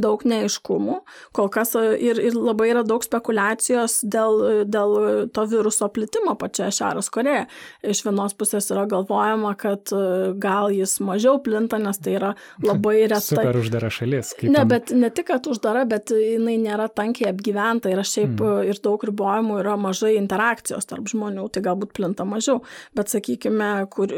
daug 0.02 0.22
neaiškumų, 0.28 0.98
kol 1.36 1.48
kas 1.52 1.74
e, 1.78 1.84
ir, 2.08 2.20
ir 2.22 2.36
labai 2.36 2.70
yra 2.72 2.82
daug 2.86 3.04
spekulacijos 3.04 3.98
dėl, 4.04 4.64
dėl 4.70 4.96
to 5.34 5.46
viruso 5.50 5.88
plitimo 5.92 6.36
pačioje 6.38 6.74
Šiaurės 6.78 7.10
Koreje. 7.12 7.46
Iš 7.86 8.02
vienos 8.06 8.36
pusės 8.38 8.68
yra 8.74 8.86
galvojama, 8.90 9.54
kad 9.60 9.92
e, 9.94 10.32
gal 10.42 10.72
jis 10.74 10.98
mažiau 11.04 11.40
plinta, 11.42 11.80
nes 11.82 12.00
tai 12.02 12.16
yra 12.18 12.32
labai 12.68 13.06
retai. 13.06 13.24
Super 13.26 13.60
uždara 13.60 13.90
šalis. 13.92 14.34
Ne, 14.44 14.62
tam... 14.62 14.72
bet 14.74 14.92
ne 14.96 15.10
tik, 15.10 15.28
kad 15.30 15.48
uždara, 15.50 15.86
bet 15.88 16.12
jinai 16.14 16.56
nėra 16.62 16.88
tankiai 16.92 17.30
apgyventa 17.32 17.92
ir 17.92 18.02
šiaip 18.06 18.36
mm. 18.38 18.70
ir 18.70 18.80
daug 18.84 19.02
ribojimų 19.10 19.60
yra 19.62 19.76
mažai 19.80 20.14
interakcijos 20.20 20.88
tarp 20.88 21.08
žmonių, 21.10 21.48
tai 21.52 21.64
galbūt 21.66 21.94
plinta 21.96 22.26
mažiau. 22.28 22.60
Bet 22.96 23.10
sakykime, 23.12 23.70
kur 23.92 24.12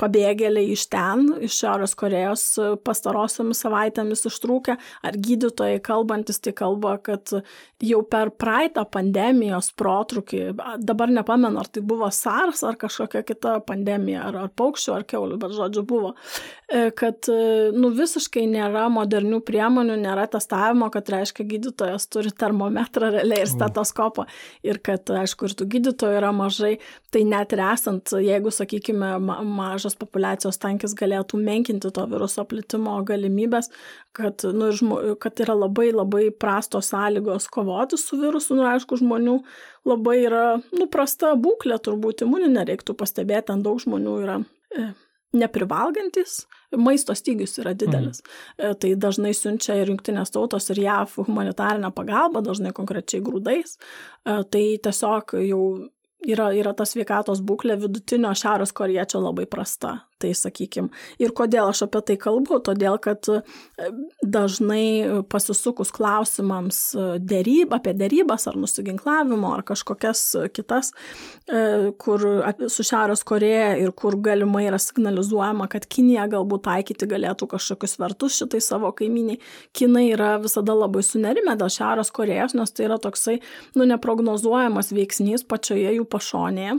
pabėgėliai 0.00 0.72
iš 0.74 0.86
ten, 0.92 1.28
iš 1.46 1.62
Šiaurės 1.62 1.94
Korejos 1.98 2.44
pastarosiomis 2.84 3.62
savaitėmis 3.64 4.26
ištrūkę, 4.28 4.76
ar 5.12 5.20
gydytojai 5.28 5.82
kalbantis 5.84 6.40
tai 6.42 6.54
kalba, 6.56 6.96
kad 7.04 7.34
jau 7.82 8.00
per 8.06 8.30
praeitą 8.38 8.84
pandemijos 8.90 9.72
protrukį, 9.78 10.42
dabar 10.82 11.10
nepamenu, 11.12 11.58
ar 11.60 11.68
tai 11.70 11.82
buvo 11.86 12.08
SARS 12.14 12.62
ar 12.66 12.78
kažkokia 12.80 13.24
kita 13.26 13.56
pandemija, 13.66 14.24
ar, 14.28 14.38
ar 14.44 14.52
paukščių, 14.58 14.92
ar 14.96 15.06
keulių, 15.08 15.38
bet 15.42 15.54
žodžiu 15.56 15.84
buvo, 15.88 16.12
e, 16.70 16.88
kad 16.98 17.28
nu, 17.74 17.90
visiškai 17.96 18.44
nėra 18.50 18.86
modernių 18.92 19.42
priemonių, 19.46 19.98
nėra 20.04 20.28
testavimo, 20.30 20.88
kad 20.94 21.10
reiškia 21.12 21.46
gydytojas 21.48 22.06
turi 22.12 22.32
termometrą 22.32 23.10
realiai 23.16 23.42
ir 23.42 23.48
mm. 23.48 23.54
stetoskopą 23.56 24.26
ir 24.66 24.78
kad, 24.84 25.10
aišku, 25.22 25.50
ir 25.50 25.56
tų 25.58 25.68
gydytojų 25.76 26.20
yra 26.20 26.32
mažai, 26.36 26.76
tai 27.12 27.24
net 27.28 27.54
ir 27.56 27.64
esant, 27.66 28.14
jeigu, 28.22 28.52
sakykime, 28.54 29.14
mažas 29.48 29.98
populacijos 29.98 30.60
tankis 30.62 30.94
galėtų 30.98 31.40
menkinti 31.42 31.90
to 31.94 32.06
viruso 32.10 32.44
plitimo 32.48 32.94
galimybės, 33.06 33.70
kad, 34.16 34.44
nu, 34.52 34.70
žmo, 34.76 34.98
kad 35.20 35.40
yra 35.40 35.54
labai 35.56 35.90
labai 35.92 36.26
prastos 36.30 36.90
sąlygos 36.92 37.48
kovoti 37.52 37.98
su 38.00 38.18
virusu, 38.20 38.56
nu, 38.58 38.66
aišku, 38.68 38.98
žmonių 39.00 39.38
labai 39.88 40.18
yra, 40.26 40.44
nu, 40.76 40.88
prasta 40.92 41.32
būklė, 41.38 41.80
turbūt 41.82 42.26
imuninė 42.26 42.66
reiktų 42.68 42.96
pastebėti, 42.98 43.48
ten 43.52 43.64
daug 43.64 43.80
žmonių 43.82 44.18
yra. 44.24 44.42
E, 44.76 44.90
neprivalgantis, 45.32 46.42
maisto 46.76 47.14
stygius 47.16 47.56
yra 47.62 47.72
didelis. 47.72 48.20
Mhm. 48.60 48.76
Tai 48.82 48.90
dažnai 49.00 49.32
siunčia 49.36 49.78
ir 49.80 49.88
jungtinės 49.88 50.32
tautos, 50.34 50.68
ir 50.74 50.82
JAV 50.84 51.16
humanitarinę 51.22 51.88
pagalbą, 51.96 52.44
dažnai 52.44 52.74
konkrečiai 52.76 53.24
grūdais. 53.24 53.78
E, 53.78 54.42
tai 54.52 54.64
tiesiog 54.84 55.36
jau 55.48 55.62
yra, 56.28 56.50
yra 56.56 56.74
ta 56.76 56.86
sveikatos 56.88 57.42
būklė 57.44 57.78
vidutinio 57.80 58.32
šiaurės 58.36 58.74
koriečio 58.76 59.22
labai 59.24 59.48
prasta 59.50 60.02
tai 60.22 60.32
sakykim. 60.38 60.90
Ir 61.22 61.32
kodėl 61.36 61.70
aš 61.70 61.84
apie 61.86 62.02
tai 62.10 62.16
kalbu? 62.20 62.60
Todėl, 62.64 62.98
kad 63.02 63.28
e, 63.32 63.40
dažnai 64.22 65.22
pasisukus 65.32 65.92
klausimams 65.94 66.80
e, 66.94 67.06
dėryb, 67.18 67.74
apie 67.76 67.94
dėrybas 67.98 68.46
ar 68.50 68.58
nusiginklavimo 68.60 69.52
ar 69.56 69.64
kažkokias 69.68 70.24
kitas, 70.54 70.92
e, 71.48 71.92
kur 72.02 72.24
su 72.72 72.86
Šiaurės 72.86 73.24
Koreja 73.28 73.74
ir 73.80 73.94
kur 73.98 74.18
galimai 74.22 74.66
yra 74.68 74.80
signalizuojama, 74.82 75.68
kad 75.72 75.88
Kinija 75.90 76.28
galbūt 76.32 76.66
taikyti 76.68 77.08
galėtų 77.10 77.50
kažkokius 77.54 77.98
vertus 78.02 78.38
šitai 78.40 78.62
savo 78.64 78.92
kaiminiai, 78.96 79.40
Kinai 79.76 80.08
yra 80.12 80.36
visada 80.42 80.76
labai 80.76 81.04
sunerime 81.06 81.56
dėl 81.58 81.72
Šiaurės 81.72 82.12
Korejos, 82.14 82.56
nes 82.58 82.72
tai 82.72 82.88
yra 82.88 83.00
toksai, 83.02 83.40
nu, 83.76 83.88
neprognozuojamas 83.88 84.92
veiksnys 84.94 85.46
pačioje 85.48 85.96
jų 85.98 86.08
pašonėje 86.12 86.78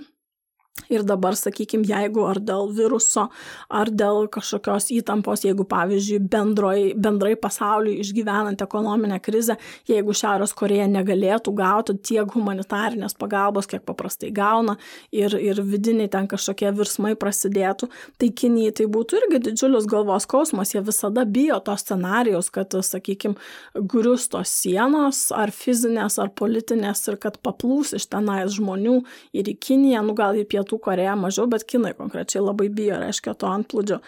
Ir 0.90 1.04
dabar, 1.06 1.36
sakykime, 1.38 1.86
jeigu 1.86 2.24
ar 2.26 2.40
dėl 2.42 2.72
viruso, 2.74 3.28
ar 3.72 3.90
dėl 3.94 4.26
kažkokios 4.34 4.90
įtampos, 4.94 5.44
jeigu, 5.46 5.68
pavyzdžiui, 5.70 6.18
bendroj, 6.34 6.80
bendrai 7.00 7.36
pasauliui 7.40 8.00
išgyvenant 8.02 8.62
ekonominę 8.66 9.20
krizę, 9.24 9.56
jeigu 9.90 10.16
Šiaurės 10.18 10.56
Koreja 10.58 10.88
negalėtų 10.90 11.54
gauti 11.56 11.96
tiek 12.10 12.34
humanitarinės 12.34 13.14
pagalbos, 13.22 13.70
kiek 13.70 13.86
paprastai 13.86 14.32
gauna, 14.34 14.76
ir, 15.14 15.36
ir 15.38 15.62
vidiniai 15.62 16.10
ten 16.12 16.28
kažkokie 16.32 16.74
virsmai 16.76 17.14
prasidėtų, 17.22 17.92
tai 18.18 18.32
Kinijai 18.34 18.74
tai 18.82 18.90
būtų 18.98 19.22
irgi 19.22 19.44
didžiulis 19.48 19.88
galvos 19.90 20.28
skausmas, 20.28 20.74
jie 20.74 20.82
visada 20.86 21.26
bijo 21.26 21.62
to 21.64 21.78
scenarijos, 21.80 22.50
kad, 22.54 22.74
sakykime, 22.74 23.38
grius 23.78 24.28
tos 24.34 24.52
sienos, 24.58 25.28
ar 25.38 25.54
fizinės, 25.54 26.18
ar 26.18 26.34
politinės, 26.34 27.06
ir 27.14 27.22
kad 27.22 27.40
paplūs 27.46 27.94
iš 27.98 28.10
tenais 28.10 28.58
žmonių 28.58 29.00
ir 29.38 29.54
į 29.54 29.58
Kiniją, 29.64 30.02
nu 30.10 30.18
gal 30.18 30.36
į 30.36 30.48
pietų 30.50 30.63
Pietų 30.64 30.80
Koreja 30.80 31.16
mažiau, 31.20 31.48
bet 31.52 31.66
Kinai 31.68 31.94
konkrečiai 31.98 32.42
labai 32.44 32.70
bijo, 32.74 32.98
reiškia, 33.02 33.36
to 33.36 33.50
antplūdžio. 33.52 34.00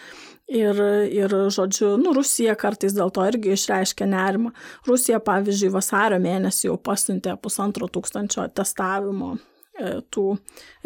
Ir, 0.46 0.78
ir, 1.10 1.32
žodžiu, 1.50 1.96
nu, 1.98 2.12
Rusija 2.14 2.54
kartais 2.58 2.94
dėl 2.94 3.10
to 3.10 3.24
irgi 3.26 3.52
išreiškia 3.56 4.06
nerimą. 4.06 4.52
Rusija, 4.86 5.18
pavyzdžiui, 5.26 5.72
vasario 5.74 6.20
mėnesį 6.22 6.68
jau 6.70 6.76
pasiuntė 6.78 7.34
pusantro 7.42 7.88
tūkstančio 7.90 8.46
testavimo 8.54 9.34
e, 9.34 10.00
tų 10.14 10.36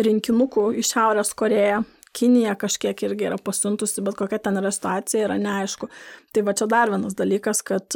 rinkinukų 0.01 0.71
į 0.81 0.85
Šiaurės 0.91 1.35
Koreją. 1.37 1.85
Kinija 2.17 2.57
kažkiek 2.59 3.05
irgi 3.07 3.29
yra 3.29 3.37
pasiuntusi, 3.39 4.03
bet 4.03 4.17
kokia 4.19 4.41
ten 4.43 4.59
yra 4.59 4.73
situacija, 4.75 5.29
yra 5.29 5.37
neaišku. 5.39 5.87
Tai 6.35 6.43
va 6.49 6.57
čia 6.59 6.67
dar 6.67 6.91
vienas 6.91 7.15
dalykas, 7.15 7.61
kad 7.63 7.95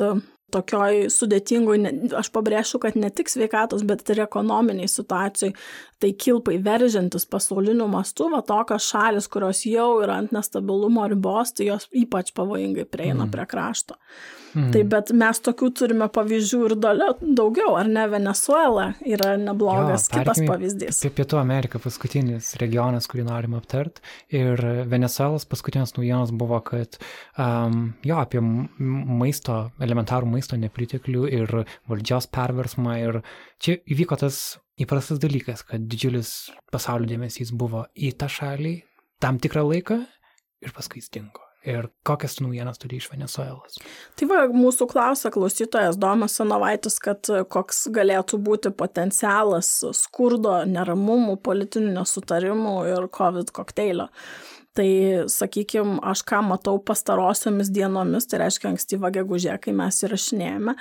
tokioj 0.53 1.09
sudėtingoj, 1.11 1.79
aš 2.19 2.31
pabrėšiu, 2.35 2.81
kad 2.83 2.99
ne 3.01 3.11
tik 3.11 3.33
sveikatos, 3.33 3.83
bet 3.87 4.05
ir 4.13 4.25
ekonominiai 4.27 4.91
situacijai, 4.91 5.55
tai 6.03 6.13
kilpai 6.13 6.59
veržiantis 6.63 7.27
pasauliniu 7.31 7.89
mastu, 7.91 8.29
va 8.33 8.43
tokios 8.47 8.87
šalis, 8.93 9.29
kurios 9.33 9.65
jau 9.67 9.91
yra 10.05 10.21
ant 10.23 10.35
nestabilumo 10.37 11.09
ribos, 11.11 11.57
tai 11.57 11.73
jos 11.73 11.89
ypač 11.97 12.35
pavojingai 12.37 12.87
prieina 12.87 13.25
mm. 13.25 13.35
prie 13.35 13.47
krašto. 13.51 13.99
Mm. 13.99 14.44
Tai 14.55 14.83
bet 14.91 15.11
mes 15.17 15.41
tokių 15.43 15.71
turime 15.75 16.07
pavyzdžių 16.15 16.61
ir 16.69 16.75
daugiau, 16.79 17.75
ar 17.79 17.91
ne, 17.91 18.05
Venezuela 18.13 18.87
yra 19.03 19.35
neblogas 19.41 20.07
jo, 20.09 20.21
kitas 20.21 20.41
pavyzdys. 20.47 21.01
Apie 21.03 21.13
Pietų 21.19 21.41
Ameriką 21.41 21.81
paskutinis 21.83 22.53
regionas, 22.63 23.09
kurį 23.11 23.27
norim 23.29 23.57
aptart. 23.59 24.01
Ir 24.35 24.61
Venezuelos 24.91 25.47
paskutinės 25.51 25.97
naujienos 25.99 26.33
buvo, 26.39 26.61
kad 26.67 26.99
um, 27.35 27.95
jo, 28.07 28.19
apie 28.23 28.43
maisto, 28.45 29.61
elementarų 29.83 30.31
maisto 30.37 30.59
nepriteklių 30.61 31.29
ir 31.41 31.57
valdžios 31.91 32.31
perversmą. 32.35 32.99
Ir 33.03 33.23
čia 33.63 33.79
įvyko 33.91 34.21
tas 34.23 34.43
įprastas 34.81 35.23
dalykas, 35.23 35.65
kad 35.67 35.87
didžiulis 35.91 36.35
pasaulio 36.75 37.11
dėmesys 37.11 37.55
buvo 37.55 37.87
į 37.95 38.15
tą 38.19 38.31
šalį 38.31 38.77
tam 39.23 39.41
tikrą 39.43 39.67
laiką 39.71 40.03
ir 40.65 40.75
paskui 40.77 41.03
stingo. 41.05 41.44
Ir 41.65 41.89
kokias 42.05 42.37
naujienas 42.45 42.81
turi 42.81 42.99
iš 43.01 43.07
Venezuelos? 43.13 43.79
Tai 44.21 44.27
va, 44.29 44.41
mūsų 44.53 44.89
klausia 44.91 45.31
klausytojas 45.33 45.97
Domas 46.01 46.37
Sanovaitis, 46.37 46.99
kad 47.01 47.25
koks 47.49 47.87
galėtų 47.95 48.41
būti 48.45 48.73
potencialas 48.77 49.71
skurdo, 49.97 50.59
neramumų, 50.69 51.39
politinių 51.45 51.95
nesutarimų 51.97 52.77
ir 52.93 53.09
COVID 53.17 53.55
kokteilio. 53.57 54.11
Tai, 54.75 54.91
sakykime, 55.31 56.01
aš 56.03 56.25
ką 56.27 56.41
matau 56.49 56.81
pastarosiomis 56.83 57.69
dienomis, 57.71 58.25
tai 58.27 58.41
reiškia 58.43 58.73
ankstyvą 58.73 59.13
gegužę, 59.15 59.53
kai 59.63 59.71
mes 59.77 60.01
įrašinėjame, 60.03 60.75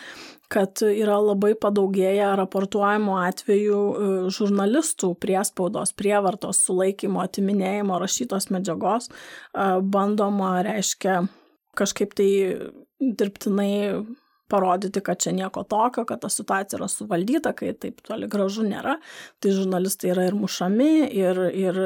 kad 0.50 0.82
yra 0.88 1.20
labai 1.22 1.52
padaugėję 1.62 2.32
raportuojimo 2.40 3.20
atvejų 3.22 3.82
e, 3.84 4.08
žurnalistų 4.34 5.12
priespaudos, 5.22 5.94
prievartos, 5.94 6.64
sulaikymo, 6.66 7.22
atiminėjimo 7.22 8.02
rašytos 8.02 8.50
medžiagos, 8.56 9.12
e, 9.14 9.70
bandoma, 9.94 10.56
reiškia, 10.66 11.20
kažkaip 11.78 12.18
tai 12.18 12.32
dirbtinai 12.98 13.74
parodyti, 14.54 15.02
kad 15.04 15.22
čia 15.24 15.34
nieko 15.34 15.64
tokio, 15.66 16.06
kad 16.06 16.22
ta 16.22 16.30
situacija 16.30 16.78
yra 16.78 16.88
suvaldyta, 16.92 17.54
kai 17.58 17.74
taip 17.74 18.04
toli 18.06 18.30
gražu 18.32 18.66
nėra. 18.68 19.00
Tai 19.42 19.54
žurnalistai 19.58 20.12
yra 20.14 20.28
ir 20.30 20.38
mušami, 20.38 20.92
ir, 21.18 21.42
ir 21.58 21.80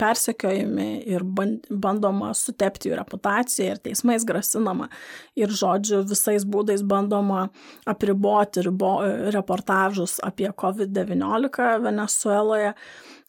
persekiojami, 0.00 0.88
ir 1.10 1.24
bandoma 1.70 2.32
sutepti 2.36 2.90
jų 2.90 2.98
reputaciją, 3.00 3.76
ir 3.76 3.82
teismais 3.84 4.26
grasinama. 4.26 4.90
Ir 5.38 5.54
žodžiu, 5.54 6.02
visais 6.10 6.46
būdais 6.48 6.82
bandoma 6.86 7.46
apriboti 7.88 8.66
ribo, 8.66 8.96
reportažus 9.34 10.18
apie 10.26 10.50
COVID-19 10.50 11.70
Venezueloje. 11.86 12.74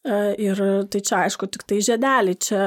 E, 0.02 0.14
ir 0.42 0.58
tai 0.90 1.00
čia 1.06 1.18
aišku 1.28 1.46
tik 1.54 1.64
tai 1.70 1.78
žiedeliai, 1.86 2.38
čia 2.42 2.62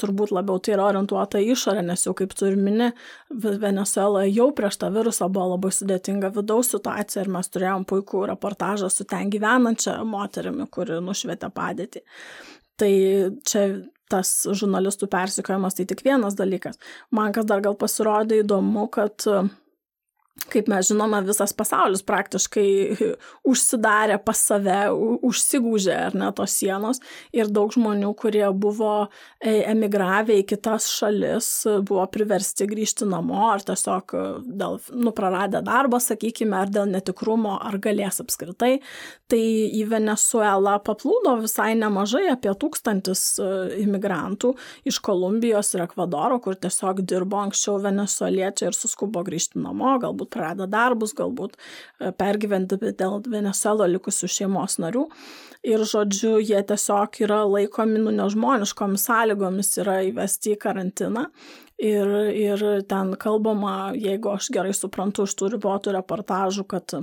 turbūt 0.00 0.30
labiau 0.32 0.56
tai 0.56 0.72
yra 0.72 0.86
orientuota 0.88 1.40
į 1.42 1.50
išorę, 1.52 1.82
nes 1.84 2.06
jau 2.06 2.14
kaip 2.16 2.32
tu 2.32 2.48
ir 2.48 2.56
mini, 2.56 2.88
Venezuela 3.28 4.22
jau 4.24 4.48
prieš 4.56 4.78
tą 4.80 4.88
virusą 4.94 5.28
buvo 5.28 5.50
labai 5.52 5.72
sudėtinga 5.76 6.32
vidaus 6.32 6.72
situacija 6.72 7.26
ir 7.26 7.32
mes 7.34 7.52
turėjom 7.52 7.84
puikų 7.92 8.24
reportažą 8.32 8.88
su 8.92 9.04
ten 9.08 9.28
gyvenančia 9.32 9.98
moterimi, 10.08 10.64
kuri 10.72 11.02
nušvietė 11.04 11.52
padėtį. 11.52 12.06
Tai 12.80 12.92
čia 13.44 13.66
tas 14.12 14.30
žurnalistų 14.48 15.08
persikiojimas 15.12 15.76
tai 15.76 15.86
tik 15.88 16.00
vienas 16.04 16.36
dalykas. 16.40 16.80
Man 17.12 17.36
kas 17.36 17.48
dar 17.48 17.60
gal 17.64 17.76
pasirodė 17.76 18.40
įdomu, 18.42 18.88
kad 18.92 19.28
kaip 20.52 20.68
mes 20.70 20.88
žinome, 20.88 21.20
visas 21.26 21.52
pasaulis 21.56 22.02
praktiškai 22.08 22.68
užsidarė 23.50 24.18
pas 24.24 24.40
save, 24.48 24.78
užsigūžė 25.28 25.96
ar 26.08 26.16
ne 26.18 26.30
tos 26.36 26.54
sienos 26.60 27.02
ir 27.36 27.50
daug 27.52 27.72
žmonių, 27.74 28.12
kurie 28.18 28.44
buvo 28.56 28.92
e, 29.04 29.62
emigravę 29.70 30.38
į 30.40 30.46
kitas 30.54 30.88
šalis, 30.92 31.50
buvo 31.88 32.04
priversti 32.12 32.66
grįžti 32.68 33.08
namo 33.08 33.42
ar 33.50 33.64
tiesiog 33.66 34.16
e, 34.16 34.24
dėl, 34.62 34.78
nu, 34.96 35.12
praradę 35.16 35.62
darbą, 35.64 36.00
sakykime, 36.02 36.56
ar 36.62 36.72
dėl 36.72 36.90
netikrumo, 36.92 37.58
ar 37.60 37.78
galės 37.82 38.22
apskritai. 38.24 38.78
Tai 39.30 39.42
į 39.42 39.84
Venezuelą 39.88 40.78
paplūdo 40.84 41.36
visai 41.42 41.72
nemažai, 41.78 42.24
apie 42.32 42.52
tūkstantis 42.56 43.24
e, 43.40 43.50
imigrantų 43.84 44.54
iš 44.88 45.00
Kolumbijos 45.04 45.74
ir 45.76 45.86
Ekvadoro, 45.86 46.40
kur 46.42 46.56
tiesiog 46.56 47.04
dirbo 47.08 47.40
anksčiau 47.42 47.78
venezueliečiai 47.82 48.70
ir 48.70 48.76
suskubo 48.76 49.24
grįžti 49.26 49.60
namo, 49.62 49.94
galbūt 50.02 50.21
galbūt 50.22 50.30
prarado 50.30 50.66
darbus, 50.66 51.14
galbūt 51.14 51.56
e, 51.56 52.12
pergyventi 52.12 52.78
dėl 52.94 53.22
Venezuelo 53.26 53.86
likusių 53.86 54.28
šeimos 54.28 54.78
narių. 54.78 55.08
Ir, 55.62 55.84
žodžiu, 55.84 56.40
jie 56.40 56.60
tiesiog 56.62 57.20
yra 57.22 57.44
laikomi 57.46 57.98
nu 57.98 58.10
nežmoniškomis 58.10 59.06
sąlygomis, 59.06 59.78
yra 59.78 60.02
įvesti 60.08 60.54
į 60.54 60.58
karantiną. 60.58 61.30
Ir, 61.78 62.06
ir 62.34 62.82
ten 62.86 63.16
kalbama, 63.16 63.92
jeigu 63.94 64.32
aš 64.32 64.50
gerai 64.52 64.72
suprantu 64.72 65.24
iš 65.26 65.34
tų 65.34 65.56
ribotų 65.56 65.94
reportažų, 65.96 66.66
kad 66.66 67.02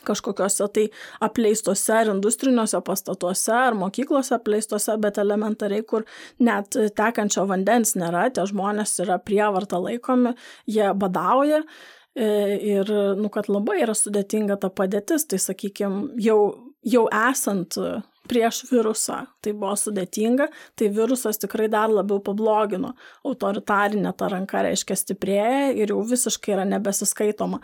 kažkokiuose 0.00 0.66
tai 0.72 0.86
apleistose 1.20 1.92
ar 1.92 2.08
industriniuose 2.14 2.80
pastatuose 2.84 3.52
ar 3.52 3.76
mokyklose 3.76 4.32
apleistose, 4.36 4.96
bet 5.00 5.18
elementariai, 5.20 5.84
kur 5.84 6.06
net 6.40 6.76
tekančio 6.96 7.44
vandens 7.50 7.96
nėra, 8.00 8.30
tie 8.32 8.46
žmonės 8.48 8.96
yra 9.04 9.18
prievarta 9.20 9.80
laikomi, 9.80 10.32
jie 10.68 10.92
badauja 10.96 11.64
E, 11.64 11.99
ir, 12.16 12.90
nu, 13.18 13.30
kad 13.32 13.48
labai 13.48 13.80
yra 13.84 13.94
sudėtinga 13.94 14.58
ta 14.60 14.70
padėtis, 14.70 15.28
tai 15.30 15.38
sakykime, 15.42 16.16
jau, 16.20 16.40
jau 16.82 17.04
esant 17.28 17.78
prieš 18.30 18.64
virusą 18.70 19.24
tai 19.42 19.52
buvo 19.56 19.74
sudėtinga, 19.78 20.46
tai 20.78 20.90
virusas 20.94 21.40
tikrai 21.42 21.68
dar 21.72 21.90
labiau 21.90 22.20
pablogino. 22.22 22.92
Autoritarinė 23.26 24.12
ta 24.16 24.28
ranka 24.30 24.62
reiškia 24.66 24.98
stiprėja 24.98 25.70
ir 25.74 25.94
jau 25.94 26.02
visiškai 26.06 26.54
yra 26.54 26.66
nebesiskaitoma 26.68 27.62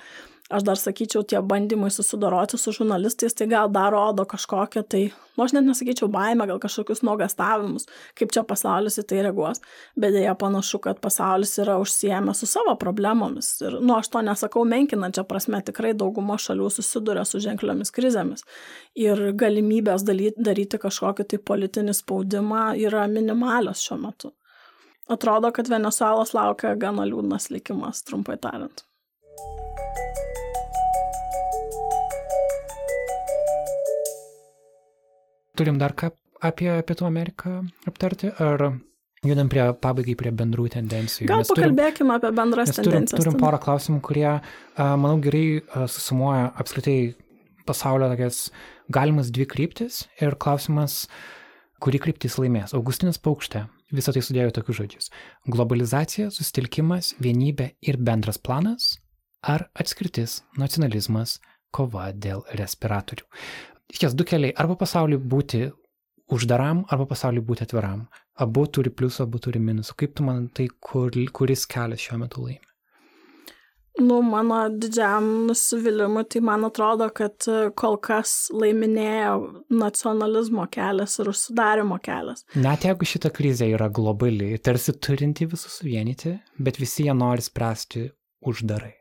aš 0.51 0.63
dar 0.67 0.79
sakyčiau, 0.79 1.25
tie 1.27 1.41
bandymai 1.43 1.91
susidoroti 1.91 2.59
su 2.59 2.73
žurnalistais, 2.75 3.35
tai 3.35 3.49
gal 3.51 3.71
dar 3.73 3.91
rodo 3.95 4.25
kažkokią 4.29 4.83
tai, 4.87 5.03
nu 5.37 5.45
aš 5.45 5.57
net 5.57 5.67
nesakyčiau 5.67 6.09
baimę, 6.13 6.47
gal 6.47 6.61
kažkokius 6.63 7.03
nuogastavimus, 7.07 7.89
kaip 8.19 8.35
čia 8.35 8.45
pasaulis 8.47 9.01
į 9.03 9.07
tai 9.11 9.25
reaguos, 9.27 9.63
bet 9.99 10.15
dėja 10.15 10.37
panašu, 10.39 10.81
kad 10.87 11.03
pasaulis 11.03 11.57
yra 11.63 11.79
užsiemę 11.83 12.35
su 12.39 12.47
savo 12.51 12.77
problemomis. 12.79 13.51
Ir, 13.65 13.79
nu, 13.83 13.97
aš 13.99 14.13
to 14.15 14.23
nesakau 14.27 14.65
menkinančią 14.69 15.27
prasme, 15.27 15.63
tikrai 15.67 15.95
dauguma 15.99 16.39
šalių 16.39 16.71
susiduria 16.79 17.27
su 17.27 17.43
ženkliomis 17.43 17.95
krizėmis. 17.95 18.47
Ir 18.95 19.31
galimybės 19.35 20.07
daryti 20.07 20.83
kažkokį 20.83 21.31
tai 21.33 21.43
politinį 21.43 21.95
spaudimą 21.97 22.67
yra 22.87 23.07
minimalios 23.11 23.83
šiuo 23.83 24.03
metu. 24.07 24.35
Atrodo, 25.09 25.53
kad 25.55 25.69
Venezuelos 25.71 26.35
laukia 26.35 26.75
gana 26.75 27.07
liūdnas 27.07 27.51
likimas, 27.55 28.03
trumpai 28.03 28.41
tariant. 28.43 28.83
Turim 35.57 35.81
dar 35.81 35.95
ką 35.97 36.11
apie 36.45 36.71
Pietų 36.87 37.07
Ameriką 37.09 37.59
aptarti, 37.89 38.31
ar 38.43 38.67
judam 39.27 39.49
prie 39.51 39.63
pabaigai 39.83 40.15
prie 40.21 40.33
bendrų 40.37 40.69
tendencijų? 40.77 41.29
Gal 41.31 41.47
pakalbėkime 41.49 42.19
apie 42.19 42.33
bendras 42.37 42.75
tendencijas. 42.77 43.17
Turim, 43.17 43.33
turim 43.33 43.41
porą 43.41 43.61
klausimų, 43.63 44.01
kurie, 44.05 44.29
manau, 44.77 45.17
gerai 45.25 45.47
susumuoja 45.91 46.51
apskritai 46.61 46.99
pasaulio 47.67 48.11
tokias 48.13 48.51
galimas 48.93 49.33
dvi 49.35 49.49
kryptis 49.51 50.05
ir 50.23 50.37
klausimas, 50.39 51.07
kuri 51.83 51.99
kryptis 52.05 52.37
laimės. 52.39 52.77
Augustinas 52.77 53.19
Paukštė 53.19 53.65
visą 53.97 54.15
tai 54.15 54.23
sudėjo 54.25 54.53
tokius 54.55 54.79
žodžius. 54.81 55.11
Globalizacija, 55.51 56.29
susitelkimas, 56.35 57.15
vienybė 57.23 57.73
ir 57.87 57.99
bendras 57.99 58.39
planas 58.39 58.97
ar 59.47 59.67
atskirtis, 59.79 60.41
nacionalizmas, 60.59 61.39
kova 61.75 62.09
dėl 62.15 62.45
respiratorių. 62.57 63.27
Šies 63.95 64.15
du 64.15 64.25
keliai- 64.25 64.55
arba 64.63 64.77
pasauliu 64.77 65.19
būti 65.19 65.71
uždaram, 66.33 66.85
arba 66.91 67.07
pasauliu 67.07 67.43
būti 67.43 67.67
atviram. 67.67 68.07
Abu 68.39 68.67
turi 68.67 68.91
pliusų, 68.91 69.23
abu 69.23 69.39
turi 69.39 69.61
minusų. 69.63 69.95
Kaip 69.97 70.15
tu 70.15 70.25
man 70.27 70.49
tai, 70.49 70.69
kur, 70.81 71.11
kuris 71.11 71.67
kelias 71.67 72.01
šiuo 72.01 72.19
metu 72.19 72.43
laimi? 72.43 72.67
Nu, 73.99 74.19
mano 74.21 74.59
didžiam 74.69 75.25
nusivylimui, 75.49 76.27
tai 76.29 76.43
man 76.45 76.67
atrodo, 76.69 77.07
kad 77.17 77.47
e, 77.49 77.71
kol 77.81 77.97
kas 77.97 78.51
laiminėjo 78.53 79.63
nacionalizmo 79.73 80.67
kelias 80.69 81.17
ir 81.23 81.31
užsidarimo 81.33 81.97
kelias. 82.05 82.45
Net 82.61 82.85
jeigu 82.85 83.09
šita 83.09 83.33
krizė 83.33 83.71
yra 83.73 83.89
globali, 83.89 84.53
tarsi 84.61 84.93
turinti 85.01 85.49
visus 85.49 85.81
suvienyti, 85.81 86.35
bet 86.61 86.77
visi 86.83 87.09
jie 87.09 87.17
nori 87.17 87.49
spręsti 87.49 88.05
uždarai. 88.45 88.93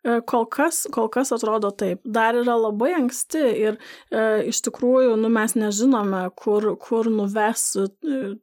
E, 0.00 0.20
kol 0.24 0.46
kas, 0.48 0.86
kol 0.94 1.10
kas 1.12 1.28
atrodo 1.36 1.68
taip. 1.76 2.00
Dar 2.08 2.36
yra 2.40 2.54
labai 2.56 2.94
anksti 2.96 3.42
ir 3.66 3.76
e, 3.76 4.22
iš 4.48 4.62
tikrųjų 4.64 5.18
nu, 5.20 5.28
mes 5.32 5.52
nežinome, 5.60 6.22
kur, 6.40 6.70
kur 6.80 7.10
nuves 7.12 7.64
e, 7.76 7.84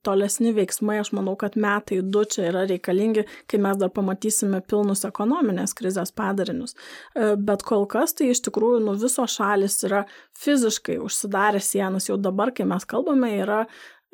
tolesni 0.05 0.53
veiksmai. 0.53 0.99
Aš 1.01 1.15
manau, 1.17 1.33
kad 1.39 1.57
metai 1.57 2.03
du 2.05 2.21
čia 2.29 2.51
yra 2.51 2.67
reikalingi, 2.69 3.25
kai 3.49 3.61
mes 3.63 3.79
dar 3.81 3.89
pamatysime 3.95 4.61
pilnus 4.69 5.01
ekonominės 5.09 5.73
krizės 5.77 6.13
padarinius. 6.13 6.77
E, 7.17 7.33
bet 7.41 7.65
kol 7.65 7.87
kas 7.89 8.13
tai 8.17 8.29
iš 8.35 8.43
tikrųjų 8.45 8.83
nu, 8.85 8.93
visos 9.01 9.39
šalis 9.39 9.81
yra 9.89 10.05
fiziškai 10.37 10.99
užsidarę 11.01 11.63
sienas. 11.63 12.11
Jau 12.11 12.19
dabar, 12.21 12.53
kai 12.53 12.69
mes 12.69 12.85
kalbame, 12.85 13.33
yra 13.41 13.63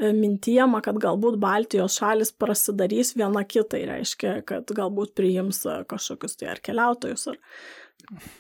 E, 0.02 0.10
mintijama, 0.18 0.82
kad 0.82 0.98
galbūt 1.02 1.38
Baltijos 1.42 2.00
šalis 2.00 2.34
prasidarys 2.34 3.14
viena 3.14 3.44
kitai, 3.46 3.84
reiškia, 3.92 4.40
kad 4.48 4.72
galbūt 4.74 5.14
priims 5.18 5.62
e, 5.70 5.84
kažkokius 5.90 6.40
tai 6.40 6.50
ar 6.56 6.62
keliautojus. 6.66 7.28
Ar... 7.30 7.38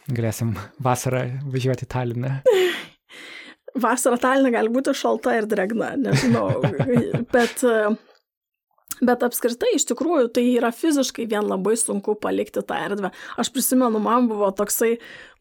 Galėsim 0.09 0.55
vasarą 0.83 1.27
važiuoti 1.53 1.89
Taliną. 1.93 2.39
Vasara 3.83 4.17
Talinė 4.21 4.53
gali 4.53 4.69
būti 4.73 4.93
šalta 4.97 5.33
ir 5.37 5.47
dregna, 5.49 5.93
nežinau, 5.97 6.49
bet 7.35 7.63
e, 7.65 7.93
Bet 9.03 9.23
apskritai, 9.25 9.73
iš 9.75 9.87
tikrųjų, 9.89 10.29
tai 10.35 10.43
yra 10.53 10.69
fiziškai 10.75 11.25
vien 11.31 11.47
labai 11.49 11.73
sunku 11.79 12.13
palikti 12.21 12.61
tą 12.63 12.77
erdvę. 12.85 13.09
Aš 13.41 13.49
prisimenu, 13.51 13.99
man 14.03 14.29
buvo 14.29 14.51
toksai, 14.55 14.93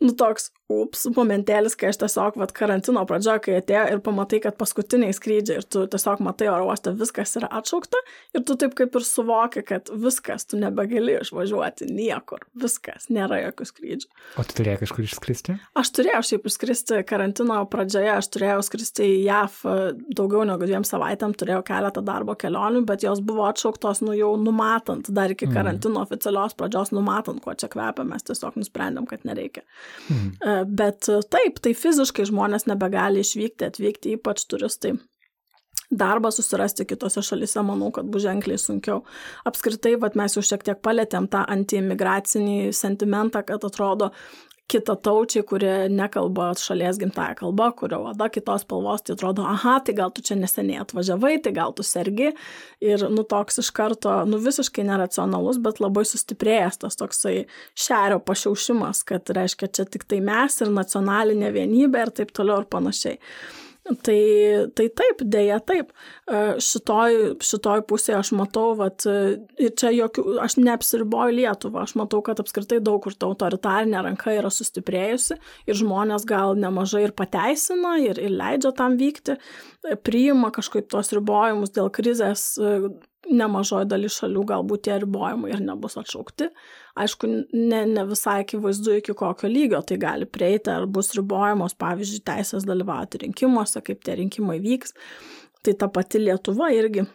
nu 0.02 0.14
toks, 0.18 0.48
ups, 0.82 1.04
momentėlis, 1.16 1.76
kai 1.78 1.90
aš 1.92 2.00
tiesiog, 2.02 2.38
vad, 2.40 2.52
karantino 2.56 3.04
pradžioje, 3.08 3.42
kai 3.46 3.56
atėjo 3.60 3.84
ir 3.94 4.02
pamatai, 4.04 4.40
kad 4.44 4.56
paskutiniai 4.60 5.14
skrydžiai 5.16 5.60
ir 5.60 5.66
tu 5.68 5.84
tiesiog 5.90 6.22
matai 6.24 6.48
oro 6.52 6.68
uoste, 6.70 6.94
viskas 6.98 7.36
yra 7.40 7.50
atšaukta 7.60 8.00
ir 8.36 8.44
tu 8.48 8.56
taip 8.60 8.76
kaip 8.78 8.96
ir 8.98 9.06
suvoki, 9.06 9.64
kad 9.66 9.90
viskas, 9.92 10.46
tu 10.48 10.60
nebegali 10.60 11.18
išvažiuoti 11.20 11.88
niekur, 11.92 12.46
viskas, 12.58 13.08
nėra 13.12 13.42
jokių 13.46 13.68
skrydžių. 13.70 14.10
O 14.40 14.46
tu 14.46 14.58
turėjai 14.60 14.82
kažkur 14.82 15.06
išskristi? 15.06 15.56
Aš 15.78 15.92
turėjau 15.98 16.22
šiaip 16.30 16.48
išskristi 16.50 17.02
karantino 17.08 17.60
pradžioje, 17.72 18.12
aš 18.16 18.30
turėjau 18.34 18.60
skristi 18.66 19.08
į 19.08 19.18
JAV 19.26 19.58
e, 19.64 19.76
daugiau 20.18 20.46
negu 20.48 20.68
dviem 20.68 20.86
savaitėm, 20.86 21.34
turėjau 21.38 21.62
keletą 21.66 22.04
darbo 22.06 22.36
kelionių, 22.38 22.84
bet 22.88 23.06
jos 23.06 23.22
buvo 23.24 23.46
atšauktos, 23.48 24.02
nu 24.06 24.16
jau 24.16 24.32
numatant, 24.40 25.10
dar 25.14 25.32
iki 25.32 25.48
mm. 25.48 25.56
karantino 25.56 26.02
oficialios 26.04 26.56
pradžios 26.58 26.92
numatant, 26.94 27.42
kuo 27.44 27.54
čia 27.58 27.70
kvepia, 27.72 28.06
mes 28.08 28.26
tiesiog 28.28 28.58
nusprendėm, 28.60 29.06
kad 29.10 29.26
nereikia. 29.28 29.64
Mm. 30.08 30.61
Bet 30.68 31.08
taip, 31.32 31.62
tai 31.62 31.72
fiziškai 31.78 32.28
žmonės 32.28 32.68
nebegali 32.70 33.24
išvykti, 33.24 33.70
atvykti, 33.70 34.18
ypač 34.18 34.46
turistai 34.50 34.96
darbą 35.92 36.30
susirasti 36.32 36.86
kitose 36.88 37.22
šalise, 37.24 37.60
manau, 37.66 37.90
kad 37.94 38.08
bus 38.08 38.24
ženkliai 38.24 38.60
sunkiau. 38.60 39.02
Apskritai, 39.48 39.94
vat, 40.00 40.16
mes 40.18 40.36
jau 40.36 40.44
šiek 40.44 40.64
tiek 40.64 40.80
palėtėm 40.84 41.28
tą 41.32 41.44
antiimigracinį 41.52 42.72
sentimentą, 42.76 43.42
kad 43.46 43.64
atrodo, 43.68 44.12
kitataučiai, 44.72 45.44
kurie 45.48 45.72
nekalba 45.92 46.50
šalies 46.58 46.98
gimtają 47.00 47.36
kalbą, 47.42 47.68
kurio 47.78 48.00
oda 48.10 48.28
kitos 48.32 48.64
spalvos, 48.66 49.04
tai 49.06 49.16
atrodo, 49.16 49.44
aha, 49.48 49.78
tai 49.84 49.94
gal 49.98 50.12
tu 50.14 50.24
čia 50.24 50.36
neseniai 50.40 50.82
atvažiavai, 50.82 51.36
tai 51.44 51.54
gal 51.56 51.74
tu 51.76 51.86
sergi. 51.86 52.32
Ir, 52.82 53.06
nu, 53.12 53.24
toks 53.28 53.60
iš 53.62 53.72
karto, 53.76 54.14
nu, 54.28 54.40
visiškai 54.42 54.84
neracionalus, 54.88 55.60
bet 55.62 55.82
labai 55.82 56.04
sustiprėjęs 56.08 56.80
tas 56.84 56.98
toksai 57.00 57.36
šerio 57.78 58.20
pašiaušimas, 58.26 59.04
kad 59.08 59.34
reiškia 59.36 59.72
čia 59.78 59.88
tik 59.88 60.08
tai 60.08 60.22
mes 60.24 60.60
ir 60.62 60.72
nacionalinė 60.72 61.52
vienybė 61.54 62.06
ir 62.06 62.16
taip 62.22 62.32
toliau 62.36 62.62
ir 62.62 62.70
panašiai. 62.72 63.20
Tai, 63.82 64.18
tai 64.78 64.84
taip, 64.94 65.22
dėja 65.26 65.56
taip. 65.66 65.88
E, 66.30 66.42
šitoj, 66.62 67.16
šitoj 67.42 67.82
pusėje 67.90 68.14
aš 68.20 68.30
matau, 68.38 68.76
vat, 68.78 69.02
ir 69.58 69.72
čia 69.78 69.90
jokių, 69.90 70.36
aš 70.44 70.54
neapsiriboju 70.62 71.34
Lietuvą, 71.40 71.82
aš 71.82 71.96
matau, 71.98 72.20
kad 72.22 72.38
apskritai 72.38 72.78
daug 72.78 73.00
kur 73.02 73.16
ta 73.18 73.26
autoritarinė 73.26 74.04
ranka 74.06 74.36
yra 74.38 74.52
sustiprėjusi 74.54 75.34
ir 75.66 75.80
žmonės 75.82 76.28
gal 76.30 76.54
nemažai 76.62 77.08
ir 77.08 77.16
pateisina 77.18 77.96
ir, 78.04 78.22
ir 78.22 78.30
leidžia 78.38 78.70
tam 78.78 78.94
vykti, 79.00 79.40
priima 80.06 80.52
kažkaip 80.54 80.86
tos 80.92 81.10
ribojimus 81.16 81.74
dėl 81.74 81.90
krizės 81.90 82.52
nemažoji 83.30 83.88
dalis 83.90 84.16
šalių 84.18 84.44
galbūt 84.50 84.84
tie 84.86 84.98
ribojimai 85.02 85.52
ir 85.54 85.62
nebus 85.64 85.96
atšaukti. 86.00 86.48
Aišku, 87.02 87.30
ne, 87.52 87.82
ne 87.88 88.04
visai 88.08 88.40
akivaizdu 88.42 88.98
iki 88.98 89.14
kokio 89.18 89.50
lygio 89.50 89.80
tai 89.86 89.98
gali 90.02 90.28
prieiti, 90.28 90.72
ar 90.72 90.88
bus 90.90 91.12
ribojamos, 91.16 91.76
pavyzdžiui, 91.80 92.24
teisės 92.28 92.66
dalyvauti 92.68 93.22
rinkimuose, 93.24 93.82
kaip 93.86 94.02
tie 94.04 94.18
rinkimai 94.20 94.58
vyks. 94.64 94.96
Tai 95.62 95.76
ta 95.78 95.88
pati 95.92 96.18
Lietuva 96.18 96.72
irgi 96.74 97.06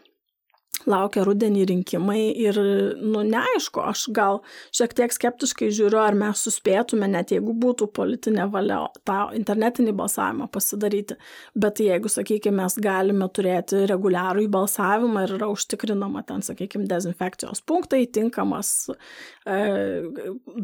laukia 0.88 1.24
rudenį 1.28 1.66
rinkimai 1.72 2.22
ir, 2.40 2.58
nu, 3.02 3.24
neaišku, 3.28 3.82
aš 3.92 4.08
gal 4.16 4.42
šiek 4.76 4.96
tiek 4.98 5.14
skeptiškai 5.14 5.70
žiūriu, 5.76 6.00
ar 6.02 6.18
mes 6.18 6.44
suspėtume, 6.48 7.10
net 7.12 7.34
jeigu 7.36 7.56
būtų 7.58 7.90
politinė 7.98 8.48
valia, 8.54 8.80
tą 9.08 9.20
internetinį 9.38 9.94
balsavimą 9.98 10.50
pasidaryti. 10.54 11.18
Bet 11.58 11.82
jeigu, 11.84 12.12
sakykime, 12.12 12.58
mes 12.64 12.78
galime 12.82 13.28
turėti 13.34 13.84
reguliarų 13.90 14.48
į 14.48 14.52
balsavimą 14.56 15.28
ir 15.28 15.36
yra 15.38 15.52
užtikrinama 15.54 16.24
ten, 16.28 16.44
sakykime, 16.46 16.88
dezinfekcijos 16.90 17.64
punktai, 17.68 18.06
tinkamas 18.08 18.74
e, 18.90 19.60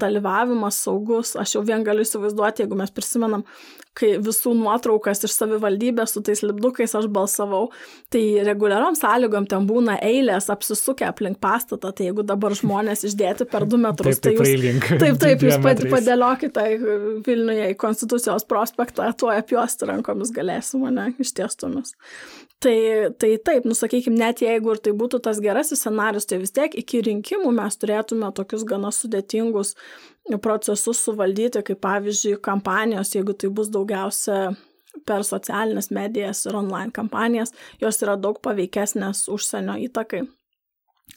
dalyvavimas 0.03 0.79
saugus, 0.87 1.35
aš 1.39 1.57
jau 1.57 1.63
vien 1.67 1.85
galiu 1.85 2.05
įsivaizduoti, 2.07 2.63
jeigu 2.63 2.79
mes 2.79 2.93
prisimenam, 2.95 3.45
kai 3.97 4.15
visų 4.23 4.55
nuotraukas 4.57 5.23
iš 5.27 5.35
savivaldybės 5.37 6.15
su 6.15 6.23
tais 6.25 6.41
lipdukais 6.45 6.95
aš 6.97 7.07
balsavau, 7.13 7.67
tai 8.13 8.23
reguliariam 8.45 8.97
sąlygom 8.97 9.47
ten 9.49 9.67
būna 9.69 9.99
eilės 10.13 10.49
apsisukę 10.53 11.07
aplink 11.09 11.39
pastatą, 11.43 11.91
tai 11.95 12.07
jeigu 12.09 12.25
dabar 12.27 12.55
žmonės 12.57 13.03
išdėti 13.09 13.47
per 13.49 13.65
du 13.69 13.79
metrus, 13.81 14.21
taip, 14.23 14.39
tai 14.39 14.53
jūs, 14.53 14.63
link, 14.63 14.87
taip, 15.01 15.19
taip, 15.21 15.43
jūs 15.47 15.59
padėliokite 15.91 16.65
Vilniuje 17.25 17.69
į 17.73 17.77
Konstitucijos 17.81 18.47
prospektą, 18.49 19.09
tuo 19.17 19.33
apjuosti 19.33 19.89
rankomis 19.89 20.33
galėsim, 20.35 20.85
ne, 20.93 21.09
ištiestomis. 21.21 21.95
Tai, 22.63 22.77
tai 23.19 23.33
taip, 23.43 23.65
nusakykime, 23.67 24.15
net 24.21 24.39
jeigu 24.43 24.71
ir 24.71 24.79
tai 24.83 24.93
būtų 24.95 25.19
tas 25.25 25.41
gerasis 25.43 25.81
scenarius, 25.83 26.27
tai 26.29 26.39
vis 26.39 26.53
tiek 26.55 26.71
iki 26.79 27.01
rinkimų 27.03 27.51
mes 27.57 27.75
turėtume 27.79 28.29
tokius 28.35 28.63
gana 28.67 28.93
sudėtingus 28.95 29.73
procesus 30.43 31.01
suvaldyti, 31.03 31.63
kaip 31.67 31.81
pavyzdžiui, 31.83 32.37
kampanijos, 32.43 33.11
jeigu 33.17 33.35
tai 33.35 33.51
bus 33.51 33.67
daugiausia 33.73 34.53
per 35.05 35.25
socialinės 35.27 35.91
medijas 35.91 36.45
ir 36.47 36.57
online 36.59 36.93
kampanijas, 36.95 37.53
jos 37.81 38.01
yra 38.05 38.15
daug 38.19 38.39
paveikesnės 38.43 39.27
užsienio 39.33 39.79
įtakai 39.87 40.23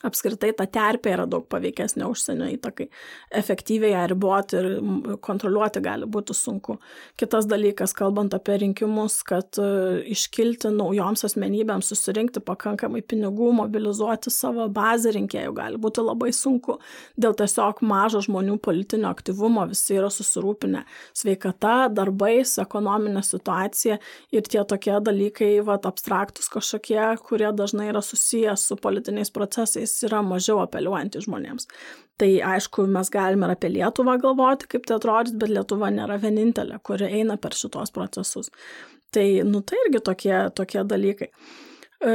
apskritai 0.05 0.51
ta 0.57 0.67
terpė 0.69 1.13
yra 1.15 1.25
daug 1.31 1.47
paveikesnė 1.51 2.05
užsienio 2.11 2.49
įtakai. 2.57 2.89
Efektyviai 3.41 3.95
ją 3.95 4.03
riboti 4.13 4.59
ir 4.59 4.67
kontroliuoti 5.25 5.81
gali 5.85 6.09
būti 6.11 6.35
sunku. 6.37 6.77
Kitas 7.19 7.49
dalykas, 7.49 7.95
kalbant 7.97 8.35
apie 8.37 8.59
rinkimus, 8.61 9.19
kad 9.27 9.59
e, 9.63 9.69
iškilti 10.13 10.71
naujoms 10.75 11.25
asmenybėms, 11.29 11.91
susirinkti 11.93 12.43
pakankamai 12.45 13.03
pinigų, 13.09 13.53
mobilizuoti 13.61 14.33
savo 14.35 14.69
bazę 14.73 15.15
rinkėjų 15.17 15.55
gali 15.57 15.81
būti 15.81 16.05
labai 16.05 16.33
sunku. 16.37 16.79
Dėl 17.17 17.37
tiesiog 17.39 17.81
mažo 17.87 18.23
žmonių 18.27 18.59
politinio 18.63 19.11
aktyvumo 19.15 19.65
visi 19.71 19.97
yra 19.97 20.11
susirūpinę 20.13 20.85
sveikata, 21.17 21.77
darbais, 21.95 22.57
ekonominė 22.63 23.25
situacija 23.27 23.99
ir 24.35 24.51
tie 24.51 24.63
tokie 24.69 24.99
dalykai, 25.01 25.55
vat, 25.67 25.89
abstraktus 25.89 26.51
kažkokie, 26.53 27.01
kurie 27.25 27.49
dažnai 27.57 27.89
yra 27.93 28.03
susijęs 28.05 28.69
su 28.69 28.77
politiniais 28.81 29.33
procesais 29.33 29.76
jis 29.85 29.95
yra 30.09 30.23
mažiau 30.27 30.61
apeliuojantis 30.65 31.27
žmonėms. 31.27 31.69
Tai 32.21 32.29
aišku, 32.55 32.87
mes 32.91 33.11
galime 33.13 33.49
ir 33.49 33.55
apie 33.57 33.71
Lietuvą 33.75 34.17
galvoti, 34.23 34.69
kaip 34.73 34.89
tai 34.89 34.97
atrodys, 34.97 35.37
bet 35.37 35.53
Lietuva 35.53 35.91
nėra 35.93 36.19
vienintelė, 36.23 36.81
kuri 36.87 37.11
eina 37.21 37.37
per 37.41 37.57
šitos 37.57 37.93
procesus. 37.95 38.51
Tai, 39.15 39.27
nu, 39.49 39.63
tai 39.63 39.81
irgi 39.85 40.03
tokie, 40.05 40.37
tokie 40.57 40.83
dalykai. 40.89 41.29
E, 42.01 42.15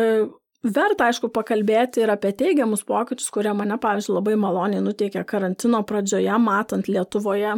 verta, 0.66 1.08
aišku, 1.08 1.32
pakalbėti 1.34 2.04
ir 2.04 2.14
apie 2.14 2.34
teigiamus 2.38 2.84
pokyčius, 2.88 3.30
kurie 3.34 3.54
mane, 3.58 3.78
pavyzdžiui, 3.82 4.18
labai 4.18 4.38
maloniai 4.42 4.84
nuteikė 4.86 5.24
karantino 5.30 5.84
pradžioje, 5.88 6.34
matant 6.42 6.90
Lietuvoje 6.90 7.56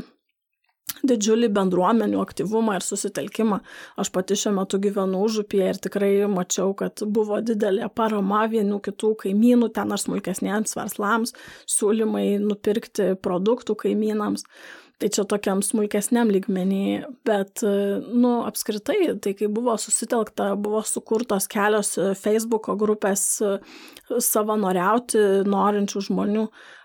didžiulį 1.03 1.49
bendruomenių 1.53 2.21
aktyvumą 2.23 2.77
ir 2.77 2.85
susitelkimą. 2.85 3.59
Aš 3.99 4.11
pati 4.15 4.37
šiuo 4.39 4.53
metu 4.59 4.79
gyvenu 4.83 5.23
užupyje 5.25 5.71
ir 5.71 5.81
tikrai 5.83 6.11
mačiau, 6.31 6.71
kad 6.79 7.03
buvo 7.03 7.41
didelė 7.43 7.89
parama 7.95 8.45
vienų 8.51 8.79
kitų 8.87 9.13
kaimynų, 9.25 9.73
ten 9.75 9.91
ar 9.93 10.01
smulkesniems 10.01 10.77
verslams, 10.79 11.35
siūlymai 11.69 12.37
nupirkti 12.43 13.13
produktų 13.23 13.77
kaimynams. 13.85 14.47
Tai 15.01 15.09
čia 15.11 15.23
tokiam 15.27 15.59
smulkesniam 15.65 16.29
lygmenį, 16.31 16.83
bet, 17.27 17.63
nu, 17.65 18.35
apskritai, 18.47 19.17
tai 19.19 19.33
kai 19.35 19.49
buvo 19.51 19.73
susitelkta, 19.81 20.53
buvo 20.55 20.83
sukurtos 20.87 21.49
kelios 21.51 21.97
Facebook'o 22.21 22.77
grupės 22.79 23.25
savanoriauti 24.29 25.25
norinčių 25.49 26.05
žmonių 26.07 26.45
E, 26.47 26.82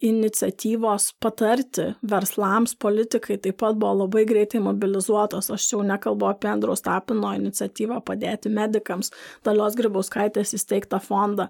iniciatyvos 0.00 1.14
patarti 1.20 1.86
verslams, 2.10 2.74
politikai 2.76 3.38
taip 3.40 3.56
pat 3.62 3.78
buvo 3.80 4.02
labai 4.02 4.26
greitai 4.28 4.60
mobilizuotos. 4.60 5.48
Aš 5.54 5.70
jau 5.72 5.80
nekalbu 5.86 6.28
apie 6.28 6.50
Andriaus 6.52 6.84
Tapino 6.84 7.32
iniciatyvą 7.38 8.02
padėti 8.04 8.52
medikams, 8.52 9.12
Dalios 9.44 9.78
Grybauskaitės 9.78 10.52
įsteigtą 10.58 11.00
fondą, 11.00 11.48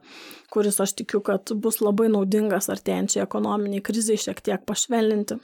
kuris 0.54 0.78
aš 0.80 0.94
tikiu, 1.02 1.20
kad 1.26 1.50
bus 1.58 1.82
labai 1.82 2.06
naudingas 2.12 2.70
artėjančiai 2.70 3.24
ekonominiai 3.26 3.82
krizai 3.82 4.20
šiek 4.22 4.42
tiek 4.44 4.62
pašvelninti. 4.66 5.40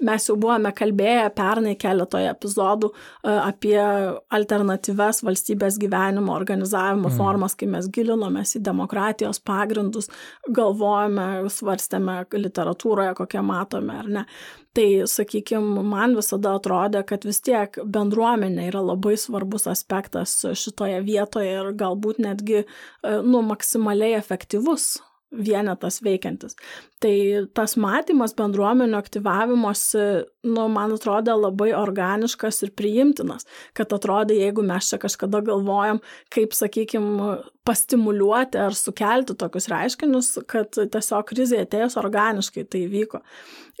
Mes 0.00 0.24
jau 0.28 0.36
buvome 0.40 0.70
kalbėję 0.76 1.26
pernai 1.36 1.74
keletoje 1.80 2.30
epizodų 2.30 2.88
e, 2.90 3.32
apie 3.34 3.76
alternatyves 4.32 5.20
valstybės 5.26 5.76
gyvenimo 5.82 6.32
organizavimo 6.32 7.10
mm. 7.10 7.18
formas, 7.18 7.56
kai 7.58 7.68
mes 7.68 7.88
gilinomės 7.92 8.56
į 8.56 8.62
demokratijos 8.64 9.42
pagrindus, 9.44 10.08
galvojame, 10.48 11.26
svarstėme 11.52 12.22
literatūroje, 12.32 13.12
kokią 13.20 13.44
matome 13.44 13.98
ar 14.00 14.10
ne. 14.18 14.24
Tai, 14.76 14.86
sakykime, 15.10 15.82
man 15.82 16.14
visada 16.16 16.54
atrodė, 16.56 17.02
kad 17.04 17.26
vis 17.26 17.42
tiek 17.44 17.74
bendruomenė 17.84 18.68
yra 18.70 18.84
labai 18.92 19.16
svarbus 19.18 19.66
aspektas 19.68 20.36
šitoje 20.46 21.02
vietoje 21.04 21.52
ir 21.58 21.72
galbūt 21.76 22.22
netgi, 22.22 22.64
e, 22.64 23.14
nu, 23.20 23.44
maksimaliai 23.52 24.16
efektyvus 24.22 24.94
vienetas 25.30 26.00
veikiantis. 26.04 26.56
Tai 27.00 27.14
tas 27.54 27.76
matymas 27.80 28.34
bendruomenių 28.38 28.98
aktyvavimuose, 28.98 30.06
nu, 30.42 30.66
man 30.72 30.94
atrodo 30.94 31.34
labai 31.36 31.70
organiškas 31.76 32.62
ir 32.64 32.72
priimtinas, 32.76 33.46
kad 33.76 33.92
atrodo, 33.92 34.34
jeigu 34.36 34.64
mes 34.64 34.88
čia 34.88 34.98
kažkada 35.02 35.42
galvojam, 35.44 36.00
kaip, 36.32 36.54
sakykime, 36.56 37.36
pastimuliuoti 37.68 38.58
ar 38.58 38.74
sukelti 38.74 39.36
tokius 39.38 39.68
reiškinius, 39.70 40.30
kad 40.50 40.74
tiesiog 40.74 41.26
krizė 41.28 41.64
atėjus 41.66 41.98
organiškai 42.00 42.64
tai 42.72 42.86
vyko. 42.90 43.20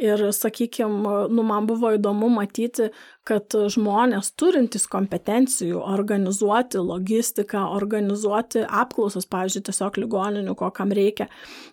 Ir, 0.00 0.20
sakykime, 0.32 1.28
nu, 1.32 1.42
man 1.44 1.66
buvo 1.68 1.90
įdomu 1.96 2.30
matyti, 2.32 2.90
kad 3.28 3.52
žmonės 3.52 4.30
turintys 4.40 4.86
kompetencijų 4.90 5.80
organizuoti 5.84 6.80
logistiką, 6.80 7.66
organizuoti 7.76 8.62
apklausas, 8.64 9.28
pavyzdžiui, 9.28 9.64
tiesiog 9.68 9.98
ligoninių, 10.00 10.54
ko 10.56 10.70
kam 10.76 10.94
reikia, 10.96 11.28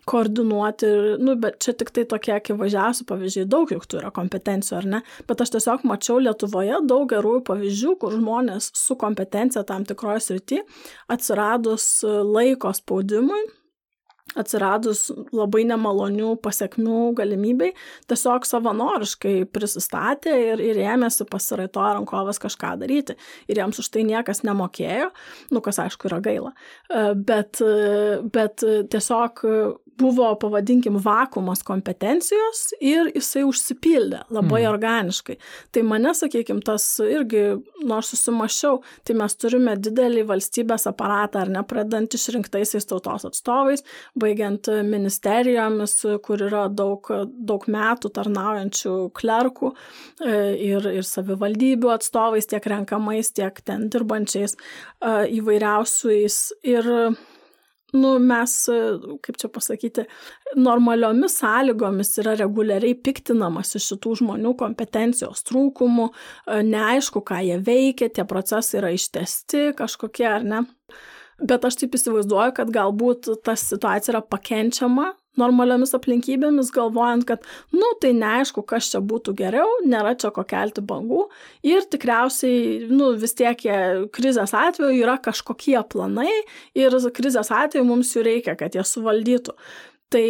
koordinuoti, 0.08 0.90
nu, 1.24 1.38
bet 1.40 1.60
čia 1.64 1.72
tik 1.78 1.92
tai 1.96 2.04
tokie 2.10 2.34
akivaizdžiausi 2.36 3.08
pavyzdžiai, 3.08 3.48
daug 3.48 3.72
juk 3.72 3.88
turi 3.88 4.12
kompetencijų, 4.18 4.77
ar 4.78 4.88
ne, 4.96 5.02
bet 5.28 5.44
aš 5.44 5.54
tiesiog 5.56 5.86
mačiau 5.88 6.18
Lietuvoje 6.22 6.80
daug 6.88 7.06
gerųjų 7.10 7.44
pavyzdžių, 7.48 7.94
kur 8.00 8.16
žmonės 8.16 8.72
su 8.78 8.98
kompetencija 9.00 9.64
tam 9.68 9.86
tikroje 9.88 10.24
srityje 10.28 10.64
atsiradus 11.14 11.90
laiko 12.06 12.72
spaudimui 12.76 13.42
atsiradus 14.38 15.06
labai 15.32 15.64
nemalonių 15.68 16.34
pasiekmių 16.44 17.00
galimybei, 17.18 17.72
tiesiog 18.10 18.46
savanoriškai 18.48 19.34
prisistatė 19.54 20.34
ir, 20.52 20.62
ir 20.62 20.82
ėmėsi 20.84 21.26
pasiraitojo 21.30 21.98
rankovas 21.98 22.40
kažką 22.42 22.74
daryti. 22.82 23.16
Ir 23.48 23.62
jiems 23.62 23.80
už 23.80 23.90
tai 23.94 24.04
niekas 24.08 24.44
nemokėjo, 24.46 25.10
nu 25.54 25.64
kas 25.64 25.80
aišku 25.84 26.10
yra 26.10 26.20
gaila. 26.24 26.54
E, 26.88 27.04
bet, 27.16 27.62
bet 28.34 28.64
tiesiog 28.92 29.44
buvo, 29.98 30.28
pavadinkim, 30.40 30.98
vakumas 31.02 31.62
kompetencijos 31.66 32.60
ir 32.80 33.10
jisai 33.16 33.44
užsipildė 33.48 34.22
labai 34.30 34.62
mm. 34.62 34.68
organiškai. 34.70 35.38
Tai 35.74 35.84
mane, 35.88 36.12
sakykime, 36.16 36.62
tas 36.66 36.84
irgi, 37.02 37.42
nors 37.88 38.12
susimašiau, 38.12 38.80
tai 39.06 39.16
mes 39.18 39.36
turime 39.40 39.74
didelį 39.78 40.24
valstybės 40.28 40.86
aparatą, 40.90 41.42
ar 41.44 41.52
ne, 41.52 41.64
pradant 41.68 42.14
išrinktaisiais 42.14 42.86
tautos 42.88 43.26
atstovais, 43.28 43.84
baigiant 44.20 44.68
ministerijomis, 44.86 45.94
kur 46.24 46.42
yra 46.48 46.66
daug, 46.72 47.08
daug 47.28 47.64
metų 47.70 48.10
tarnaujančių 48.18 48.94
klerkų 49.16 49.72
e, 49.72 50.36
ir, 50.68 50.90
ir 51.00 51.06
savivaldybių 51.06 51.94
atstovais, 51.94 52.48
tiek 52.50 52.68
renkamais, 52.70 53.32
tiek 53.36 53.58
ten 53.64 53.88
dirbančiais 53.92 54.56
e, 54.58 54.60
įvairiausiais. 55.38 56.38
Ir 56.68 56.88
nu, 57.96 58.14
mes, 58.20 58.54
kaip 59.24 59.38
čia 59.40 59.48
pasakyti, 59.52 60.04
normaliomis 60.60 61.38
sąlygomis 61.40 62.12
yra 62.22 62.34
reguliariai 62.38 62.96
piktinamas 63.04 63.74
iš 63.78 63.92
šitų 63.94 64.16
žmonių 64.22 64.54
kompetencijos 64.60 65.46
trūkumų, 65.48 66.10
neaišku, 66.68 67.24
ką 67.24 67.40
jie 67.46 67.60
veikia, 67.64 68.10
tie 68.12 68.26
procesai 68.28 68.82
yra 68.82 68.92
ištesti 68.96 69.70
kažkokie 69.78 70.28
ar 70.28 70.44
ne. 70.44 70.66
Bet 71.38 71.64
aš 71.64 71.76
taip 71.78 71.94
įsivaizduoju, 71.94 72.56
kad 72.56 72.70
galbūt 72.74 73.30
ta 73.46 73.54
situacija 73.58 74.16
yra 74.16 74.22
pakenčiama 74.26 75.12
normaliomis 75.38 75.94
aplinkybėmis, 75.94 76.72
galvojant, 76.74 77.26
kad, 77.28 77.44
nu, 77.74 77.92
tai 78.02 78.10
neaišku, 78.16 78.64
kas 78.68 78.90
čia 78.92 79.00
būtų 79.04 79.36
geriau, 79.38 79.68
nėra 79.86 80.16
čia 80.18 80.32
ko 80.34 80.44
kelti 80.48 80.82
bangų 80.84 81.24
ir 81.68 81.86
tikriausiai, 81.92 82.88
nu, 82.90 83.12
vis 83.20 83.36
tiek 83.38 83.62
jie 83.68 83.78
krizės 84.14 84.54
atveju 84.56 84.98
yra 84.98 85.18
kažkokie 85.22 85.78
planai 85.92 86.32
ir 86.78 86.98
krizės 87.14 87.52
atveju 87.54 87.86
mums 87.86 88.14
jų 88.16 88.26
reikia, 88.26 88.56
kad 88.58 88.74
jie 88.74 88.82
suvaldytų. 88.86 89.54
Tai 90.08 90.26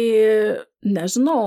nežinau, 0.85 1.41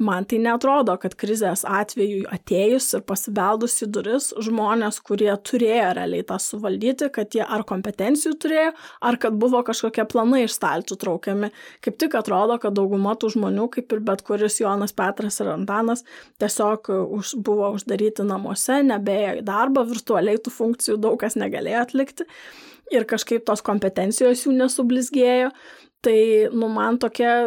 Man 0.00 0.24
tai 0.24 0.38
netrodo, 0.40 0.94
kad 0.96 1.12
krizės 1.20 1.66
atveju 1.68 2.22
atėjus 2.32 2.86
ir 2.96 3.02
pasibeldus 3.04 3.74
į 3.84 3.90
duris 3.92 4.30
žmonės, 4.40 5.02
kurie 5.04 5.28
turėjo 5.44 5.90
realiai 5.98 6.24
tą 6.24 6.38
suvaldyti, 6.40 7.10
kad 7.12 7.36
jie 7.36 7.42
ar 7.44 7.60
kompetencijų 7.68 8.32
turėjo, 8.40 8.70
ar 9.04 9.18
kad 9.20 9.36
buvo 9.36 9.60
kažkokie 9.66 10.06
planai 10.08 10.46
iš 10.46 10.56
stalčių 10.56 10.96
traukiami. 10.96 11.52
Kaip 11.84 12.00
tik 12.00 12.16
atrodo, 12.16 12.56
kad 12.62 12.72
dauguma 12.78 13.12
tų 13.20 13.34
žmonių, 13.36 13.68
kaip 13.76 13.92
ir 13.92 14.00
bet 14.08 14.24
kuris 14.24 14.56
Jonas 14.62 14.96
Petras 14.96 15.36
ir 15.44 15.52
Antanas, 15.52 16.06
tiesiog 16.40 16.88
už, 16.88 17.36
buvo 17.44 17.74
uždaryti 17.76 18.24
namuose, 18.24 18.80
nebėjo 18.88 19.38
į 19.42 19.46
darbą, 19.52 19.84
virtualiai 19.92 20.40
tų 20.40 20.56
funkcijų 20.56 20.98
daug 21.04 21.20
kas 21.20 21.36
negalėjo 21.36 21.84
atlikti 21.84 22.30
ir 22.92 23.04
kažkaip 23.08 23.44
tos 23.44 23.60
kompetencijos 23.64 24.46
jų 24.46 24.56
nesublizgėjo. 24.56 25.52
Tai, 26.02 26.18
nu, 26.50 26.66
man 26.66 26.96
tokia 26.98 27.44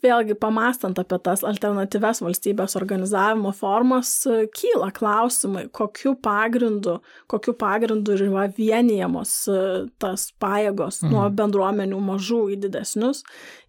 vėlgi 0.00 0.36
pamastant 0.40 0.98
apie 1.00 1.18
tas 1.22 1.42
alternatyves 1.46 2.22
valstybės 2.24 2.76
organizavimo 2.78 3.52
formas, 3.56 4.14
kyla 4.56 4.90
klausimai, 4.94 5.66
kokiu 5.74 6.14
pagrindu, 6.22 6.98
kokiu 7.30 7.54
pagrindu 7.58 8.16
yra 8.16 8.46
vienijamos 8.56 9.34
e, 9.52 9.58
tas 10.02 10.30
pajėgos 10.42 11.02
mhm. 11.02 11.12
nuo 11.12 11.26
bendruomenių 11.42 12.00
mažų 12.08 12.42
į 12.54 12.60
didesnius. 12.66 13.22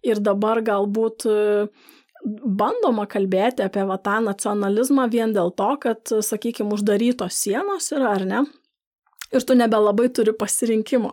Ir 0.06 0.22
dabar 0.24 0.62
galbūt 0.64 1.28
e, 1.28 1.38
bandoma 2.24 3.06
kalbėti 3.10 3.64
apie 3.66 3.84
va, 3.88 3.98
tą 4.00 4.20
nacionalizmą 4.24 5.08
vien 5.12 5.34
dėl 5.36 5.52
to, 5.56 5.70
kad, 5.82 6.02
sakykime, 6.08 6.72
uždarytos 6.74 7.36
sienos 7.44 7.92
yra, 7.92 8.14
ar 8.16 8.28
ne? 8.28 8.44
Ir 9.34 9.42
tu 9.42 9.56
nebelabai 9.58 10.08
turi 10.14 10.34
pasirinkimo. 10.36 11.10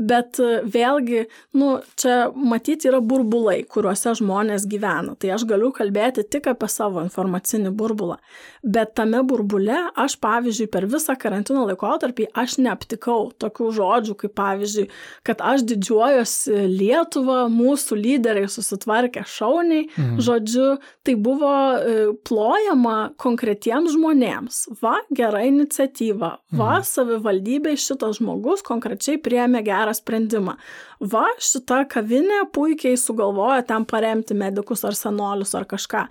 Bet 0.00 0.38
e, 0.40 0.62
vėlgi, 0.64 1.26
nu, 1.60 1.74
čia 2.00 2.30
matyti 2.32 2.88
yra 2.88 3.02
burbulai, 3.04 3.58
kuriuose 3.68 4.14
žmonės 4.16 4.64
gyvena. 4.70 5.12
Tai 5.20 5.34
aš 5.36 5.44
galiu 5.50 5.68
kalbėti 5.76 6.24
tik 6.24 6.48
apie 6.48 6.70
savo 6.72 7.02
informacinį 7.04 7.72
burbulą. 7.76 8.16
Bet 8.64 8.94
tame 8.96 9.20
burbule 9.28 9.76
aš, 10.00 10.16
pavyzdžiui, 10.20 10.70
per 10.72 10.86
visą 10.88 11.16
karantino 11.20 11.66
laikotarpį 11.68 12.30
aš 12.36 12.56
neaptikau 12.64 13.30
tokių 13.40 13.68
žodžių, 13.76 14.16
kaip 14.22 14.34
pavyzdžiui, 14.40 14.86
kad 15.26 15.44
aš 15.44 15.66
didžiuojuosi 15.68 16.64
Lietuva, 16.70 17.42
mūsų 17.52 18.00
lyderiai 18.00 18.48
susitvarkė 18.48 19.26
šauniai. 19.28 19.84
Mhm. 19.90 20.16
Žodžiu, 20.24 20.70
tai 21.04 21.16
buvo 21.20 21.52
e, 21.76 21.98
plojama 22.24 22.96
konkretiems 23.20 23.92
žmonėms. 23.98 24.62
Va, 24.80 24.96
gera 25.12 25.44
iniciatyva. 25.48 26.32
Va, 26.56 26.72
mhm. 26.78 26.88
savivaldybei 26.88 27.76
šitas 27.80 28.16
žmogus 28.20 28.64
konkrečiai 28.64 29.20
priemė 29.20 29.60
gerą 29.66 29.89
gerą 29.90 29.94
sprendimą. 29.94 30.56
Va, 31.00 31.26
šita 31.38 31.84
kavinė 31.88 32.46
puikiai 32.52 32.96
sugalvoja 32.96 33.62
ten 33.66 33.84
paremti 33.84 34.34
medikus 34.34 34.84
ar 34.84 34.94
senolius 34.94 35.54
ar 35.54 35.66
kažką. 35.66 36.06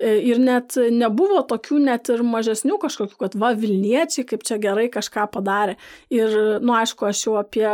E, 0.00 0.14
ir 0.24 0.38
net 0.40 0.78
nebuvo 0.96 1.42
tokių 1.44 1.78
net 1.84 2.08
ir 2.08 2.22
mažesnių 2.24 2.78
kažkokių, 2.80 3.16
kad 3.20 3.34
va, 3.36 3.50
Vilniečiai 3.60 4.24
kaip 4.24 4.46
čia 4.48 4.56
gerai 4.60 4.86
kažką 4.92 5.26
padarė. 5.34 5.74
Ir, 6.14 6.32
nu, 6.64 6.72
aišku, 6.72 7.04
aš 7.10 7.20
jau 7.26 7.34
apie 7.36 7.68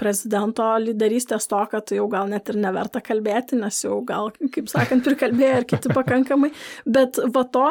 prezidento 0.00 0.64
lyderystės 0.80 1.44
toką, 1.50 1.82
tai 1.84 1.98
jau 1.98 2.06
gal 2.08 2.30
net 2.32 2.48
ir 2.48 2.56
neverta 2.62 3.02
kalbėti, 3.04 3.58
nes 3.60 3.82
jau 3.84 3.98
gal, 4.08 4.32
kaip 4.54 4.70
sakant, 4.72 5.04
prikalbėjo 5.04 5.58
ir 5.60 5.66
kiti 5.68 5.92
pakankamai. 5.92 6.50
Bet 6.88 7.20
va 7.34 7.44
to, 7.52 7.66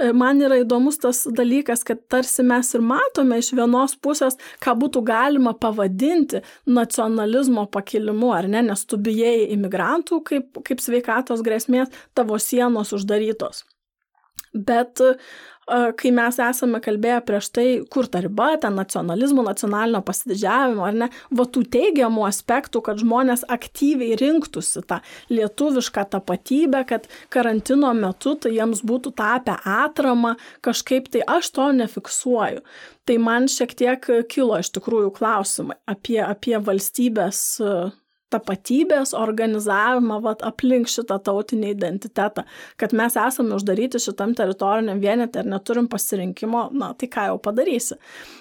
e, 0.00 0.08
man 0.16 0.40
yra 0.40 0.62
įdomus 0.62 0.96
tas 1.04 1.26
dalykas, 1.28 1.84
kad 1.84 2.00
tarsi 2.08 2.46
mes 2.48 2.72
ir 2.72 2.86
matome 2.94 3.42
iš 3.44 3.52
vienos 3.58 3.98
pusės, 4.00 4.40
ką 4.64 4.76
būtų 4.80 5.04
galima 5.04 5.52
pavadinti 5.52 6.40
nacionalizmo 6.64 7.66
pakilimu, 7.68 8.32
ar 8.38 8.48
ne, 8.48 8.64
nes 8.72 8.88
tu 8.88 8.96
bijai 8.96 9.50
imigrantų 9.52 10.24
kaip, 10.32 10.64
kaip 10.64 10.80
sveikatos 10.80 11.44
grėsmės, 11.44 11.92
tavo 12.16 12.40
sienos 12.40 12.96
uždarytos 12.96 13.49
Bet 14.54 15.00
kai 15.70 16.10
mes 16.14 16.38
esame 16.42 16.80
kalbėję 16.82 17.20
prieš 17.26 17.48
tai, 17.54 17.66
kur 17.94 18.08
ta 18.10 18.18
riba, 18.24 18.48
ten 18.62 18.74
nacionalizmo, 18.74 19.44
nacionalinio 19.46 20.00
pasididžiavimo, 20.06 20.82
ar 20.82 20.96
ne, 21.04 21.08
va 21.30 21.46
tų 21.46 21.62
teigiamų 21.76 22.24
aspektų, 22.26 22.82
kad 22.88 22.98
žmonės 22.98 23.44
aktyviai 23.46 24.18
rinktųsi 24.18 24.82
tą 24.90 24.98
lietuvišką 25.30 26.08
tapatybę, 26.16 26.82
kad 26.90 27.06
karantino 27.30 27.92
metu 27.94 28.34
tai 28.42 28.56
jiems 28.56 28.82
būtų 28.86 29.14
tapę 29.20 29.60
atramą, 29.62 30.34
kažkaip 30.66 31.06
tai 31.14 31.22
aš 31.38 31.52
to 31.54 31.70
nefiksuoju. 31.78 32.66
Tai 33.06 33.18
man 33.22 33.46
šiek 33.50 33.74
tiek 33.78 34.10
kilo 34.30 34.58
iš 34.58 34.74
tikrųjų 34.74 35.14
klausimai 35.14 35.78
apie, 35.90 36.18
apie 36.26 36.58
valstybės 36.58 37.44
tapatybės 38.30 39.12
organizavimą 39.16 40.20
vat, 40.24 40.44
aplink 40.46 40.90
šitą 40.90 41.18
tautinį 41.26 41.72
identitetą, 41.74 42.44
kad 42.80 42.94
mes 42.96 43.16
esame 43.18 43.56
uždaryti 43.56 44.00
šitam 44.02 44.34
teritoriniam 44.38 45.00
vienetui 45.02 45.42
ir 45.42 45.50
neturim 45.50 45.88
pasirinkimo, 45.90 46.68
na 46.76 46.92
tai 46.98 47.10
ką 47.12 47.26
jau 47.30 47.38
padarysi. 47.42 47.98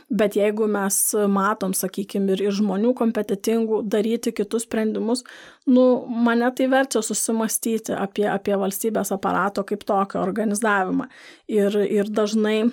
Bet 0.09 0.37
jeigu 0.39 0.67
mes 0.69 0.99
matom, 1.29 1.73
sakykime, 1.77 2.33
ir, 2.35 2.45
ir 2.49 2.57
žmonių 2.59 2.93
kompetitingų 2.97 3.83
daryti 3.89 4.33
kitus 4.35 4.65
sprendimus, 4.67 5.23
nu, 5.69 5.85
mane 6.09 6.49
tai 6.57 6.69
verčia 6.71 7.03
susimastyti 7.05 7.93
apie, 7.97 8.27
apie 8.29 8.57
valstybės 8.57 9.13
aparato 9.15 9.65
kaip 9.67 9.85
tokio 9.85 10.21
organizavimą. 10.23 11.09
Ir, 11.49 11.81
ir 11.85 12.09
dažnai 12.13 12.69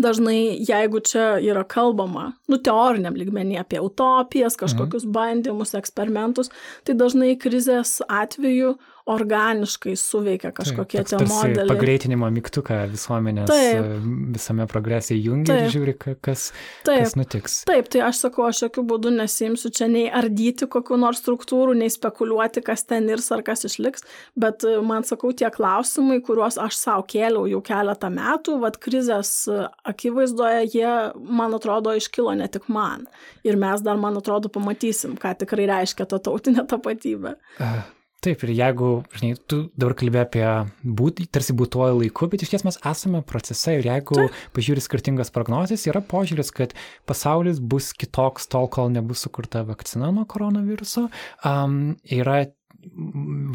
dažnai, 0.00 0.56
jeigu 0.68 1.00
čia 1.04 1.38
yra 1.44 1.64
kalbama, 1.68 2.30
nu, 2.50 2.58
teoriniam 2.62 3.16
lygmenį 3.18 3.60
apie 3.60 3.80
utopijas, 3.82 4.58
kažkokius 4.60 5.06
mhm. 5.06 5.14
bandymus, 5.16 5.74
eksperimentus, 5.78 6.52
tai 6.86 6.96
dažnai 6.98 7.34
krizės 7.40 7.98
atveju 8.08 8.76
organiškai 9.08 9.94
suveikia 9.96 10.50
kažkokie 10.54 11.02
Taip, 11.02 11.08
tie 11.22 11.28
modeliai. 11.28 11.68
Pagreitinimo 11.70 12.28
mygtuką 12.34 12.82
visuomenės 12.92 13.50
Taip. 13.50 14.06
visame 14.34 14.66
progrese 14.70 15.16
jungia 15.16 15.54
Taip. 15.54 15.66
ir 15.66 15.74
žiūri, 15.74 15.94
kas, 16.20 16.50
Taip. 16.86 17.04
kas 17.04 17.16
nutiks. 17.18 17.56
Taip, 17.68 17.90
tai 17.92 18.04
aš 18.06 18.24
sakau, 18.26 18.46
aš 18.48 18.64
jokių 18.66 18.84
būdų 18.92 19.14
nesimsiu 19.16 19.72
čia 19.74 19.88
nei 19.90 20.06
ardyti 20.06 20.68
kokiu 20.70 20.98
nors 21.00 21.22
struktūrų, 21.22 21.76
nei 21.80 21.90
spekuliuoti, 21.92 22.64
kas 22.66 22.84
ten 22.88 23.08
ir 23.10 23.22
ar 23.30 23.44
kas 23.46 23.64
išliks, 23.68 24.04
bet 24.38 24.64
e, 24.66 24.76
man 24.84 25.06
sakau, 25.06 25.32
tie 25.36 25.50
klausimai, 25.52 26.20
kuriuos 26.24 26.58
aš 26.60 26.78
savo 26.78 27.06
kėliau 27.10 27.46
jau 27.50 27.60
keletą 27.64 28.10
metų, 28.14 28.58
vad 28.62 28.80
krizės 28.82 29.32
e, 29.50 29.62
akivaizdoje, 29.90 30.66
jie, 30.74 30.90
man 31.40 31.54
atrodo, 31.56 31.94
iškilo 31.96 32.34
ne 32.38 32.48
tik 32.52 32.68
man. 32.72 33.06
Ir 33.46 33.56
mes 33.60 33.84
dar, 33.84 34.00
man 34.00 34.18
atrodo, 34.20 34.52
pamatysim, 34.52 35.16
ką 35.20 35.36
tikrai 35.44 35.68
reiškia 35.70 36.08
ta 36.10 36.20
tautinė 36.22 36.66
tapatybė. 36.68 37.36
Uh. 37.60 37.80
Taip, 38.20 38.42
ir 38.44 38.50
jeigu, 38.52 38.88
žinai, 39.16 39.32
tu 39.48 39.62
dabar 39.80 39.94
kalbė 39.96 40.20
apie 40.26 40.44
būt, 40.84 41.22
tarsi 41.32 41.54
būtuoju 41.56 42.02
laiku, 42.02 42.28
bet 42.28 42.44
iš 42.44 42.52
ties 42.52 42.66
mes 42.66 42.76
esame 42.90 43.22
procese 43.24 43.78
ir 43.78 43.88
jeigu 43.88 44.18
Taip. 44.18 44.36
pažiūri 44.58 44.84
skirtingas 44.84 45.32
prognozijas, 45.32 45.86
yra 45.88 46.02
požiūris, 46.04 46.52
kad 46.52 46.74
pasaulis 47.08 47.62
bus 47.64 47.94
kitoks 47.96 48.50
tol, 48.52 48.68
kol 48.68 48.92
nebus 48.92 49.24
sukurta 49.24 49.64
vakcina 49.64 50.12
nuo 50.12 50.26
koronaviruso. 50.28 51.06
Um, 51.48 51.96
yra 52.12 52.42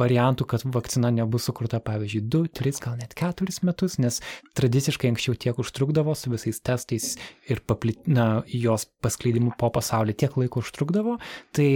variantų, 0.01 0.45
kad 0.49 0.65
vakcina 0.73 1.09
nebus 1.13 1.45
sukurta, 1.49 1.79
pavyzdžiui, 1.85 2.25
2, 2.33 2.51
3, 2.57 2.81
gal 2.81 2.97
net 2.99 3.15
4 3.17 3.61
metus, 3.65 3.97
nes 4.01 4.19
tradiciškai 4.57 5.13
anksčiau 5.13 5.37
tiek 5.37 5.61
užtrukdavo 5.61 6.13
su 6.17 6.33
visais 6.33 6.61
testais 6.61 7.15
ir 7.49 7.61
paplit, 7.65 8.01
na, 8.09 8.43
jos 8.49 8.89
paskleidimu 9.05 9.55
po 9.61 9.71
pasaulį 9.73 10.17
tiek 10.17 10.37
laiko 10.41 10.61
užtrukdavo. 10.65 11.17
Tai 11.53 11.69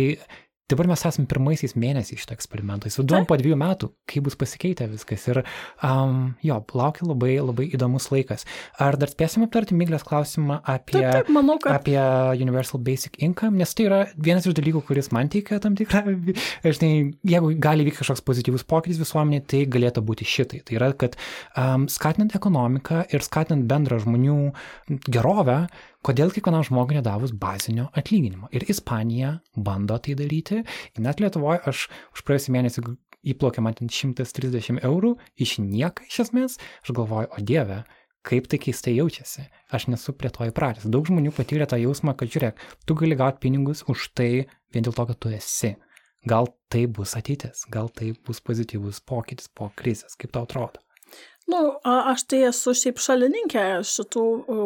Dabar 0.69 0.85
mes 0.85 1.01
esame 1.01 1.25
pirmaisiais 1.25 1.73
mėnesiais 1.79 2.21
šito 2.21 2.35
eksperimento. 2.35 2.85
Įsivaizduojam 2.89 3.25
po 3.25 3.37
dviejų 3.39 3.55
metų, 3.57 3.87
kaip 4.09 4.27
bus 4.27 4.35
pasikeitę 4.37 4.85
viskas. 4.91 5.23
Ir 5.31 5.39
um, 5.41 6.35
jo, 6.45 6.59
laukia 6.77 7.07
labai, 7.09 7.31
labai 7.41 7.65
įdomus 7.73 8.11
laikas. 8.13 8.45
Ar 8.77 8.97
dar 9.01 9.09
spėsim 9.09 9.47
aptarti 9.47 9.77
Miglės 9.77 10.05
klausimą 10.05 10.59
apie, 10.61 10.99
taip, 10.99 11.09
taip, 11.15 11.31
manau, 11.33 11.57
kad... 11.63 11.79
apie 11.79 11.97
Universal 12.45 12.83
Basic 12.85 13.17
Income, 13.17 13.57
nes 13.57 13.73
tai 13.73 13.87
yra 13.89 14.03
vienas 14.13 14.45
iš 14.45 14.53
dalykų, 14.61 14.83
kuris 14.91 15.09
man 15.15 15.33
teikia 15.33 15.57
tam 15.63 15.73
tikrą, 15.79 16.05
žinai, 16.77 16.93
jeigu 17.33 17.53
gali 17.57 17.89
vykti 17.89 18.03
kažkoks 18.03 18.25
pozityvus 18.29 18.67
pokytis 18.69 19.01
visuomenė, 19.01 19.41
tai 19.49 19.65
galėtų 19.73 20.05
būti 20.05 20.29
šitai. 20.29 20.61
Tai 20.69 20.77
yra, 20.77 20.93
kad 20.93 21.17
um, 21.57 21.89
skatinant 21.89 22.37
ekonomiką 22.37 23.07
ir 23.09 23.25
skatinant 23.25 23.65
bendrą 23.69 24.03
žmonių 24.05 24.37
gerovę, 25.09 25.63
kodėl 26.05 26.31
kiekvienam 26.33 26.63
žmogui 26.65 26.97
nedavus 26.97 27.33
bazinio 27.35 27.89
atlyginimo. 27.97 28.49
Ir 28.55 28.65
Ispanija 28.71 29.35
bando 29.55 29.97
tai 29.99 30.15
daryti. 30.19 30.63
Net 30.99 31.21
Lietuvoje 31.23 31.61
aš 31.69 31.85
už 32.15 32.25
praėjusį 32.27 32.55
mėnesį 32.55 32.85
įplaukė 33.33 33.63
man 33.63 33.75
ten 33.77 33.91
130 33.91 34.83
eurų 34.85 35.15
iš 35.41 35.57
nieko 35.63 36.05
iš 36.07 36.21
esmės. 36.25 36.59
Aš 36.83 36.95
galvoju, 36.95 37.31
o 37.35 37.43
dieve, 37.43 37.83
kaip 38.25 38.47
tai 38.51 38.59
keistai 38.61 38.95
jaučiasi. 38.97 39.45
Aš 39.75 39.89
nesu 39.91 40.15
prie 40.15 40.31
to 40.33 40.47
įpratęs. 40.47 40.87
Daug 40.91 41.07
žmonių 41.09 41.33
patyrė 41.35 41.67
tą 41.69 41.79
jausmą, 41.81 42.15
kad 42.17 42.31
žiūrėk, 42.31 42.59
tu 42.85 42.97
gali 42.99 43.19
gauti 43.19 43.43
pinigus 43.45 43.85
už 43.91 44.11
tai 44.17 44.31
vien 44.73 44.85
dėl 44.85 44.95
to, 44.95 45.07
kad 45.11 45.19
tu 45.19 45.31
esi. 45.35 45.75
Gal 46.27 46.49
tai 46.67 46.83
bus 46.91 47.15
ateitis, 47.15 47.63
gal 47.71 47.87
tai 47.95 48.11
bus 48.27 48.41
pozityvus 48.43 48.99
pokytis 49.07 49.47
po 49.55 49.69
krizės, 49.79 50.17
kaip 50.19 50.33
tau 50.35 50.43
atrodo? 50.43 50.83
Nu, 51.49 51.59
aš 51.83 52.23
tai 52.29 52.43
esu 52.45 52.75
šiaip 52.77 52.99
šalininkė 53.01 53.61
šitų 53.87 54.23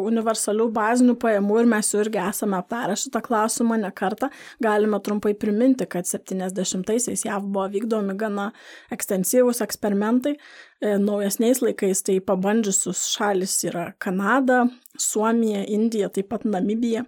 universalių 0.09 0.65
bazinių 0.75 1.13
pajamų 1.21 1.61
ir 1.61 1.69
mes 1.71 1.91
jau 1.93 2.01
irgi 2.03 2.19
esame 2.19 2.57
aptarę 2.57 2.97
šitą 2.99 3.21
klausimą 3.23 3.77
ne 3.79 3.91
kartą. 3.95 4.27
Galime 4.63 4.99
trumpai 5.05 5.31
priminti, 5.39 5.87
kad 5.87 6.09
70-aisiais 6.09 7.23
JAV 7.23 7.47
buvo 7.47 7.69
vykdomi 7.77 8.17
gana 8.19 8.49
ekstensyvūs 8.91 9.63
eksperimentai. 9.63 10.35
E, 10.35 10.97
naujesniais 10.99 11.63
laikais 11.63 12.03
tai 12.03 12.19
pabandžiusius 12.19 13.07
šalis 13.13 13.55
yra 13.69 13.91
Kanada, 14.03 14.65
Suomija, 14.99 15.63
Indija, 15.71 16.11
taip 16.11 16.33
pat 16.35 16.43
Namibija. 16.43 17.05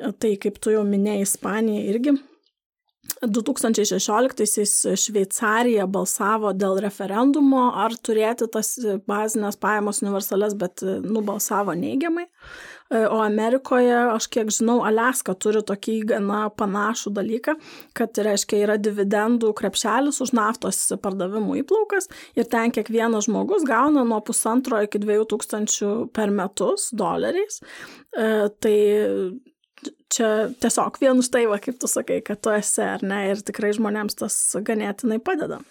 E, 0.00 0.14
tai 0.16 0.38
kaip 0.40 0.56
tu 0.62 0.72
jau 0.72 0.86
minėjai, 0.88 1.28
Ispanija 1.28 1.84
irgi 1.92 2.16
2016-aisiais 3.22 4.74
Šveicarija 4.98 5.86
balsavo 5.86 6.50
dėl 6.56 6.80
referendumo, 6.82 7.68
ar 7.78 7.94
turėti 7.94 8.48
tas 8.50 8.74
bazinės 9.06 9.58
pajamos 9.62 10.02
universales, 10.02 10.56
bet 10.58 10.82
nubalsavo 10.82 11.76
neigiamai. 11.78 12.26
O 12.92 13.22
Amerikoje, 13.24 13.94
aš 14.12 14.26
kiek 14.28 14.50
žinau, 14.52 14.82
Aleska 14.84 15.32
turi 15.40 15.62
tokį 15.64 15.94
gana 16.10 16.42
panašų 16.52 17.12
dalyką, 17.16 17.54
kad 17.96 18.18
reiškia 18.26 18.58
yra 18.66 18.76
dividendų 18.76 19.54
krepšelis 19.56 20.20
už 20.20 20.34
naftos 20.36 20.82
pardavimų 21.00 21.62
įplaukas 21.62 22.10
ir 22.36 22.50
ten 22.52 22.74
kiekvienas 22.74 23.30
žmogus 23.30 23.64
gauna 23.68 24.04
nuo 24.04 24.20
pusantro 24.26 24.82
iki 24.84 25.00
dviejų 25.00 25.24
tūkstančių 25.30 25.94
per 26.12 26.34
metus 26.34 26.90
doleriais. 26.92 27.62
E, 28.12 28.28
tai 28.60 28.76
čia 30.12 30.30
tiesiog 30.62 30.98
vien 31.02 31.20
už 31.22 31.30
tai, 31.32 31.46
va, 31.50 31.60
kaip 31.62 31.78
tu 31.80 31.90
sakai, 31.90 32.20
kad 32.24 32.42
tu 32.42 32.52
esi, 32.54 32.82
ar 32.84 33.04
ne, 33.06 33.24
ir 33.32 33.44
tikrai 33.44 33.72
žmonėms 33.76 34.18
tas 34.22 34.38
ganėtinai 34.66 35.22
padeda. 35.24 35.62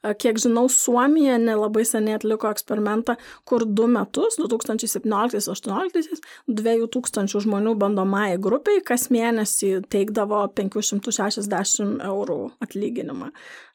Kiek 0.00 0.38
žinau, 0.40 0.64
Suomija 0.72 1.34
nelabai 1.36 1.82
seniai 1.84 2.16
atliko 2.16 2.48
eksperimentą, 2.48 3.18
kur 3.44 3.66
du 3.68 3.84
metus, 3.90 4.38
2017-2018, 4.40 6.22
2000 6.48 7.42
žmonių 7.44 7.74
bandomai 7.82 8.38
grupiai 8.40 8.80
kas 8.80 9.10
mėnesį 9.12 9.74
teikdavo 9.92 10.40
560 10.56 12.00
eurų 12.08 12.38
atlyginimą. 12.64 13.28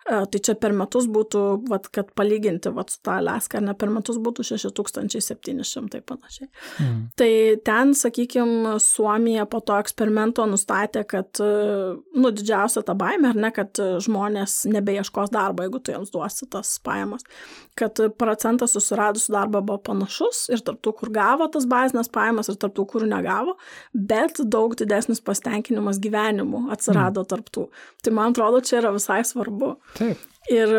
E, 0.05 0.17
tai 0.29 0.39
čia 0.45 0.53
per 0.61 0.73
metus 0.77 1.07
būtų, 1.09 1.39
vat, 1.69 1.87
kad 1.93 2.11
palyginti 2.17 2.69
vat, 2.75 2.91
su 2.93 2.99
tą 3.01 3.15
Aleska, 3.17 3.57
ne 3.63 3.73
per 3.73 3.89
metus 3.89 4.19
būtų 4.21 4.43
6700 4.51 6.01
panašiai. 6.05 6.45
Mm. 6.83 6.99
Tai 7.17 7.29
ten, 7.65 7.93
sakykime, 7.97 8.75
Suomija 8.83 9.47
po 9.49 9.63
to 9.65 9.79
eksperimento 9.81 10.45
nustatė, 10.49 11.01
kad, 11.09 11.31
e, 11.41 11.95
nu, 12.21 12.31
didžiausia 12.37 12.83
ta 12.85 12.93
baime, 12.97 13.31
ar 13.33 13.39
ne, 13.47 13.49
kad 13.55 13.81
žmonės 14.05 14.59
nebeieškos 14.69 15.33
darbo, 15.33 15.65
jeigu 15.65 15.81
tu 15.81 15.95
jiems 15.95 16.13
duosi 16.13 16.45
tas 16.53 16.75
pajamas. 16.85 17.25
Kad 17.73 17.97
procentas 18.21 18.77
susiradusių 18.77 19.33
darbą 19.33 19.63
buvo 19.65 19.79
panašus 19.89 20.45
ir 20.53 20.61
tarptų, 20.69 20.93
kur 21.01 21.13
gavo 21.17 21.49
tas 21.49 21.65
bazinės 21.65 22.13
pajamas 22.13 22.53
ir 22.53 22.61
tarptų, 22.61 22.85
kur 22.93 23.07
negavo, 23.09 23.57
bet 23.89 24.37
daug 24.53 24.77
didesnis 24.77 25.23
pasitenkinimas 25.25 25.97
gyvenimu 26.03 26.67
atsirado 26.77 27.25
mm. 27.25 27.31
tarptų. 27.33 27.67
Tai 28.05 28.15
man 28.21 28.37
atrodo, 28.37 28.61
čia 28.61 28.83
yra 28.83 28.93
visai 28.93 29.23
svarbu. 29.25 29.73
Taip. 29.95 30.23
Ir 30.51 30.71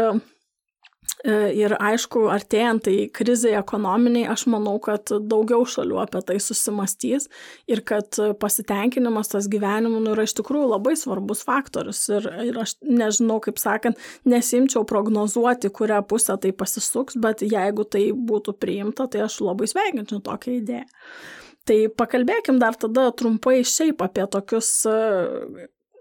E, 1.25 1.33
ir 1.57 1.73
aišku, 1.81 2.27
artėjant 2.31 2.85
tai 2.87 2.95
krizai 3.15 3.55
ekonominiai, 3.59 4.27
aš 4.31 4.45
manau, 4.53 4.77
kad 4.83 5.09
daugiau 5.31 5.65
šalių 5.67 6.01
apie 6.03 6.21
tai 6.29 6.37
susimastys 6.43 7.27
ir 7.71 7.81
kad 7.89 8.19
pasitenkinimas 8.41 9.33
tas 9.33 9.49
gyvenimu 9.51 10.03
nu, 10.05 10.13
yra 10.13 10.27
iš 10.27 10.37
tikrųjų 10.39 10.69
labai 10.75 10.93
svarbus 10.99 11.43
faktorius. 11.47 12.05
Ir, 12.13 12.29
ir 12.51 12.61
aš 12.63 12.77
nežinau, 12.85 13.41
kaip 13.43 13.59
sakant, 13.63 14.03
nesimčiau 14.29 14.85
prognozuoti, 14.89 15.73
kurią 15.75 16.03
pusę 16.11 16.37
tai 16.43 16.53
pasisuks, 16.53 17.17
bet 17.23 17.43
jeigu 17.47 17.89
tai 17.89 18.11
būtų 18.13 18.55
priimta, 18.61 19.09
tai 19.11 19.25
aš 19.27 19.41
labai 19.47 19.71
sveikinčiau 19.73 20.21
tokią 20.27 20.59
idėją. 20.61 20.85
Tai 21.67 21.81
pakalbėkim 21.99 22.61
dar 22.63 22.77
tada 22.79 23.09
trumpai 23.19 23.65
šiaip 23.67 24.05
apie 24.05 24.29
tokius 24.31 24.69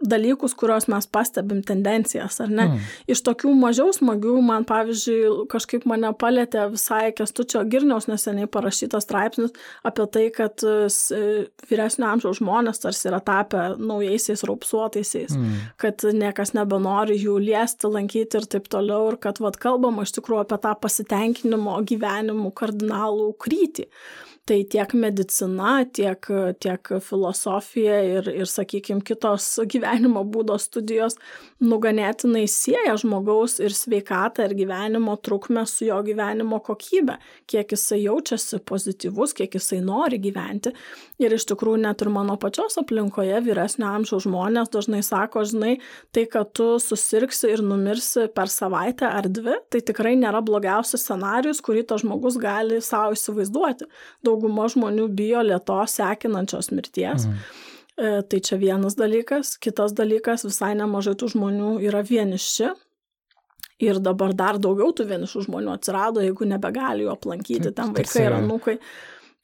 dalykus, 0.10 0.56
kuriuos 0.58 0.88
mes 0.92 1.08
pastebim 1.12 1.62
tendencijas, 1.66 2.40
ar 2.44 2.52
ne? 2.52 2.68
Mm. 2.70 2.90
Iš 3.12 3.22
tokių 3.26 3.54
mažiau 3.60 3.94
smagių, 3.96 4.36
man 4.46 4.66
pavyzdžiui, 4.68 5.48
kažkaip 5.52 5.88
mane 5.90 6.12
palėtė 6.20 6.68
visai 6.74 7.12
Kestučio 7.16 7.64
Girniaus 7.70 8.10
neseniai 8.12 8.50
parašytas 8.52 9.08
straipsnis 9.08 9.56
apie 9.86 10.08
tai, 10.12 10.26
kad 10.36 10.66
e, 10.66 11.24
vyresnio 11.70 12.10
amžiaus 12.12 12.42
žmonės 12.42 12.84
tarsi 12.84 13.10
yra 13.12 13.22
tapę 13.26 13.68
naujaisiais 13.80 14.46
raupsuotaisiais, 14.48 15.36
mm. 15.38 15.66
kad 15.82 16.06
niekas 16.16 16.56
nebenori 16.58 17.18
jų 17.22 17.40
liesti, 17.44 17.90
lankyti 17.92 18.42
ir 18.42 18.50
taip 18.58 18.70
toliau, 18.72 19.12
ir 19.12 19.20
kad 19.22 19.42
vad 19.44 19.60
kalbama 19.62 20.06
iš 20.06 20.16
tikrųjų 20.20 20.46
apie 20.46 20.62
tą 20.66 20.76
pasitenkinimo 20.86 21.80
gyvenimu 21.90 22.54
kardinalų 22.56 23.34
krytį 23.42 23.90
tai 24.46 24.60
tiek 24.70 24.94
medicina, 24.94 25.80
tiek, 25.90 26.28
tiek 26.62 26.90
filosofija 27.02 27.96
ir, 28.06 28.28
ir 28.44 28.50
sakykime, 28.50 29.02
kitos 29.06 29.48
gyvenimo 29.66 29.95
būdo 30.04 30.56
studijos 30.62 31.18
nuganėtinai 31.60 32.46
sieja 32.48 32.94
žmogaus 33.02 33.60
ir 33.60 33.74
sveikatą 33.76 34.46
ir 34.46 34.56
gyvenimo 34.56 35.18
trukmę 35.18 35.66
su 35.68 35.88
jo 35.90 35.98
gyvenimo 36.06 36.60
kokybė, 36.64 37.18
kiek 37.50 37.74
jisai 37.74 38.04
jaučiasi 38.04 38.62
pozityvus, 38.66 39.34
kiek 39.34 39.58
jisai 39.58 39.82
nori 39.82 40.20
gyventi. 40.22 40.72
Ir 41.20 41.34
iš 41.34 41.48
tikrųjų 41.50 41.82
net 41.82 42.02
ir 42.04 42.12
mano 42.14 42.38
pačios 42.38 42.78
aplinkoje 42.78 43.42
vyresnio 43.46 43.90
amžiaus 43.90 44.28
žmonės 44.28 44.72
dažnai 44.74 45.02
sako, 45.04 45.46
žinai, 45.48 45.80
tai, 46.16 46.26
kad 46.30 46.54
tu 46.56 46.76
susirksi 46.80 47.54
ir 47.56 47.64
numirsi 47.66 48.28
per 48.36 48.52
savaitę 48.52 49.10
ar 49.10 49.28
dvi, 49.32 49.58
tai 49.72 49.82
tikrai 49.86 50.16
nėra 50.20 50.44
blogiausias 50.46 51.06
scenarius, 51.08 51.64
kurį 51.66 51.86
tas 51.90 52.04
žmogus 52.06 52.38
gali 52.42 52.82
savo 52.84 53.16
įsivaizduoti. 53.16 53.88
Daug 54.26 54.36
dauguma 54.36 54.68
žmonių 54.72 55.08
bijo 55.16 55.44
lietos 55.46 55.98
sekinančios 56.00 56.72
mirties. 56.72 57.28
Mhm. 57.28 57.64
E, 57.96 58.22
tai 58.28 58.42
čia 58.44 58.60
vienas 58.60 58.98
dalykas. 59.00 59.56
Kitas 59.62 59.96
dalykas, 59.96 60.44
visai 60.48 60.74
nemažai 60.76 61.16
tų 61.20 61.32
žmonių 61.36 61.78
yra 61.88 62.04
vieniši. 62.04 62.74
Ir 63.84 64.00
dabar 64.00 64.32
dar 64.36 64.60
daugiau 64.62 64.94
tų 64.96 65.08
vienišų 65.10 65.46
žmonių 65.50 65.74
atsirado, 65.74 66.24
jeigu 66.24 66.48
nebegali 66.48 67.04
jų 67.04 67.12
aplankyti, 67.12 67.74
ten 67.76 67.92
vaikai 67.96 68.24
ir 68.24 68.36
anūkai. 68.38 68.78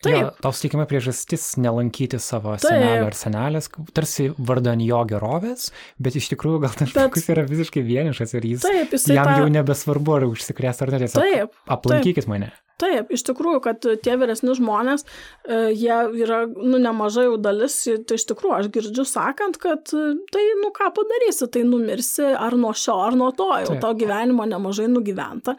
Taip. 0.02 0.16
Ja, 0.18 0.30
tau 0.42 0.50
sutikime 0.56 0.88
priežastis 0.90 1.44
nelankyti 1.62 2.18
savo 2.18 2.56
Taip. 2.56 2.72
senelio 2.72 3.06
ar 3.06 3.18
senelės, 3.18 3.68
tarsi 3.94 4.32
vardan 4.34 4.82
jo 4.82 5.04
gerovės, 5.06 5.68
bet 6.02 6.18
iš 6.18 6.32
tikrųjų 6.32 6.64
gal 6.64 6.74
tas 6.74 6.90
žmogus 6.90 7.28
yra 7.30 7.44
visiškai 7.46 7.84
vienišas 7.86 8.34
ir 8.40 8.48
jis, 8.50 8.66
Taip, 8.66 8.96
jam 8.98 9.30
tą... 9.30 9.36
jau 9.44 9.52
nebesvarbu, 9.54 10.16
ar 10.18 10.26
užsikrės 10.32 10.82
ar 10.82 10.96
ne, 10.96 11.04
tiesiog 11.06 11.54
aplankykit 11.76 12.26
Taip. 12.26 12.32
mane. 12.34 12.50
Taip, 12.82 13.12
iš 13.14 13.24
tikrųjų, 13.30 13.62
kad 13.66 13.86
tie 14.06 14.18
vyresni 14.18 14.56
žmonės, 14.58 15.06
e, 15.46 15.60
jie 15.78 15.98
yra, 16.24 16.44
nu, 16.50 16.80
nemažai 16.82 17.28
jau 17.28 17.38
dalis, 17.42 17.78
tai 18.08 18.18
iš 18.18 18.26
tikrųjų 18.32 18.58
aš 18.58 18.70
girdžiu 18.74 19.06
sakant, 19.08 19.60
kad 19.62 19.94
e, 19.94 20.06
tai, 20.34 20.46
nu, 20.62 20.72
ką 20.76 20.90
padarysi, 20.98 21.50
tai 21.54 21.66
numirsi 21.68 22.32
ar 22.32 22.58
nuo 22.58 22.74
šio, 22.78 22.98
ar 23.06 23.18
nuo 23.20 23.32
to, 23.38 23.52
jau 23.64 23.74
Taip. 23.76 23.82
to 23.84 23.94
gyvenimo 24.02 24.48
nemažai 24.50 24.90
nugyventa. 24.92 25.58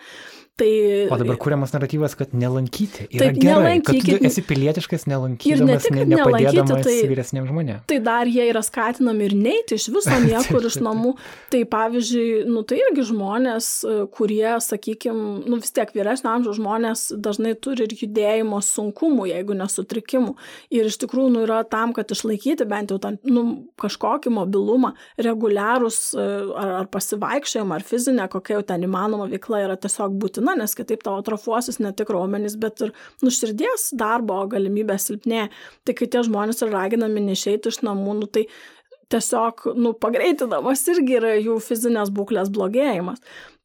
Tai, 0.52 1.08
o 1.10 1.16
dabar 1.16 1.36
kuriamas 1.40 1.70
naratyvas, 1.72 2.12
kad 2.12 2.34
nelankyti. 2.36 3.06
Yra 3.08 3.30
taip, 3.30 3.38
gerai, 3.40 3.78
nelankykit. 3.80 4.18
Kad 4.18 4.26
esi 4.28 4.42
pilietiškas 4.44 5.06
nelankydamas, 5.08 5.70
ne 5.70 5.76
tik, 5.80 5.94
ne, 5.96 6.04
nepadėdamas 6.10 6.82
tai, 6.84 6.96
vyresniems 7.08 7.48
žmonėms. 7.48 7.86
Tai 7.88 7.96
dar 8.04 8.28
jie 8.28 8.44
yra 8.50 8.60
skatinami 8.60 9.30
ir 9.30 9.32
neiti 9.32 9.78
iš 9.80 9.86
viso 9.94 10.18
niekur 10.26 10.66
iš 10.68 10.76
namų. 10.84 11.14
Tai 11.54 11.62
pavyzdžiui, 11.72 12.26
nu, 12.52 12.60
tai 12.68 12.82
irgi 12.82 13.06
žmonės, 13.08 13.68
e, 13.80 13.94
kurie, 14.12 14.44
sakykime, 14.66 15.22
nu, 15.48 15.56
vis 15.62 15.72
tiek 15.72 15.94
vyresnio 15.96 16.34
amžiaus 16.34 16.60
žmonės 16.60 17.06
dažnai 17.16 17.54
turi 17.56 17.88
ir 17.88 17.96
judėjimo 18.02 18.60
sunkumų, 18.68 19.30
jeigu 19.32 19.56
nesutrikimų. 19.56 20.36
Ir 20.76 20.92
iš 20.92 21.00
tikrųjų 21.06 21.32
nu, 21.32 21.46
yra 21.46 21.62
tam, 21.64 21.96
kad 21.96 22.12
išlaikyti 22.12 22.68
bent 22.68 22.92
jau 22.92 23.00
tą 23.00 23.14
nu, 23.24 23.46
kažkokį 23.80 24.36
mobilumą, 24.36 24.92
reguliarūs 25.16 26.04
e, 26.12 26.28
ar, 26.60 26.76
ar 26.82 26.92
pasivaikščiojimą, 26.92 27.80
ar 27.80 27.88
fizinę, 27.88 28.28
kokia 28.36 28.58
jau 28.58 28.68
ten 28.74 28.84
įmanoma 28.84 29.32
veikla 29.32 29.64
yra 29.64 29.80
tiesiog 29.80 30.20
būtina 30.20 30.41
būtina, 30.42 30.58
nes 30.58 30.74
kitaip 30.74 31.02
tavo 31.02 31.20
atrofuosis 31.20 31.80
ne 31.80 31.92
tik 31.92 32.10
raumenys, 32.10 32.56
bet 32.58 32.80
ir 32.82 32.92
nuširdies 33.22 33.92
darbo 33.94 34.46
galimybė 34.48 34.98
silpnė. 34.98 35.50
Tai 35.84 35.94
kai 35.94 36.06
tie 36.06 36.22
žmonės 36.22 36.62
yra 36.62 36.82
raginami 36.82 37.20
neišeiti 37.20 37.70
iš 37.70 37.82
namų, 37.82 38.14
nu, 38.20 38.26
tai 38.26 38.46
tiesiog, 39.12 39.74
nu, 39.76 39.92
pagreitinamas 39.92 40.86
irgi 40.88 41.18
yra 41.18 41.34
jų 41.36 41.58
fizinės 41.60 42.10
būklės 42.10 42.50
blogėjimas. 42.50 43.20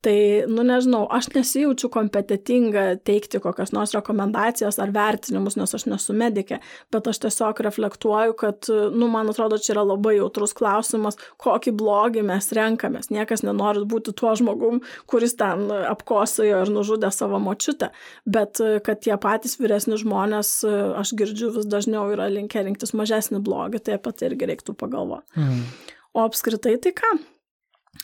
Tai, 0.06 0.44
nu 0.46 0.62
nežinau, 0.62 1.08
aš 1.10 1.32
nesijaučiu 1.34 1.90
kompetitinga 1.90 2.84
teikti 3.08 3.40
kokias 3.42 3.72
nors 3.74 3.96
rekomendacijas 3.96 4.78
ar 4.78 4.92
vertinimus, 4.94 5.56
nes 5.58 5.72
aš 5.74 5.88
nesu 5.90 6.14
medikė, 6.14 6.60
bet 6.94 7.08
aš 7.10 7.24
tiesiog 7.24 7.58
reflektuoju, 7.66 8.36
kad, 8.38 8.70
nu, 8.94 9.08
man 9.10 9.32
atrodo, 9.32 9.58
čia 9.58 9.74
yra 9.74 9.88
labai 9.88 10.20
jautrus 10.20 10.54
klausimas, 10.58 11.18
kokį 11.42 11.74
blogį 11.80 12.22
mes 12.30 12.50
renkamės. 12.54 13.10
Niekas 13.10 13.42
nenori 13.48 13.82
būti 13.90 14.14
tuo 14.18 14.36
žmogum, 14.38 14.84
kuris 15.10 15.34
ten 15.40 15.66
apkosojo 15.74 16.62
ir 16.62 16.74
nužudė 16.74 17.10
savo 17.16 17.40
močiutę, 17.42 17.90
bet 18.30 18.62
kad 18.86 19.02
tie 19.02 19.18
patys 19.22 19.58
vyresni 19.58 19.98
žmonės, 19.98 20.60
aš 21.02 21.16
girdžiu, 21.18 21.50
vis 21.58 21.66
dažniau 21.66 22.06
yra 22.14 22.30
linkę 22.30 22.62
rinktis 22.68 22.94
mažesnį 22.94 23.42
blogį, 23.42 23.82
tai 23.82 23.98
apie 23.98 24.14
tai 24.14 24.30
irgi 24.30 24.52
reiktų 24.54 24.78
pagalvoti. 24.78 25.42
Mm. 25.42 25.66
O 26.14 26.28
apskritai 26.28 26.78
tai 26.86 26.94
ką? 27.02 27.16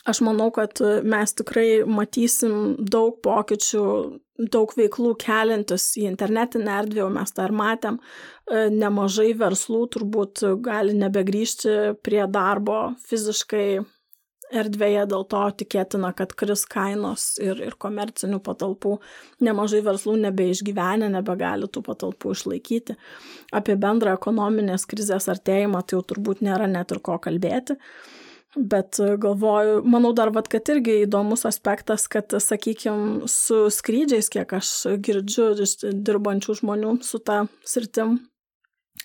Aš 0.09 0.19
manau, 0.25 0.49
kad 0.55 0.79
mes 1.07 1.33
tikrai 1.37 1.83
matysim 1.87 2.75
daug 2.79 3.19
pokyčių, 3.23 3.85
daug 4.53 4.73
veiklų 4.77 5.13
keliantis 5.21 5.91
į 6.01 6.07
internetinę 6.09 6.77
erdvę, 6.81 7.07
mes 7.13 7.35
tą 7.35 7.47
ir 7.47 7.55
matėm. 7.55 7.99
E, 7.99 8.67
nemažai 8.73 9.31
verslų 9.39 9.85
turbūt 9.95 10.43
gali 10.65 10.95
nebegrįžti 10.97 11.77
prie 12.03 12.23
darbo 12.31 12.79
fiziškai 13.07 13.67
erdvėje, 14.53 15.05
dėl 15.09 15.25
to 15.29 15.41
tikėtina, 15.61 16.11
kad 16.17 16.33
kris 16.37 16.65
kainos 16.69 17.33
ir, 17.41 17.59
ir 17.63 17.77
komercinių 17.81 18.39
patalpų. 18.43 18.97
Nemažai 19.45 19.81
verslų 19.85 20.17
nebeišgyvenę, 20.27 21.09
nebegali 21.13 21.69
tų 21.71 21.83
patalpų 21.87 22.35
išlaikyti. 22.35 22.97
Apie 23.55 23.77
bendrą 23.79 24.15
ekonominės 24.17 24.87
krizės 24.89 25.29
artėjimą 25.33 25.83
tai 25.85 25.97
jau 25.97 26.03
turbūt 26.13 26.43
nėra 26.45 26.69
net 26.69 26.93
ir 26.93 27.01
ko 27.03 27.17
kalbėti. 27.23 27.77
Bet 28.55 28.99
e, 29.01 29.15
galvoju, 29.17 29.81
manau 29.89 30.13
dar, 30.13 30.29
vat, 30.33 30.47
kad 30.51 30.69
irgi 30.69 30.99
įdomus 31.07 31.45
aspektas, 31.49 32.05
kad, 32.11 32.35
sakykime, 32.43 33.27
su 33.31 33.65
skrydžiais, 33.73 34.29
kiek 34.33 34.53
aš 34.59 34.73
girdžiu 35.03 35.49
iš 35.65 35.79
dirbančių 35.81 36.59
žmonių 36.61 36.97
su 37.05 37.21
ta 37.25 37.43
sritim, 37.65 38.19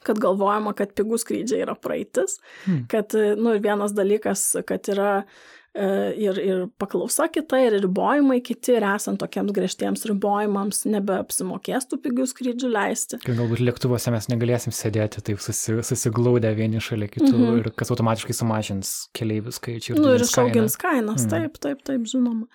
kad 0.04 0.20
galvojama, 0.22 0.74
kad 0.76 0.92
pigų 0.96 1.18
skrydžiai 1.20 1.64
yra 1.64 1.74
praeitis, 1.80 2.38
hmm. 2.66 2.84
kad, 2.92 3.16
e, 3.16 3.32
nu, 3.40 3.56
vienas 3.64 3.96
dalykas, 3.96 4.50
kad 4.68 4.92
yra 4.92 5.22
E, 5.22 5.26
ir, 5.74 6.38
ir 6.42 6.64
paklausa 6.80 7.28
kita, 7.32 7.60
ir 7.66 7.76
ribojimai 7.82 8.40
kiti, 8.44 8.74
ir 8.78 8.86
esant 8.88 9.20
tokiems 9.22 9.54
griežtiems 9.56 10.06
ribojimams 10.10 10.84
nebeapsimokės 10.88 11.88
tų 11.90 12.00
pigių 12.06 12.26
skrydžių 12.32 12.72
leisti. 12.72 13.20
Kai 13.24 13.36
galbūt 13.38 13.62
lėktuvuose 13.62 14.12
mes 14.14 14.30
negalėsim 14.32 14.74
sėdėti 14.74 15.22
taip 15.28 15.42
susi, 15.44 15.78
susiglaudę 15.86 16.52
vieni 16.58 16.82
šalia 16.82 17.10
kitų 17.10 17.32
mm 17.32 17.44
-hmm. 17.44 17.62
ir 17.62 17.72
kas 17.78 17.92
automatiškai 17.94 18.36
sumažins 18.40 18.94
keliaivių 19.16 19.54
skaičių. 19.54 19.94
Ir, 19.94 20.02
nu, 20.02 20.14
ir 20.16 20.26
išaugins 20.26 20.78
kainas, 20.80 21.24
mm. 21.24 21.30
taip, 21.34 21.58
taip, 21.62 21.82
taip, 21.86 22.06
žinoma. 22.08 22.46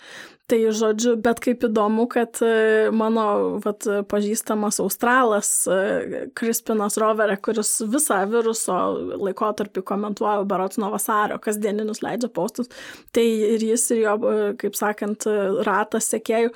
Tai 0.44 0.58
žodžiu, 0.76 1.14
bet 1.24 1.40
kaip 1.40 1.62
įdomu, 1.64 2.04
kad 2.12 2.36
e, 2.44 2.90
mano 2.92 3.24
vat, 3.64 3.86
pažįstamas 4.12 4.82
australas 4.84 5.52
e, 5.72 6.26
Krispinas 6.36 6.98
Roverė, 7.00 7.38
kuris 7.40 7.72
visą 7.88 8.18
viruso 8.28 8.76
laikotarpį 9.24 9.86
komentuoja 9.88 10.44
berots 10.50 10.82
nuo 10.84 10.92
vasario, 10.92 11.40
kasdieninius 11.40 12.04
leidžia 12.04 12.28
postus, 12.28 12.68
tai 13.14 13.26
ir 13.54 13.64
jis 13.64 13.86
ir 13.96 14.02
jo, 14.04 14.16
e, 14.30 14.48
kaip 14.62 14.78
sakant, 14.78 15.28
ratas 15.68 16.10
sekėjų 16.14 16.52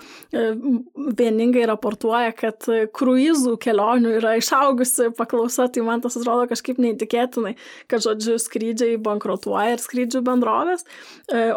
vieningai 1.17 1.65
raportuoja, 1.69 2.33
kad 2.37 2.65
kruizų 2.95 3.55
kelionių 3.61 4.15
yra 4.19 4.35
išaugusi 4.39 5.11
paklausa, 5.17 5.67
tai 5.71 5.83
man 5.85 6.03
tas 6.03 6.17
atrodo 6.19 6.47
kažkaip 6.51 6.79
neįtikėtinai, 6.81 7.55
kad, 7.91 8.03
žodžiu, 8.05 8.37
skrydžiai 8.41 8.97
bankrutuoja 9.03 9.75
ir 9.75 9.83
skrydžių 9.83 10.23
bendrovės, 10.27 10.85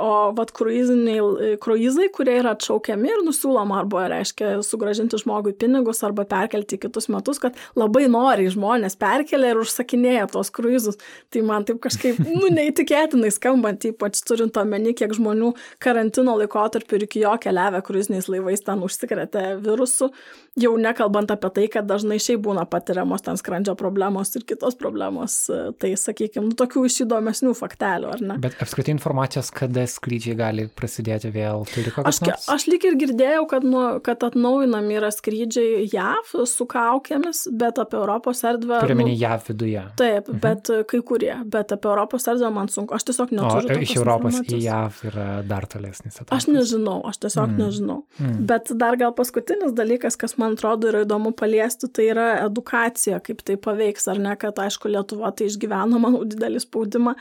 o 0.01 0.13
vat 0.37 0.53
kruizai, 0.57 2.09
kurie 2.15 2.37
yra 2.41 2.55
atšaukiami 2.57 3.11
ir 3.11 3.25
nusiūloma 3.27 3.81
arba, 3.83 4.07
reiškia, 4.13 4.53
sugražinti 4.67 5.21
žmogui 5.21 5.55
pinigus 5.57 6.03
arba 6.07 6.27
perkelti 6.29 6.79
į 6.79 6.85
kitus 6.87 7.09
metus, 7.13 7.41
kad 7.43 7.59
labai 7.79 8.07
nori 8.11 8.49
žmonės 8.53 8.97
perkelia 9.01 9.55
ir 9.55 9.63
užsakinėja 9.63 10.29
tos 10.35 10.53
kruizus. 10.55 11.01
Tai 11.31 11.43
man 11.47 11.67
taip 11.69 11.81
kažkaip, 11.85 12.21
nu, 12.27 12.51
neįtikėtinai 12.53 13.31
skambant, 13.35 13.87
ypač 13.91 14.23
turint 14.27 14.57
omeny, 14.61 14.90
omeny, 14.91 14.95
kiek 14.95 15.15
žmonių 15.15 15.55
karantino 15.79 16.37
laikotarpiu 16.39 16.99
ir 16.99 17.07
iki 17.07 17.23
jo 17.25 17.37
keliavę 17.41 17.83
kruiziniais 17.83 18.29
laivais 18.29 18.63
ten 18.63 18.83
užsikrėtė 18.83 19.61
virusų, 19.63 20.11
jau 20.57 20.77
nekalbant 20.77 21.31
apie 21.31 21.51
tai, 21.51 21.69
kad 21.69 21.87
dažnai 21.87 22.19
šiaip 22.19 22.43
būna 22.43 22.67
patiriamos 22.69 23.23
ten 23.23 23.37
skrandžio 23.37 23.75
problemos 23.77 24.35
ir 24.37 24.45
kitos 24.45 24.77
problemos. 24.77 25.47
Tai, 25.79 25.91
sakykime, 25.97 26.51
nu, 26.51 26.57
tokių 26.57 26.85
iš 26.87 27.05
įdomesnių 27.05 27.55
faktelių, 27.55 28.11
ar 28.11 28.21
ne? 28.23 28.39
Bet 28.41 28.59
apskritai 28.61 28.95
informacijos, 28.95 29.51
kada 29.51 29.87
skrydžiai 29.87 30.37
gali 30.37 30.67
prasidėti 30.69 31.31
vėl, 31.33 31.65
turi 31.71 31.93
kokią 31.95 32.09
aš, 32.09 32.21
nors? 32.25 32.49
Aš 32.51 32.67
lyg 32.71 32.85
ir 32.89 32.99
girdėjau, 33.01 33.47
kad, 33.51 33.67
nu, 33.67 33.85
kad 34.05 34.23
atnaujinami 34.27 34.99
yra 34.99 35.13
skrydžiai 35.15 35.87
JAV 35.91 36.35
su 36.49 36.67
kaukėmis, 36.71 37.47
bet 37.61 37.81
apie 37.83 37.99
Europos 38.01 38.43
erdvę. 38.47 38.83
Turime 38.85 39.07
nu, 39.07 39.15
JAV 39.15 39.51
viduje. 39.53 39.87
Taip, 40.01 40.29
mhm. 40.29 40.43
bet 40.43 40.73
kai 40.91 41.03
kurie, 41.07 41.35
bet 41.51 41.75
apie 41.77 41.91
Europos 41.91 42.27
erdvę 42.31 42.51
man 42.55 42.71
sunku, 42.73 42.97
aš 42.97 43.11
tiesiog 43.11 43.35
neturiu. 43.37 43.71
O 43.77 43.85
iš 43.85 43.97
Europos 44.01 44.41
į 44.45 44.61
JAV 44.65 44.80
yra 45.07 45.27
dar 45.47 45.67
tolesnis 45.71 46.19
etapas. 46.19 46.41
Aš 46.41 46.49
nežinau, 46.51 46.99
aš 47.09 47.21
tiesiog 47.25 47.53
mm. 47.53 47.61
nežinau. 47.61 47.99
Mm. 48.19 48.43
Bet 48.51 48.73
dar 48.81 48.99
gal 49.01 49.15
paskutinis 49.17 49.75
dalykas, 49.77 50.19
kas 50.21 50.37
man 50.41 50.57
atrodo 50.59 50.91
yra 50.91 51.05
įdomu 51.07 51.33
paliesti, 51.37 51.91
tai 51.93 52.11
yra 52.15 52.29
edukacija, 52.47 53.21
kaip 53.25 53.45
tai 53.47 53.59
paveiks, 53.61 54.09
ar 54.13 54.21
ne, 54.23 54.35
kad 54.41 54.59
aišku 54.65 54.93
Lietuva 54.93 55.33
tai 55.37 55.51
išgyveno, 55.51 56.01
manau, 56.05 56.25
didelį 56.29 56.63
spaudimą 56.67 57.17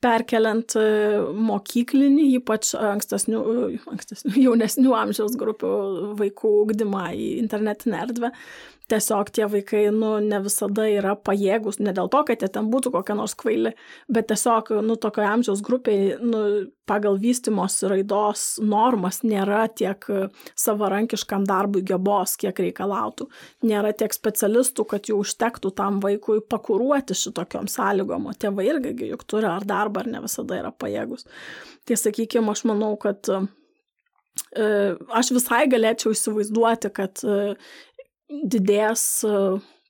perkeliant 0.00 0.74
e, 0.80 0.82
mokyklinį, 1.44 2.26
ypač 2.38 2.72
ankstesnių, 2.78 3.40
ankstesnių 3.92 4.32
jaunesnių 4.46 4.94
amžiaus 4.96 5.36
grupių 5.40 5.72
vaikų 6.20 6.52
ugdymą 6.62 7.10
į 7.12 7.26
internetinę 7.42 8.00
erdvę 8.06 8.32
tiesiog 8.90 9.30
tie 9.34 9.46
vaikai, 9.50 9.86
nu, 9.94 10.16
ne 10.24 10.40
visada 10.44 10.86
yra 10.90 11.14
pajėgus, 11.16 11.80
ne 11.80 11.94
dėl 11.96 12.10
to, 12.12 12.22
kad 12.28 12.42
jie 12.42 12.50
ten 12.52 12.70
būtų 12.72 12.92
kokie 12.94 13.16
nors 13.18 13.36
kvaili, 13.38 13.72
bet 14.10 14.28
tiesiog, 14.32 14.74
nu, 14.86 14.96
tokio 15.00 15.24
amžiaus 15.26 15.62
grupiai, 15.66 16.16
nu, 16.20 16.42
pagal 16.90 17.18
vystimos 17.22 17.78
raidos 17.86 18.44
normas 18.62 19.20
nėra 19.22 19.62
tiek 19.70 20.06
savarankiškam 20.58 21.46
darbui 21.46 21.84
gebos, 21.86 22.34
kiek 22.40 22.58
reikalautų. 22.66 23.28
Nėra 23.70 23.92
tiek 23.94 24.14
specialistų, 24.14 24.86
kad 24.90 25.10
jų 25.10 25.20
užtektų 25.22 25.72
tam 25.78 26.00
vaikui 26.02 26.40
pakuruoti 26.50 27.14
šitokiom 27.18 27.70
sąlygom, 27.70 28.26
o 28.30 28.34
tėvai 28.34 28.66
irgi 28.72 29.12
juk 29.12 29.24
turi 29.30 29.48
ar 29.50 29.66
darbą, 29.68 30.02
ar 30.02 30.12
ne 30.16 30.24
visada 30.26 30.58
yra 30.58 30.74
pajėgus. 30.74 31.28
Tai 31.86 31.98
sakykime, 31.98 32.50
aš 32.50 32.64
manau, 32.70 32.92
kad 33.00 33.30
e, 33.30 33.40
aš 35.20 35.32
visai 35.36 35.64
galėčiau 35.70 36.14
įsivaizduoti, 36.16 36.90
kad 36.96 37.22
didės 38.30 39.04
e, 39.26 39.36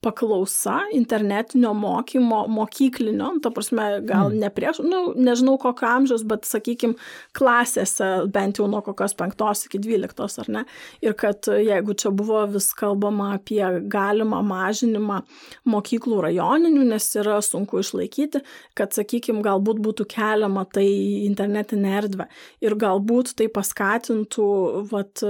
paklausa 0.01 0.78
internetinio 0.97 1.74
mokymo 1.76 2.47
mokyklinio, 2.49 3.34
nu, 3.34 3.41
ta 3.45 3.51
prasme, 3.53 3.84
gal 4.09 4.30
mm. 4.30 4.38
ne 4.41 4.49
prieš, 4.57 4.80
nu, 4.84 5.01
nežinau 5.20 5.59
kokio 5.61 5.91
amžiaus, 5.91 6.24
bet, 6.28 6.49
sakykime, 6.49 6.97
klasėse 7.36 8.09
bent 8.32 8.61
jau 8.61 8.68
nuo 8.70 8.80
kokios 8.86 9.12
penktos 9.18 9.66
iki 9.68 9.80
dvyliktos, 9.84 10.38
ar 10.41 10.49
ne? 10.57 10.64
Ir 11.05 11.16
kad 11.20 11.51
jeigu 11.53 11.97
čia 12.01 12.14
buvo 12.16 12.47
vis 12.55 12.70
kalbama 12.76 13.34
apie 13.36 13.61
galimą 13.93 14.41
mažinimą 14.49 15.20
mokyklų 15.68 16.24
rajoninių, 16.30 16.88
nes 16.95 17.12
yra 17.20 17.36
sunku 17.45 17.84
išlaikyti, 17.84 18.41
kad, 18.80 18.97
sakykime, 18.97 19.45
galbūt 19.45 19.84
būtų 19.84 20.09
keliama 20.16 20.64
tai 20.72 20.88
į 20.88 21.26
internetinę 21.28 21.99
erdvę 22.01 22.30
ir 22.64 22.80
galbūt 22.80 23.36
tai 23.36 23.53
paskatintų, 23.53 24.49
vat, 24.95 25.28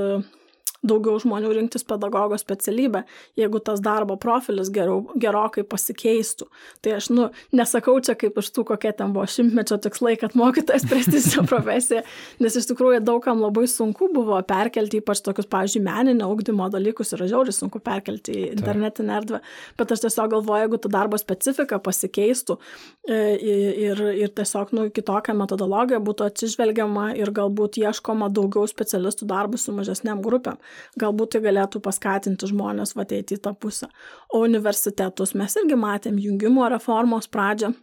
daugiau 0.86 1.18
žmonių 1.20 1.52
rinktis 1.56 1.84
pedagogo 1.84 2.38
specialybę, 2.40 3.02
jeigu 3.38 3.60
tas 3.64 3.82
darbo 3.84 4.16
profilis 4.20 4.70
geriau, 4.72 5.02
gerokai 5.20 5.64
pasikeistų. 5.68 6.48
Tai 6.80 6.94
aš, 6.96 7.10
nu, 7.12 7.26
nesakau 7.56 7.98
čia 8.04 8.16
kaip 8.18 8.38
iš 8.40 8.48
tų, 8.56 8.64
kokie 8.72 8.92
ten 8.96 9.12
buvo 9.12 9.26
šimtmečio 9.28 9.76
tikslai, 9.84 10.16
kad 10.20 10.36
mokytojas 10.38 10.86
prestižinė 10.90 11.44
profesija, 11.50 12.04
nes 12.40 12.56
iš 12.56 12.70
tikrųjų 12.70 13.02
daugam 13.04 13.42
labai 13.44 13.66
sunku 13.70 14.08
buvo 14.14 14.40
perkelti, 14.48 15.02
ypač 15.02 15.20
tokius, 15.26 15.48
pavyzdžiui, 15.52 15.84
meninio 15.84 16.30
augdymo 16.30 16.70
dalykus 16.72 17.12
yra 17.16 17.28
žiauriai 17.30 17.56
sunku 17.56 17.82
perkelti 17.84 18.36
į 18.36 18.46
internetinę 18.54 19.18
erdvę, 19.20 19.42
bet 19.76 19.94
aš 19.94 20.06
tiesiog 20.06 20.32
galvoju, 20.36 20.64
jeigu 20.64 20.80
ta 20.80 20.92
darbo 20.96 21.20
specifika 21.20 21.80
pasikeistų 21.84 22.56
e, 23.04 23.20
ir, 23.36 24.02
ir 24.24 24.32
tiesiog, 24.36 24.72
nu, 24.76 24.88
kitokią 24.94 25.36
metodologiją 25.36 26.00
būtų 26.08 26.30
atsižvelgiama 26.30 27.10
ir 27.20 27.32
galbūt 27.36 27.80
ieškoma 27.82 28.30
daugiau 28.32 28.64
specialistų 28.70 29.28
darbų 29.28 29.60
su 29.60 29.74
mažesniam 29.76 30.24
grupėm 30.24 30.56
galbūt 31.00 31.34
tai 31.34 31.44
galėtų 31.48 31.82
paskatinti 31.84 32.50
žmonės 32.50 32.96
ateiti 32.96 33.38
į 33.38 33.44
tą 33.44 33.54
pusę. 33.54 33.90
O 34.34 34.42
universitetus 34.46 35.36
mes 35.38 35.56
irgi 35.60 35.78
matėm 35.78 36.18
jungimo 36.20 36.68
reformos 36.70 37.30
pradžią. 37.30 37.74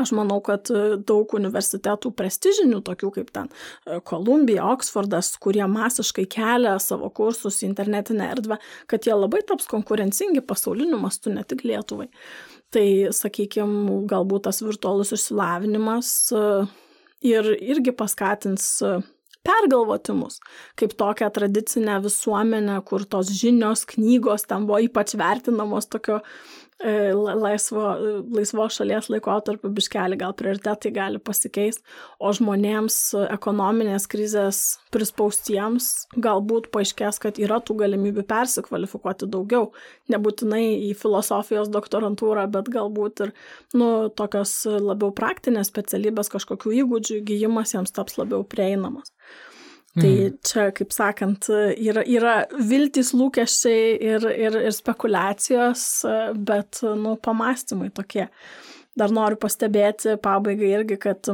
Aš 0.00 0.10
manau, 0.16 0.40
kad 0.42 0.66
e, 0.74 0.96
daug 1.06 1.30
universitetų 1.36 2.10
prestižinių, 2.18 2.80
tokių 2.86 3.10
kaip 3.14 3.28
ten 3.34 3.50
Kolumbija, 4.08 4.64
e, 4.64 4.74
Oksfordas, 4.74 5.34
kurie 5.42 5.62
masiškai 5.70 6.24
kelia 6.30 6.72
savo 6.82 7.10
kursus 7.14 7.60
į 7.62 7.68
internetinę 7.68 8.26
erdvę, 8.32 8.58
kad 8.90 9.06
jie 9.06 9.14
labai 9.14 9.44
taps 9.46 9.68
konkurencingi 9.70 10.42
pasauliniu 10.42 10.98
mastu, 11.02 11.30
ne 11.30 11.44
tik 11.46 11.62
Lietuvai. 11.68 12.08
Tai, 12.74 12.86
sakykime, 13.14 14.00
galbūt 14.10 14.48
tas 14.48 14.64
virtualus 14.64 15.14
išsilavinimas 15.14 16.10
e, 16.34 16.44
ir 17.30 17.52
irgi 17.54 17.94
paskatins 17.94 18.72
pergalvoti 19.44 20.14
mus. 20.16 20.40
Kaip 20.78 20.94
tokią 21.00 21.30
tradicinę 21.36 22.00
visuomenę, 22.04 22.80
kur 22.88 23.04
tos 23.04 23.30
žinios, 23.30 23.84
knygos 23.92 24.48
ten 24.50 24.66
buvo 24.68 24.80
ypač 24.86 25.14
vertinamos 25.20 25.88
tokio 25.92 26.20
laisvo, 26.82 27.82
laisvo 28.34 28.66
šalies 28.68 29.08
laikotarpiu 29.08 29.70
biškelį 29.72 30.18
gal 30.18 30.34
prioritetai 30.34 30.90
gali 30.92 31.20
pasikeisti, 31.22 31.84
o 32.18 32.32
žmonėms 32.34 33.14
ekonominės 33.30 34.08
krizės 34.10 34.80
prispaustiems 34.92 36.08
galbūt 36.18 36.70
paaiškės, 36.74 37.20
kad 37.22 37.38
yra 37.38 37.60
tų 37.62 37.78
galimybių 37.84 38.26
persikvalifikuoti 38.26 39.30
daugiau, 39.30 39.70
nebūtinai 40.10 40.90
į 40.90 40.92
filosofijos 40.98 41.70
doktorantūrą, 41.72 42.48
bet 42.50 42.68
galbūt 42.74 43.26
ir 43.28 43.34
nu, 43.74 44.10
tokios 44.10 44.64
labiau 44.66 45.14
praktinės 45.14 45.70
specialybės, 45.70 46.32
kažkokių 46.34 46.78
įgūdžių 46.82 47.20
įgyjimas 47.22 47.76
jiems 47.76 47.94
taps 47.94 48.18
labiau 48.18 48.44
prieinamas. 48.44 49.14
Tai 49.94 50.10
mm. 50.10 50.38
čia, 50.42 50.68
kaip 50.74 50.90
sakant, 50.90 51.46
yra, 51.78 52.02
yra 52.10 52.34
viltys, 52.58 53.12
lūkesčiai 53.14 53.92
ir, 54.02 54.24
ir, 54.26 54.56
ir 54.66 54.74
spekulacijos, 54.74 55.84
bet, 56.34 56.80
nu, 56.98 57.14
pamastymai 57.22 57.92
tokie. 57.94 58.26
Dar 58.98 59.14
noriu 59.14 59.38
pastebėti 59.38 60.16
pabaigai 60.22 60.72
irgi, 60.80 60.98
kad 61.02 61.30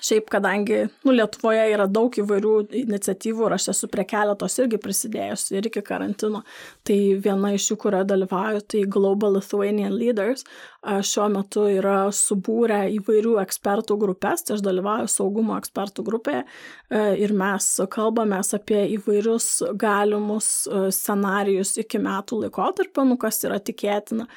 Šiaip, 0.00 0.28
kadangi 0.32 0.84
nu, 1.04 1.12
Lietuvoje 1.12 1.64
yra 1.74 1.86
daug 1.90 2.14
įvairių 2.22 2.52
iniciatyvų 2.84 3.46
ir 3.48 3.54
aš 3.56 3.66
esu 3.74 3.88
prie 3.92 4.04
keletos 4.08 4.56
irgi 4.62 4.78
prisidėjus 4.80 5.48
ir 5.52 5.66
iki 5.68 5.82
karantino, 5.84 6.42
tai 6.86 6.98
viena 7.20 7.50
iš 7.56 7.70
jų, 7.72 7.76
kurioje 7.84 8.08
dalyvauju, 8.12 8.62
tai 8.70 8.84
Global 8.88 9.36
Lithuanian 9.36 9.92
Leaders, 9.96 10.46
šiuo 10.80 11.26
metu 11.34 11.66
yra 11.68 11.98
subūrę 12.14 12.84
įvairių 12.96 13.34
ekspertų 13.42 13.98
grupės, 14.00 14.46
tai 14.46 14.56
aš 14.56 14.64
dalyvauju 14.64 15.10
saugumo 15.12 15.58
ekspertų 15.60 16.06
grupėje 16.06 16.40
e, 16.46 17.02
ir 17.20 17.34
mes 17.36 17.68
kalbamės 17.92 18.54
apie 18.56 18.86
įvairius 18.96 19.50
galimus 19.80 20.50
e, 20.64 20.86
scenarius 20.94 21.76
iki 21.82 22.00
metų 22.00 22.44
laikotarpio, 22.46 23.04
nu 23.10 23.20
kas 23.20 23.42
yra 23.44 23.60
tikėtina. 23.60 24.28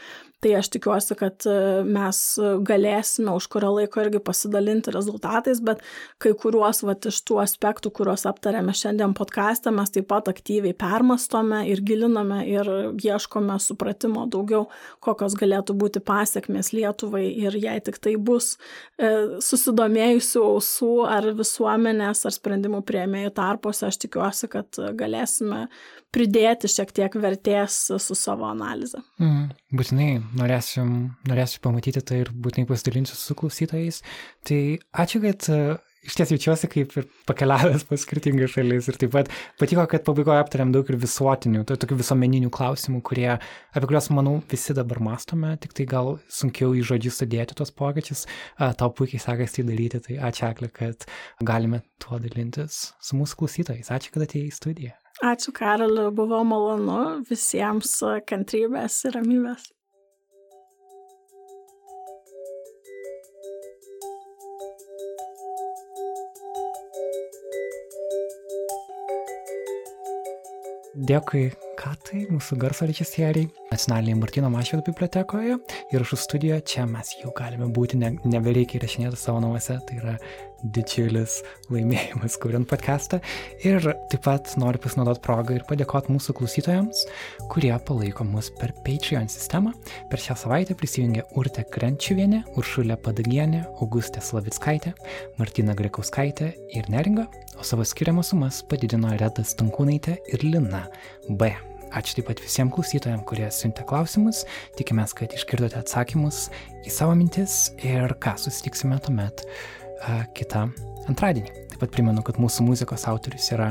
Tai 0.43 0.51
aš 0.59 0.67
tikiuosi, 0.73 1.15
kad 1.15 1.45
e, 1.47 1.55
mes 1.87 2.17
galėsime 2.67 3.31
už 3.37 3.45
kurio 3.53 3.69
laiko 3.77 4.01
irgi 4.03 4.19
pasidalinti 4.23 4.91
rezultatais, 4.91 5.61
bet 5.63 5.79
kai 6.19 6.33
kuriuos 6.39 6.81
vat, 6.83 7.07
iš 7.07 7.21
tų 7.23 7.37
aspektų, 7.45 7.93
kuriuos 7.95 8.25
aptarėme 8.27 8.75
šiandien 8.75 9.15
podcast'e, 9.15 9.71
mes 9.71 9.93
taip 9.95 10.09
pat 10.11 10.27
aktyviai 10.31 10.75
permastome 10.75 11.61
ir 11.71 11.79
giliname 11.87 12.41
ir 12.49 12.71
ieškome 12.99 13.55
supratimo 13.63 14.25
daugiau, 14.27 14.67
kokios 15.03 15.37
galėtų 15.39 15.77
būti 15.79 16.03
pasiekmes 16.03 16.73
Lietuvai 16.75 17.23
ir 17.45 17.55
jei 17.63 17.79
tik 17.85 18.01
tai 18.03 18.17
bus 18.19 18.57
e, 18.99 19.39
susidomėjusių 19.47 20.43
ausų 20.49 20.93
ar 21.07 21.31
visuomenės 21.39 22.25
ar 22.27 22.35
sprendimų 22.35 22.83
prieimėjų 22.83 23.31
tarpuose, 23.39 23.87
aš 23.87 24.03
tikiuosi, 24.03 24.51
kad 24.51 24.83
galėsime 24.99 25.69
pridėti 26.13 26.69
šiek 26.69 26.91
tiek 26.93 27.15
vertės 27.17 27.79
su 28.03 28.17
savo 28.17 28.45
analize. 28.51 28.99
Mm, 29.21 29.47
būtinai 29.73 30.11
norėsiu, 30.37 30.85
norėsiu 31.29 31.63
pamatyti 31.63 32.03
tai 32.05 32.23
ir 32.23 32.29
būtinai 32.33 32.69
pasidalinsiu 32.69 33.17
su 33.17 33.35
klausytojais. 33.37 34.03
Tai 34.47 34.59
ačiū, 35.03 35.21
kad 35.23 35.47
e, 35.49 35.59
iš 36.05 36.17
ties 36.19 36.33
jaučiuosi 36.33 36.69
kaip 36.71 36.95
ir 36.99 37.07
pakeliavęs 37.29 37.85
po 37.89 37.97
skirtingas 37.99 38.53
šalis 38.53 38.89
ir 38.91 38.99
taip 39.01 39.13
pat 39.15 39.31
patiko, 39.61 39.85
kad 39.89 40.05
pabaigoje 40.05 40.43
aptarėm 40.43 40.73
daug 40.75 40.89
ir 40.91 40.99
visuotinių, 41.01 41.63
to, 41.69 41.77
tokių 41.83 41.99
visuomeninių 42.03 42.51
klausimų, 42.53 43.01
kurie, 43.09 43.29
apie 43.73 43.85
kuriuos, 43.89 44.11
manau, 44.15 44.37
visi 44.51 44.75
dabar 44.77 45.01
mastome, 45.03 45.55
tik 45.63 45.75
tai 45.77 45.87
gal 45.89 46.17
sunkiau 46.31 46.75
į 46.77 46.85
žodžius 46.93 47.21
sudėti 47.23 47.57
tos 47.59 47.73
pokyčius, 47.73 48.25
tau 48.59 48.91
puikiai 48.93 49.23
sekasi 49.23 49.61
tai 49.61 49.69
daryti, 49.71 50.03
tai 50.09 50.19
ačiū, 50.29 50.49
Aklė, 50.53 50.69
kad 50.75 51.07
galime 51.41 51.81
tuo 52.03 52.19
dalintis 52.21 52.91
su 53.01 53.17
mūsų 53.17 53.39
klausytojais. 53.41 53.93
Ačiū, 53.95 54.13
kad 54.13 54.27
atėjai 54.27 54.51
į 54.51 54.59
studiją. 54.59 55.02
Ačiū, 55.23 55.53
Karaliu, 55.55 56.09
buvo 56.11 56.41
malonu 56.43 57.23
visiems 57.29 57.93
kantrybės 58.27 58.97
ir 59.07 59.15
ramybės. 59.15 59.69
Dėkui, 71.13 71.45
Katai, 71.83 72.21
mūsų 72.31 72.55
garso 72.61 72.85
režisieriai, 72.87 73.49
nacionalinėje 73.67 74.15
Martino 74.15 74.47
Mašvėdo 74.53 74.85
bibliotekoje. 74.87 75.57
Įrašų 75.91 76.19
studijoje 76.21 76.61
čia 76.71 76.85
mes 76.87 77.09
jau 77.19 77.33
galime 77.35 77.67
būti, 77.75 77.97
ne, 77.99 78.13
nebereikia 78.23 78.77
įrašinėti 78.79 79.19
savo 79.19 79.41
namuose, 79.43 79.75
tai 79.89 79.97
yra 79.99 80.13
didžiulis 80.63 81.41
laimėjimas, 81.67 82.37
kuriant 82.39 82.69
podcastą. 82.71 83.19
Ir 83.67 83.83
taip 83.83 84.23
pat 84.23 84.53
noriu 84.61 84.79
pasinaudoti 84.85 85.19
progą 85.25 85.57
ir 85.57 85.65
padėkoti 85.67 86.15
mūsų 86.15 86.37
klausytojams, 86.39 87.03
kurie 87.51 87.73
palaiko 87.89 88.23
mus 88.29 88.47
per 88.61 88.71
Patreon 88.87 89.27
sistemą. 89.27 89.75
Per 90.07 90.23
šią 90.23 90.39
savaitę 90.39 90.79
prisijungė 90.79 91.27
Urte 91.35 91.67
Krenčiuvienė, 91.67 92.45
Uršulė 92.55 92.95
Padagienė, 93.03 93.65
Augustė 93.83 94.23
Slavickaitė, 94.23 94.95
Martina 95.41 95.75
Grekauskaitė 95.75 96.53
ir 96.79 96.87
Neringa, 96.95 97.27
o 97.59 97.67
savo 97.67 97.83
skiriamas 97.83 98.31
sumas 98.31 98.63
padidino 98.71 99.11
Reda 99.19 99.43
Stankūnaitė 99.43 100.21
ir 100.31 100.47
Lina 100.47 100.85
B. 101.27 101.51
Ačiū 101.93 102.17
taip 102.17 102.29
pat 102.31 102.41
visiems 102.41 102.73
klausytojams, 102.73 103.25
kurie 103.29 103.49
siuntė 103.53 103.85
klausimus. 103.89 104.43
Tikimės, 104.79 105.13
kad 105.17 105.33
išgirdote 105.37 105.77
atsakymus 105.77 106.47
į 106.83 106.93
savo 106.93 107.13
mintis 107.19 107.67
ir 107.85 108.15
ką 108.23 108.33
susitiksime 108.41 108.97
tuomet 109.05 109.45
kitą 110.37 110.67
antradienį 111.11 111.53
pat 111.83 111.91
primenu, 111.93 112.23
kad 112.25 112.39
mūsų 112.41 112.59
muzikos 112.67 113.03
autorius 113.09 113.47
yra 113.53 113.69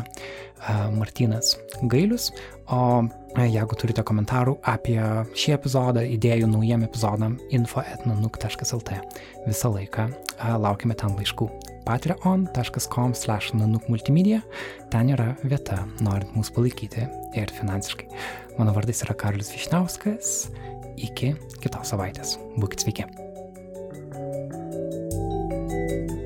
Martinas 0.94 1.56
Gailius, 1.90 2.24
o 2.70 3.02
jeigu 3.40 3.74
turite 3.78 4.02
komentarų 4.06 4.55
apie 4.68 5.01
šį 5.39 5.51
epizodą, 5.56 6.02
idėjų 6.16 6.47
naujiem 6.52 6.82
epizodam, 6.86 7.32
infoetnanuk.lt. 7.55 8.90
Visą 9.48 9.68
laiką 9.74 10.02
laukime 10.62 10.94
ten 10.94 11.10
laiškų. 11.18 11.47
patreon.com/nanukmultimedia. 11.82 14.40
Ten 14.90 15.09
yra 15.10 15.36
vieta, 15.43 15.86
norint 15.98 16.30
mūsų 16.36 16.52
palaikyti 16.55 17.09
ir 17.34 17.47
finansiškai. 17.51 18.06
Mano 18.59 18.72
vardas 18.76 19.02
yra 19.02 19.14
Karlis 19.18 19.51
Višnauskas. 19.51 20.47
Iki 20.94 21.34
kitos 21.59 21.90
savaitės. 21.90 22.39
Būkit 22.55 22.80
sveiki. 22.84 23.05
thank 25.72 26.10
you 26.10 26.22